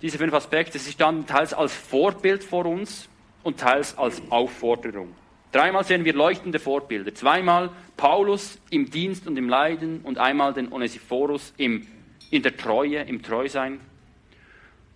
Diese 0.01 0.19
fünf 0.19 0.35
Aspekte, 0.35 0.79
sie 0.79 0.91
standen 0.91 1.27
teils 1.27 1.55
als 1.55 1.73
Vorbild 1.73 2.43
vor 2.43 2.67
uns 2.67 3.09
und 3.45 3.61
teils 3.61 3.97
als 3.97 4.21
Aufforderung. 4.31 5.15
Dreimal 5.53 5.85
sehen 5.85 6.05
wir 6.05 6.15
leuchtende 6.15 6.59
Vorbilder. 6.59 7.15
Zweimal 7.15 7.71
Paulus 7.97 8.59
im 8.71 8.91
Dienst 8.91 9.27
und 9.29 9.37
im 9.37 9.49
Leiden 9.49 10.01
und 10.01 10.19
einmal 10.19 10.55
den 10.55 10.73
Onesiphorus 10.73 11.53
im 11.57 11.87
in 12.33 12.43
der 12.43 12.57
Treue, 12.57 13.03
im 13.03 13.23
Treusein. 13.23 13.79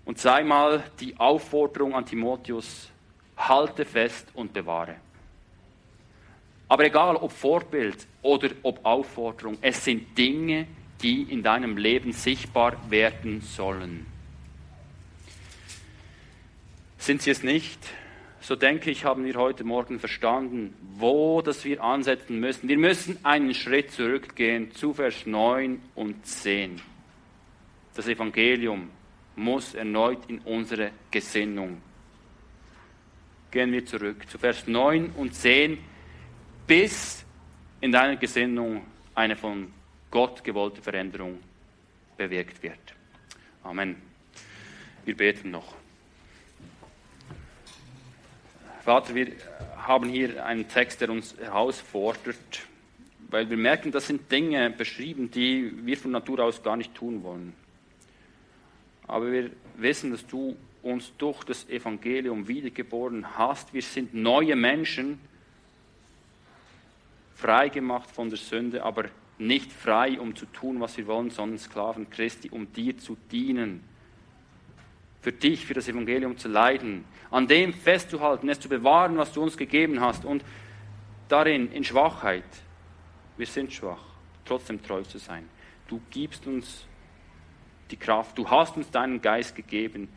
Und 0.07 0.19
zweimal 0.19 0.83
die 1.01 1.17
Aufforderung 1.19 1.95
an 1.95 2.07
Timotheus, 2.07 2.91
halte 3.37 3.85
fest 3.85 4.29
und 4.33 4.55
bewahre. 4.55 4.97
Aber 6.69 6.85
egal 6.85 7.17
ob 7.17 7.33
Vorbild 7.33 8.07
oder 8.23 8.51
ob 8.63 8.85
Aufforderung, 8.85 9.57
es 9.61 9.85
sind 9.85 10.17
Dinge, 10.19 10.67
die 11.03 11.23
in 11.23 11.43
deinem 11.43 11.77
Leben 11.77 12.13
sichtbar 12.13 12.77
werden 12.91 13.41
sollen. 13.41 14.07
Sind 16.99 17.23
sie 17.23 17.31
es 17.31 17.43
nicht? 17.43 17.79
So 18.41 18.57
denke 18.57 18.91
ich, 18.91 19.05
haben 19.05 19.25
wir 19.25 19.35
heute 19.35 19.65
Morgen 19.65 19.99
verstanden, 19.99 20.75
wo 20.99 21.43
das 21.43 21.65
wir 21.65 21.83
ansetzen 21.83 22.39
müssen. 22.41 22.69
Wir 22.69 22.79
müssen 22.79 23.19
einen 23.25 23.55
Schritt 23.55 23.91
zurückgehen 23.93 24.73
zu 24.73 24.95
Vers 24.95 25.27
9 25.27 25.81
und 25.95 26.27
10. 26.27 26.81
Das 27.95 28.09
Evangelium 28.09 28.91
muss 29.37 29.75
erneut 29.75 30.19
in 30.29 30.39
unsere 30.41 30.91
Gesinnung. 31.11 31.81
Gehen 33.51 33.73
wir 33.73 33.85
zurück 33.85 34.29
zu 34.29 34.39
Vers 34.39 34.67
9 34.67 35.11
und 35.17 35.35
10, 35.35 35.79
bis 36.67 37.25
in 37.81 37.93
deiner 37.93 38.17
Gesinnung 38.17 38.85
eine 39.15 39.37
von 39.37 39.73
Gott 40.11 40.43
gewollte 40.43 40.83
Veränderung 40.83 41.39
bewirkt 42.17 42.63
wird. 42.63 42.79
Amen. 43.63 43.97
Wir 45.05 45.17
beten 45.17 45.51
noch. 45.51 45.75
Vater, 48.83 49.15
wir 49.15 49.33
haben 49.79 50.09
hier 50.09 50.45
einen 50.45 50.69
Text, 50.69 51.01
der 51.01 51.11
uns 51.11 51.37
herausfordert, 51.39 52.63
weil 53.29 53.51
wir 53.51 53.57
merken, 53.57 53.91
das 53.91 54.07
sind 54.07 54.31
Dinge 54.31 54.71
beschrieben, 54.71 55.31
die 55.31 55.73
wir 55.85 55.97
von 55.97 56.13
Natur 56.13 56.41
aus 56.41 56.63
gar 56.63 56.77
nicht 56.77 56.95
tun 56.95 57.23
wollen. 57.23 57.53
Aber 59.09 59.31
wir 59.31 59.51
wissen, 59.77 60.11
dass 60.13 60.27
du 60.27 60.57
uns 60.83 61.13
durch 61.19 61.43
das 61.45 61.69
Evangelium 61.69 62.47
wiedergeboren 62.47 63.37
hast. 63.37 63.75
Wir 63.75 63.83
sind 63.83 64.15
neue 64.15 64.55
Menschen, 64.55 65.19
frei 67.37 67.69
gemacht 67.69 68.11
von 68.11 68.29
der 68.29 68.39
Sünde, 68.39 68.83
aber 68.83 69.05
nicht 69.39 69.71
frei, 69.71 70.19
um 70.19 70.35
zu 70.35 70.47
tun, 70.47 70.81
was 70.81 70.97
wir 70.97 71.07
wollen, 71.07 71.31
sondern 71.31 71.59
Sklaven 71.59 72.11
Christi, 72.11 72.51
um 72.51 72.73
dir 72.73 72.97
zu 72.99 73.17
dienen. 73.31 73.85
Für 75.21 75.33
dich, 75.33 75.67
für 75.67 75.75
das 75.75 75.89
Evangelium 75.89 76.39
zu 76.39 76.49
leiden, 76.49 77.05
an 77.31 77.47
dem 77.47 77.73
festzuhalten, 77.73 78.49
es 78.49 78.61
zu 78.61 78.69
bewahren, 78.69 79.19
was 79.19 79.33
du 79.33 79.43
uns 79.43 79.57
gegeben 79.57 80.01
hast 80.01 80.25
und 80.25 80.45
darin 81.29 81.71
in 81.73 81.85
Schwachheit, 81.85 82.45
wir 83.37 83.47
sind 83.47 83.73
schwach, 83.73 84.03
trotzdem 84.45 84.83
treu 84.83 85.03
zu 85.03 85.19
sein. 85.19 85.49
Du 85.89 86.01
gibst 86.11 86.47
uns 86.47 86.87
die 87.91 87.97
Kraft. 87.97 88.37
Du 88.39 88.49
hast 88.49 88.77
uns 88.77 88.91
deinen 88.91 89.21
Geist 89.21 89.55
gegeben. 89.55 90.09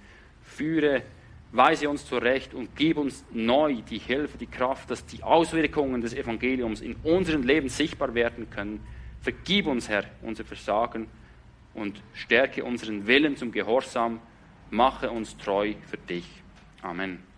Führe 0.41 1.03
weise 1.51 1.89
uns 1.89 2.05
zurecht 2.05 2.53
und 2.53 2.75
gib 2.75 2.97
uns 2.97 3.25
neu 3.31 3.81
die 3.81 3.97
Hilfe, 3.97 4.37
die 4.37 4.47
Kraft, 4.47 4.91
dass 4.91 5.05
die 5.05 5.23
Auswirkungen 5.23 6.01
des 6.01 6.13
Evangeliums 6.13 6.81
in 6.81 6.95
unserem 7.03 7.43
Leben 7.43 7.69
sichtbar 7.69 8.13
werden 8.13 8.49
können. 8.49 8.81
Vergib 9.21 9.67
uns, 9.67 9.89
Herr, 9.89 10.05
unser 10.21 10.45
Versagen 10.45 11.07
und 11.73 12.01
stärke 12.13 12.63
unseren 12.63 13.07
Willen 13.07 13.35
zum 13.35 13.51
Gehorsam. 13.51 14.19
Mache 14.69 15.09
uns 15.09 15.35
treu 15.37 15.73
für 15.87 15.97
dich. 15.97 16.25
Amen. 16.81 17.28